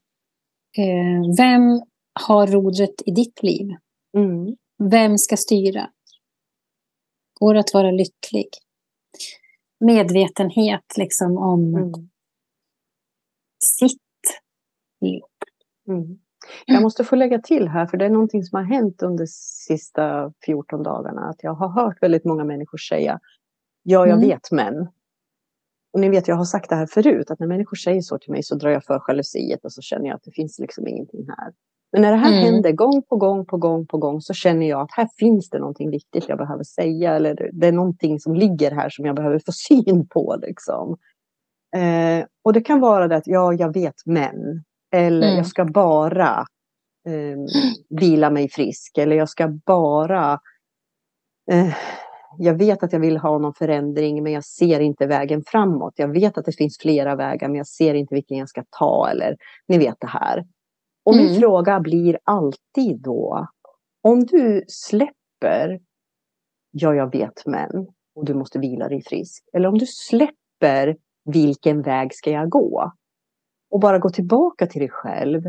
eh, 0.77 1.35
vem 1.37 1.81
har 2.27 2.47
rodret 2.47 3.01
i 3.05 3.11
ditt 3.11 3.43
liv? 3.43 3.67
Mm. 4.17 4.55
Vem 4.91 5.17
ska 5.17 5.37
styra? 5.37 5.89
Går 7.39 7.53
det 7.53 7.59
att 7.59 7.73
vara 7.73 7.91
lycklig? 7.91 8.47
Medvetenhet 9.79 10.97
liksom 10.97 11.37
om 11.37 11.75
Mm. 11.75 11.91
sitt 13.63 13.99
liv. 15.01 15.21
Mm. 15.87 16.19
Jag 16.65 16.81
måste 16.81 17.03
få 17.03 17.15
lägga 17.15 17.39
till 17.41 17.67
här, 17.67 17.85
för 17.87 17.97
det 17.97 18.05
är 18.05 18.09
någonting 18.09 18.43
som 18.43 18.55
har 18.57 18.63
hänt 18.63 19.01
under 19.03 19.23
de 19.23 19.27
sista 19.67 20.33
14 20.45 20.83
dagarna. 20.83 21.29
Att 21.29 21.43
jag 21.43 21.53
har 21.53 21.69
hört 21.69 21.97
väldigt 22.03 22.25
många 22.25 22.43
människor 22.43 22.77
säga, 22.77 23.19
ja, 23.83 24.07
jag 24.07 24.17
Mm. 24.17 24.29
vet 24.29 24.51
men. 24.51 24.87
Och 25.93 25.99
ni 25.99 26.09
vet, 26.09 26.27
jag 26.27 26.35
har 26.35 26.45
sagt 26.45 26.69
det 26.69 26.75
här 26.75 26.85
förut, 26.87 27.31
att 27.31 27.39
när 27.39 27.47
människor 27.47 27.75
säger 27.75 28.01
så 28.01 28.17
till 28.17 28.31
mig 28.31 28.43
så 28.43 28.55
drar 28.55 28.69
jag 28.69 28.83
för 28.85 29.01
jalusiet 29.07 29.65
och 29.65 29.73
så 29.73 29.81
känner 29.81 30.05
jag 30.07 30.15
att 30.15 30.23
det 30.23 30.31
finns 30.31 30.59
liksom 30.59 30.87
ingenting 30.87 31.25
här. 31.37 31.53
Men 31.93 32.01
när 32.01 32.11
det 32.11 32.17
här 32.17 32.31
Mm. 32.41 32.43
händer 32.53 32.71
gång 32.71 33.01
på 33.09 33.15
gång 33.15 33.45
på 33.45 33.57
gång 33.57 33.87
på 33.87 33.97
gång 33.97 34.21
så 34.21 34.33
känner 34.33 34.69
jag 34.69 34.81
att 34.81 34.91
här 34.91 35.07
finns 35.17 35.49
det 35.49 35.59
någonting 35.59 35.89
viktigt 35.89 36.29
jag 36.29 36.37
behöver 36.37 36.63
säga. 36.63 37.15
Eller 37.15 37.49
det- 37.53 37.67
är 37.67 37.71
någonting 37.71 38.19
som 38.19 38.35
ligger 38.35 38.71
här 38.71 38.89
som 38.89 39.05
jag 39.05 39.15
behöver 39.15 39.39
få 39.39 39.51
syn 39.51 40.07
på. 40.07 40.35
Liksom. 40.41 40.97
Eh, 41.75 42.25
och 42.43 42.53
det 42.53 42.61
kan 42.61 42.79
vara 42.79 43.07
det 43.07 43.15
att 43.15 43.27
ja, 43.27 43.53
jag 43.53 43.73
vet 43.73 43.95
men. 44.05 44.63
Eller 44.95 45.27
Mm. 45.27 45.37
jag 45.37 45.47
ska 45.47 45.65
bara 45.65 46.45
eh, 47.07 47.37
vila 47.99 48.29
mig 48.29 48.49
frisk. 48.49 48.97
Eller 48.97 49.15
jag 49.15 49.29
ska 49.29 49.47
bara... 49.65 50.39
Eh, 51.51 51.73
jag 52.37 52.53
vet 52.57 52.83
att 52.83 52.93
jag 52.93 52.99
vill 52.99 53.17
ha 53.17 53.37
någon 53.37 53.53
förändring 53.53 54.23
men 54.23 54.31
jag 54.31 54.45
ser 54.45 54.79
inte 54.79 55.05
vägen 55.07 55.43
framåt. 55.47 55.93
Jag 55.95 56.07
vet 56.07 56.37
att 56.37 56.45
det 56.45 56.51
finns 56.51 56.77
flera 56.77 57.15
vägar 57.15 57.47
men 57.47 57.57
jag 57.57 57.67
ser 57.67 57.93
inte 57.93 58.15
vilken 58.15 58.37
jag 58.37 58.49
ska 58.49 58.63
ta. 58.79 59.09
Eller 59.11 59.37
ni 59.67 59.77
vet 59.77 59.95
det 59.99 60.07
här. 60.07 60.45
Och 61.05 61.15
min 61.15 61.27
Mm. 61.27 61.39
fråga 61.39 61.79
blir 61.79 62.19
alltid 62.23 63.01
då. 63.01 63.47
Om 64.01 64.19
du 64.25 64.63
släpper 64.67 65.79
ja, 66.71 66.95
jag 66.95 67.11
vet 67.11 67.45
men 67.45 67.87
och 68.15 68.25
du 68.25 68.33
måste 68.33 68.59
vila 68.59 68.89
dig 68.89 69.01
frisk. 69.03 69.43
Eller 69.53 69.67
om 69.69 69.77
du 69.77 69.85
släpper 69.85 70.97
vilken 71.25 71.81
väg 71.81 72.13
ska 72.15 72.31
jag 72.31 72.49
gå? 72.49 72.91
Och 73.71 73.79
bara 73.79 73.99
gå 73.99 74.09
tillbaka 74.09 74.67
till 74.67 74.79
dig 74.79 74.89
själv 74.89 75.41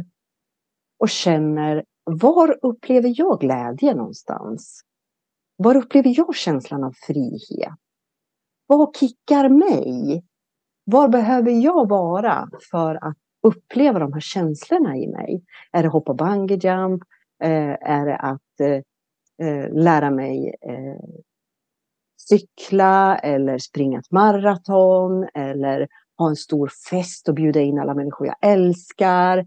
och 0.98 1.08
känner 1.08 1.84
var 2.04 2.58
upplever 2.62 3.12
jag 3.16 3.40
glädje 3.40 3.94
någonstans? 3.94 4.80
Var 5.56 5.76
upplever 5.76 6.14
jag 6.16 6.34
känslan 6.36 6.84
av 6.84 6.92
frihet? 7.06 7.74
Vad 8.66 8.96
kickar 8.96 9.48
mig? 9.48 10.24
Var 10.84 11.08
behöver 11.08 11.50
jag 11.50 11.88
vara 11.88 12.48
för 12.70 12.94
att 12.94 13.16
uppleva 13.44 13.98
de 13.98 14.12
här 14.12 14.20
känslorna 14.20 14.96
i 14.96 15.06
mig? 15.06 15.44
Är 15.72 15.82
det 15.82 15.88
hoppa 15.88 16.14
bungee 16.14 16.56
jump? 16.56 17.02
Eh, 17.42 17.76
är 17.80 18.06
det 18.06 18.16
att 18.16 18.60
eh, 18.60 19.48
eh, 19.48 19.72
lära 19.72 20.10
mig 20.10 20.54
eh, 20.60 21.04
cykla 22.16 23.18
eller 23.18 23.58
springa 23.58 23.98
ett 23.98 24.10
maraton 24.10 25.28
eller 25.34 25.88
ha 26.18 26.28
en 26.28 26.36
stor 26.36 26.70
fest 26.90 27.28
och 27.28 27.34
bjuda 27.34 27.60
in 27.60 27.78
alla 27.78 27.94
människor 27.94 28.26
jag 28.26 28.36
älskar. 28.52 29.46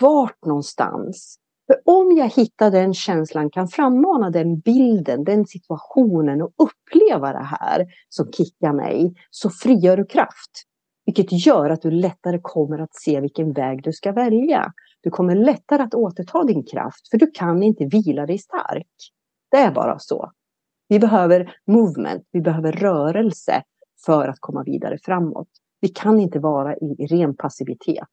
Vart 0.00 0.44
någonstans? 0.44 1.38
För 1.66 1.80
om 1.84 2.16
jag 2.16 2.28
hittar 2.28 2.70
den 2.70 2.94
känslan, 2.94 3.50
kan 3.50 3.68
frammana 3.68 4.30
den 4.30 4.58
bilden, 4.58 5.24
den 5.24 5.46
situationen 5.46 6.42
och 6.42 6.52
uppleva 6.56 7.32
det 7.32 7.44
här 7.44 7.86
som 8.08 8.32
kickar 8.32 8.72
mig, 8.72 9.14
så 9.30 9.50
frigör 9.50 9.96
du 9.96 10.04
kraft. 10.04 10.64
Vilket 11.06 11.46
gör 11.46 11.70
att 11.70 11.82
du 11.82 11.90
lättare 11.90 12.38
kommer 12.42 12.78
att 12.78 12.94
se 12.94 13.20
vilken 13.20 13.52
väg 13.52 13.82
du 13.82 13.92
ska 13.92 14.12
välja. 14.12 14.72
Du 15.00 15.10
kommer 15.10 15.34
lättare 15.34 15.82
att 15.82 15.94
återta 15.94 16.44
din 16.44 16.64
kraft, 16.64 17.08
för 17.10 17.18
du 17.18 17.30
kan 17.30 17.62
inte 17.62 17.84
vila 17.84 18.26
dig 18.26 18.38
stark. 18.38 18.88
Det 19.50 19.56
är 19.56 19.72
bara 19.72 19.98
så. 19.98 20.30
Vi 20.88 20.98
behöver 20.98 21.56
movement, 21.66 22.28
vi 22.32 22.40
behöver 22.40 22.72
rörelse 22.72 23.62
för 24.06 24.28
att 24.28 24.36
komma 24.40 24.62
vidare 24.62 24.98
framåt. 25.02 25.48
vi 25.80 25.88
kan 25.88 26.20
inte 26.20 26.38
vara 26.38 26.76
i, 26.76 27.06
ren 27.06 27.36
passivitet. 27.36 28.08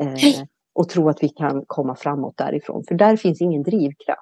Eh, 0.00 0.42
och 0.74 0.88
tro 0.88 1.08
att 1.08 1.22
vi 1.22 1.28
kan 1.28 1.64
komma 1.66 1.94
framåt 1.94 2.36
därifrån. 2.36 2.84
För 2.88 2.94
där 2.94 3.16
finns 3.16 3.40
ingen 3.40 3.62
drivkraft. 3.62 4.20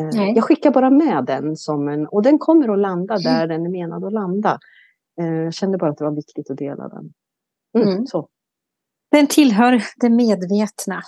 Eh, 0.00 0.30
jag 0.34 0.44
skickar 0.44 0.70
bara 0.70 0.90
med 0.90 1.24
den 1.24 1.56
som 1.56 1.88
en, 1.88 2.06
och 2.06 2.22
den 2.22 2.38
kommer 2.38 2.68
att 2.68 2.78
landa 2.78 3.14
mm. 3.14 3.22
där 3.22 3.46
den 3.46 3.66
är 3.66 3.70
menad 3.70 4.04
att 4.04 4.12
landa. 4.12 4.58
Eh, 5.20 5.26
jag 5.26 5.54
kände 5.54 5.78
bara 5.78 5.90
att 5.90 5.98
det 5.98 6.04
var 6.04 6.14
viktigt 6.14 6.50
att 6.50 6.56
dela 6.56 6.88
den. 6.88 7.12
Mm, 7.78 7.88
mm. 7.88 8.06
Så. 8.06 8.28
Den 9.10 9.26
tillhör 9.26 9.82
det 9.96 10.10
medvetna. 10.10 11.02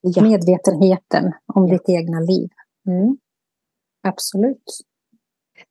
Ja. 0.00 0.22
Medvetenheten 0.22 1.32
om 1.54 1.70
ditt 1.70 1.88
egna 1.88 2.20
liv. 2.20 2.48
Mm. 2.88 3.16
Absolut. 4.02 4.64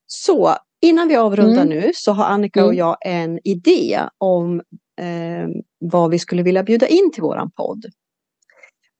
Så 0.07 0.55
innan 0.81 1.07
vi 1.07 1.15
avrundar 1.15 1.65
mm. 1.65 1.69
nu 1.69 1.91
så 1.95 2.11
har 2.11 2.25
Annika 2.25 2.65
och 2.65 2.73
mm. 2.73 2.77
jag 2.77 2.97
en 3.01 3.39
idé 3.43 4.01
om 4.17 4.59
eh, 5.01 5.47
vad 5.79 6.11
vi 6.11 6.19
skulle 6.19 6.43
vilja 6.43 6.63
bjuda 6.63 6.87
in 6.87 7.11
till 7.13 7.23
våran 7.23 7.51
podd. 7.51 7.85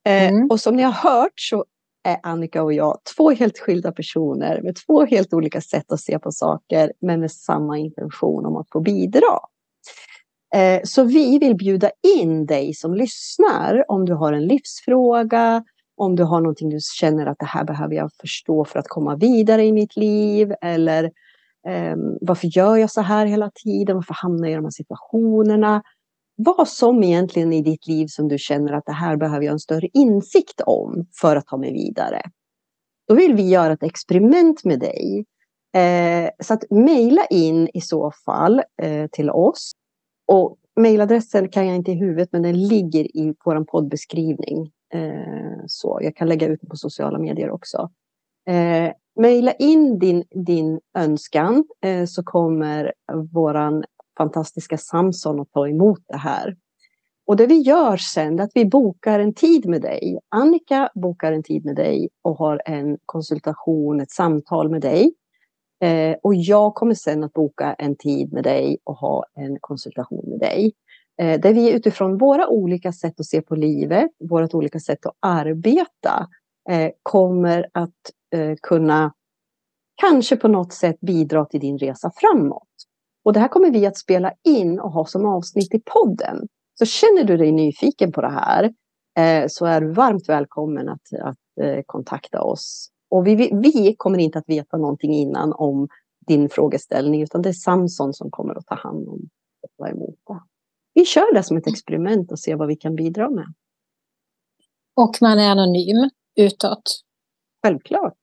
Eh. 0.08 0.34
Och 0.50 0.60
som 0.60 0.76
ni 0.76 0.84
har 0.84 0.91
hört 0.91 1.34
så 1.36 1.66
är 2.04 2.20
Annika 2.24 2.64
och 2.64 2.74
jag 2.74 2.98
två 3.16 3.32
helt 3.32 3.60
skilda 3.60 3.91
personer 3.91 4.62
med 4.62 4.76
två 4.88 5.06
helt 5.06 5.34
olika 5.34 5.62
sätt 5.62 5.91
att 5.91 6.02
se 6.02 6.20
på 6.20 6.32
saker 6.32 6.93
men 7.02 7.20
med 7.20 7.32
samma 7.32 7.78
intention 7.78 8.46
om 8.46 8.56
att 8.56 8.70
få 8.70 8.80
bidra. 8.80 9.39
Eh, 10.56 10.82
så 10.84 11.03
vi 11.03 11.39
vill 11.39 11.56
bjuda 11.56 11.91
in 12.18 12.45
dig 12.45 12.74
som 12.74 12.93
lyssnar 12.93 13.91
om 13.91 14.06
du 14.06 14.14
har 14.14 14.34
en 14.34 14.45
livsfråga, 14.45 15.64
om 15.97 16.16
du 16.16 16.24
har 16.24 16.41
någonting 16.41 16.70
du 16.70 16.78
känner 16.99 17.26
att 17.26 17.39
det 17.39 17.45
här 17.45 17.64
behöver 17.64 17.95
jag 17.95 18.10
förstå 18.22 18.66
för 18.66 18.80
att 18.80 18.88
komma 18.88 19.16
vidare 19.16 19.66
i 19.66 19.72
mitt 19.72 19.95
liv 19.95 20.53
eller 20.62 21.12
ehm, 21.68 22.18
varför 22.22 22.58
gör 22.58 22.78
jag 22.78 22.91
så 22.91 23.01
här 23.01 23.26
hela 23.26 23.51
tiden? 23.64 23.95
Varför 23.95 24.14
hamnar 24.14 24.47
jag 24.47 24.51
i 24.51 24.56
de 24.56 24.66
här 24.66 24.72
situationerna? 24.72 25.84
Vad 26.36 26.68
som 26.68 27.03
egentligen 27.03 27.53
i 27.53 27.62
ditt 27.62 27.88
liv 27.88 28.08
som 28.08 28.28
du 28.28 28.38
känner 28.38 28.74
att 28.74 28.86
det 28.86 28.91
här 28.91 29.18
behöver 29.18 29.45
jag 29.45 29.53
en 29.53 29.60
större 29.60 29.88
insikt 29.93 30.62
om 30.66 31.08
för 31.22 31.36
att 31.36 31.47
ta 31.47 31.58
mig 31.58 31.74
vidare. 31.74 32.22
Då 33.08 33.16
vill 33.16 33.36
vi 33.36 33.49
göra 33.49 33.74
ett 33.74 33.84
experiment 33.84 34.64
med 34.64 34.80
dig. 34.80 35.26
Eh, 35.76 36.30
så 36.39 36.53
att 36.53 36.64
mejla 36.72 37.26
in 37.26 37.70
i 37.74 37.82
så 37.82 38.12
fall 38.26 38.62
eh, 38.82 39.08
till 39.12 39.30
oss. 39.30 39.72
Och 40.26 40.58
mejladressen 40.76 41.50
kan 41.50 41.68
jag 41.68 41.76
inte 41.76 41.92
i 41.92 41.96
huvudet 41.96 42.30
men 42.32 42.42
den 42.42 42.68
ligger 42.68 43.18
i 43.18 43.36
vår 43.46 43.64
poddbeskrivning. 43.64 44.72
Eh, 44.94 45.64
så 45.68 46.00
jag 46.02 46.16
kan 46.16 46.28
lägga 46.28 46.48
ut 46.48 46.62
den 46.62 46.70
på 46.70 46.76
sociala 46.76 47.20
medier 47.20 47.52
också. 47.52 47.90
Eh, 48.48 48.92
Mejla 49.16 49.54
in 49.54 50.00
din, 50.00 50.24
din 50.46 50.80
önskan 50.98 51.64
eh, 51.82 52.06
så 52.06 52.24
kommer 52.24 52.94
våran 53.34 53.84
fantastiska 54.18 54.78
Samson 54.78 55.40
att 55.40 55.52
ta 55.52 55.68
emot 55.68 56.00
det 56.08 56.18
här. 56.18 56.56
Och 57.28 57.36
det 57.36 57.46
vi 57.46 57.60
gör 57.60 57.98
sen 57.98 58.40
är 58.40 58.44
att 58.44 58.52
vi 58.56 58.66
bokar 58.66 59.20
en 59.20 59.34
tid 59.34 59.66
med 59.66 59.82
dig. 59.82 60.20
Annika 60.30 60.90
bokar 60.96 61.32
en 61.32 61.44
tid 61.44 61.66
med 61.66 61.76
dig 61.76 62.10
och 62.22 62.38
har 62.38 62.62
en 62.66 62.98
konsultation, 63.06 64.02
ett 64.02 64.12
samtal 64.12 64.70
med 64.70 64.82
dig. 64.82 65.14
Eh, 65.84 66.16
och 66.24 66.36
jag 66.36 66.76
kommer 66.76 66.94
sen 66.94 67.24
att 67.24 67.34
boka 67.34 67.74
en 67.74 67.96
tid 67.96 68.34
med 68.34 68.44
dig 68.44 68.78
och 68.84 68.96
ha 68.96 69.26
en 69.34 69.58
konsultation 69.62 70.30
med 70.30 70.40
dig. 70.40 70.74
Eh, 71.22 71.40
där 71.40 71.54
vi 71.54 71.72
utifrån 71.72 72.18
våra 72.18 72.48
olika 72.48 72.94
sätt 72.94 73.20
att 73.20 73.26
se 73.26 73.42
på 73.42 73.56
livet, 73.56 74.12
vårt 74.30 74.54
olika 74.54 74.80
sätt 74.80 75.06
att 75.06 75.16
arbeta, 75.20 76.28
eh, 76.70 76.92
kommer 77.04 77.70
att 77.72 77.92
eh, 78.36 78.56
kunna 78.62 79.14
kanske 79.96 80.36
på 80.36 80.48
något 80.48 80.74
sätt 80.74 81.00
bidra 81.00 81.46
till 81.46 81.60
din 81.60 81.78
resa 81.78 82.12
framåt. 82.16 82.68
Och 83.26 83.34
det 83.34 83.40
här 83.40 83.48
kommer 83.48 83.72
vi 83.72 83.86
att 83.86 83.98
spela 83.98 84.34
in 84.44 84.80
och 84.80 84.92
ha 84.92 85.06
som 85.06 85.26
avsnitt 85.26 85.74
i 85.74 85.80
podden. 85.80 86.48
Så 86.80 86.86
känner 86.86 87.24
du 87.24 87.38
dig 87.38 87.52
nyfiken 87.52 88.12
på 88.12 88.22
det 88.22 88.32
här 88.32 88.74
eh, 89.18 89.48
så 89.48 89.66
är 89.66 89.82
du 89.82 89.92
varmt 89.92 90.30
välkommen 90.30 90.90
att, 90.90 91.14
att 91.22 91.66
eh, 91.66 91.82
kontakta 91.86 92.42
oss. 92.42 92.90
Och 93.16 93.28
vi, 93.28 93.36
vi 93.53 93.95
kommer 93.97 94.20
inte 94.20 94.39
att 94.39 94.49
veta 94.49 94.78
någonting 94.78 95.13
innan 95.13 95.53
om 95.53 95.88
din 96.28 96.49
frågeställning 96.49 97.22
utan 97.22 97.41
det 97.41 97.49
är 97.49 97.53
Samson 97.53 98.13
som 98.13 98.32
kommer 98.32 98.55
att 98.55 98.66
ta 98.66 98.76
hand 98.76 99.07
om 99.07 99.30
och 99.61 99.70
ta 99.78 99.89
emot 99.89 100.20
det. 100.28 100.39
Vi 100.93 101.05
kör 101.05 101.34
det 101.34 101.43
som 101.43 101.57
ett 101.57 101.68
experiment 101.68 102.32
och 102.32 102.39
ser 102.39 102.55
vad 102.55 102.68
vi 102.68 102.76
kan 102.76 102.95
bidra 102.95 103.30
med. 103.30 103.53
Och 104.95 105.16
man 105.22 105.39
är 105.39 105.51
anonym 105.51 106.09
utåt? 106.36 107.03
Självklart. 107.66 108.18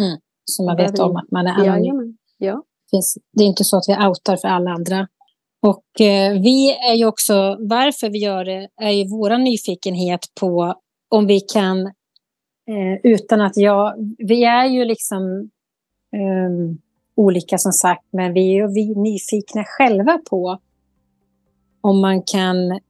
Mm. 0.00 0.18
Så 0.44 0.64
man 0.64 0.76
vet 0.76 0.98
om 0.98 1.16
att 1.16 1.30
man 1.30 1.46
är 1.46 1.68
anonym. 1.68 2.16
Ja 2.38 2.62
finns, 2.94 3.18
det 3.32 3.44
är 3.44 3.46
inte 3.46 3.64
så 3.64 3.76
att 3.76 3.88
vi 3.88 3.92
outar 3.92 4.36
för 4.36 4.48
alla 4.48 4.70
andra. 4.70 5.08
Och 5.62 6.00
eh, 6.00 6.32
vi 6.32 6.70
är 6.90 6.94
ju 6.94 7.06
också, 7.06 7.56
varför 7.60 8.10
vi 8.10 8.18
gör 8.18 8.44
det, 8.44 8.68
är 8.82 8.90
ju 8.90 9.04
vår 9.08 9.38
nyfikenhet 9.38 10.20
på 10.40 10.74
om 11.10 11.26
vi 11.26 11.40
kan, 11.40 11.92
eh, 12.68 13.12
utan 13.12 13.40
att 13.40 13.56
jag, 13.56 13.94
vi 14.18 14.44
är 14.44 14.66
ju 14.66 14.84
liksom 14.84 15.50
eh, 16.12 16.76
olika 17.16 17.58
som 17.58 17.72
sagt, 17.72 18.04
men 18.10 18.32
vi 18.32 18.58
är 18.58 18.68
vi 18.68 18.94
nyfikna 18.94 19.64
själva 19.64 20.18
på 20.30 20.58
om 21.80 22.00
man 22.00 22.22
kan 22.22 22.80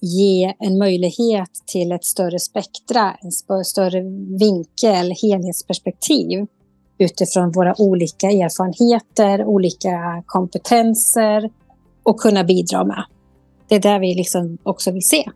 ge 0.00 0.54
en 0.58 0.78
möjlighet 0.78 1.50
till 1.66 1.92
ett 1.92 2.04
större 2.04 2.38
spektra, 2.38 3.16
en 3.22 3.64
större 3.64 4.00
vinkel, 4.38 5.14
helhetsperspektiv 5.22 6.46
utifrån 6.98 7.52
våra 7.52 7.74
olika 7.80 8.26
erfarenheter, 8.26 9.44
olika 9.44 10.22
kompetenser 10.26 11.50
och 12.02 12.20
kunna 12.20 12.44
bidra 12.44 12.84
med. 12.84 13.04
Det 13.68 13.74
är 13.74 13.80
där 13.80 13.98
vi 13.98 14.14
liksom 14.14 14.58
också 14.62 14.90
vill 14.90 15.06
se. 15.06 15.30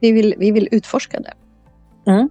Vi 0.00 0.12
vill, 0.12 0.34
vi 0.38 0.50
vill 0.50 0.68
utforska 0.70 1.20
det. 1.20 1.34
Mm. 2.10 2.28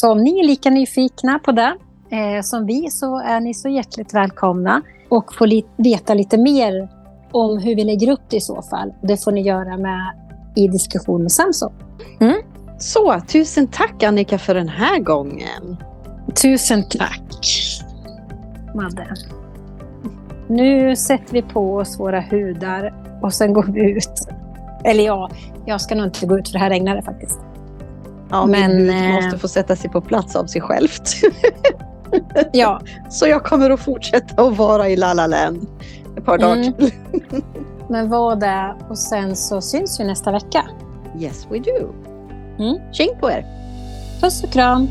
Så 0.00 0.10
om 0.10 0.24
ni 0.24 0.40
är 0.40 0.44
lika 0.44 0.70
nyfikna 0.70 1.38
på 1.38 1.52
det 1.52 1.76
eh, 2.10 2.42
som 2.42 2.66
vi 2.66 2.90
så 2.90 3.18
är 3.18 3.40
ni 3.40 3.54
så 3.54 3.68
hjärtligt 3.68 4.14
välkomna 4.14 4.82
och 5.08 5.34
få 5.34 5.46
li 5.46 5.64
veta 5.76 6.14
lite 6.14 6.38
mer 6.38 6.88
om 7.32 7.58
hur 7.58 7.76
vi 7.76 7.84
lägger 7.84 8.10
upp 8.10 8.20
det 8.28 8.36
i 8.36 8.40
så 8.40 8.62
fall. 8.62 8.92
Det 9.02 9.24
får 9.24 9.32
ni 9.32 9.40
göra 9.40 9.76
med 9.76 10.14
i 10.56 10.68
diskussion 10.68 11.22
med 11.22 11.32
Samson. 11.32 11.72
Mm. 12.20 12.34
Så, 12.78 13.20
tusen 13.28 13.66
tack 13.66 14.02
Annika 14.02 14.38
för 14.38 14.54
den 14.54 14.68
här 14.68 14.98
gången. 14.98 15.76
Tusen 16.42 16.88
tack, 16.88 17.32
Madde. 18.74 19.14
Nu 20.48 20.96
sätter 20.96 21.32
vi 21.32 21.42
på 21.42 21.76
oss 21.76 22.00
våra 22.00 22.20
hudar 22.20 22.94
och 23.22 23.34
sen 23.34 23.52
går 23.52 23.62
vi 23.62 23.90
ut. 23.90 24.28
Eller 24.84 25.04
ja, 25.04 25.30
jag 25.66 25.80
ska 25.80 25.94
nog 25.94 26.06
inte 26.06 26.26
gå 26.26 26.38
ut 26.38 26.48
för 26.48 26.52
det 26.52 26.58
här 26.58 26.70
regnar 26.70 26.96
det 26.96 27.02
faktiskt. 27.02 27.40
Ja, 28.30 28.46
men 28.46 28.90
eh, 28.90 29.14
måste 29.14 29.38
få 29.38 29.48
sätta 29.48 29.76
sig 29.76 29.90
på 29.90 30.00
plats 30.00 30.36
av 30.36 30.46
sig 30.46 30.60
självt. 30.60 31.10
ja. 32.52 32.80
Så 33.10 33.26
jag 33.26 33.44
kommer 33.44 33.70
att 33.70 33.80
fortsätta 33.80 34.42
att 34.42 34.56
vara 34.56 34.88
i 34.88 34.96
La 34.96 35.14
La 35.14 35.26
Land 35.26 35.66
ett 36.16 36.24
par 36.24 36.38
dagar 36.38 36.56
mm. 36.56 36.72
till. 36.72 36.92
men 37.88 38.08
var 38.08 38.36
det 38.36 38.74
och 38.88 38.98
sen 38.98 39.36
så 39.36 39.60
syns 39.60 40.00
vi 40.00 40.04
nästa 40.04 40.32
vecka. 40.32 40.64
Yes 41.20 41.46
we 41.50 41.58
do. 41.58 41.92
Mm. 42.58 42.92
Tjing 42.92 43.10
på 43.20 43.30
er! 43.30 43.44
Puss 44.20 44.44
och 44.44 44.50
kram! 44.50 44.88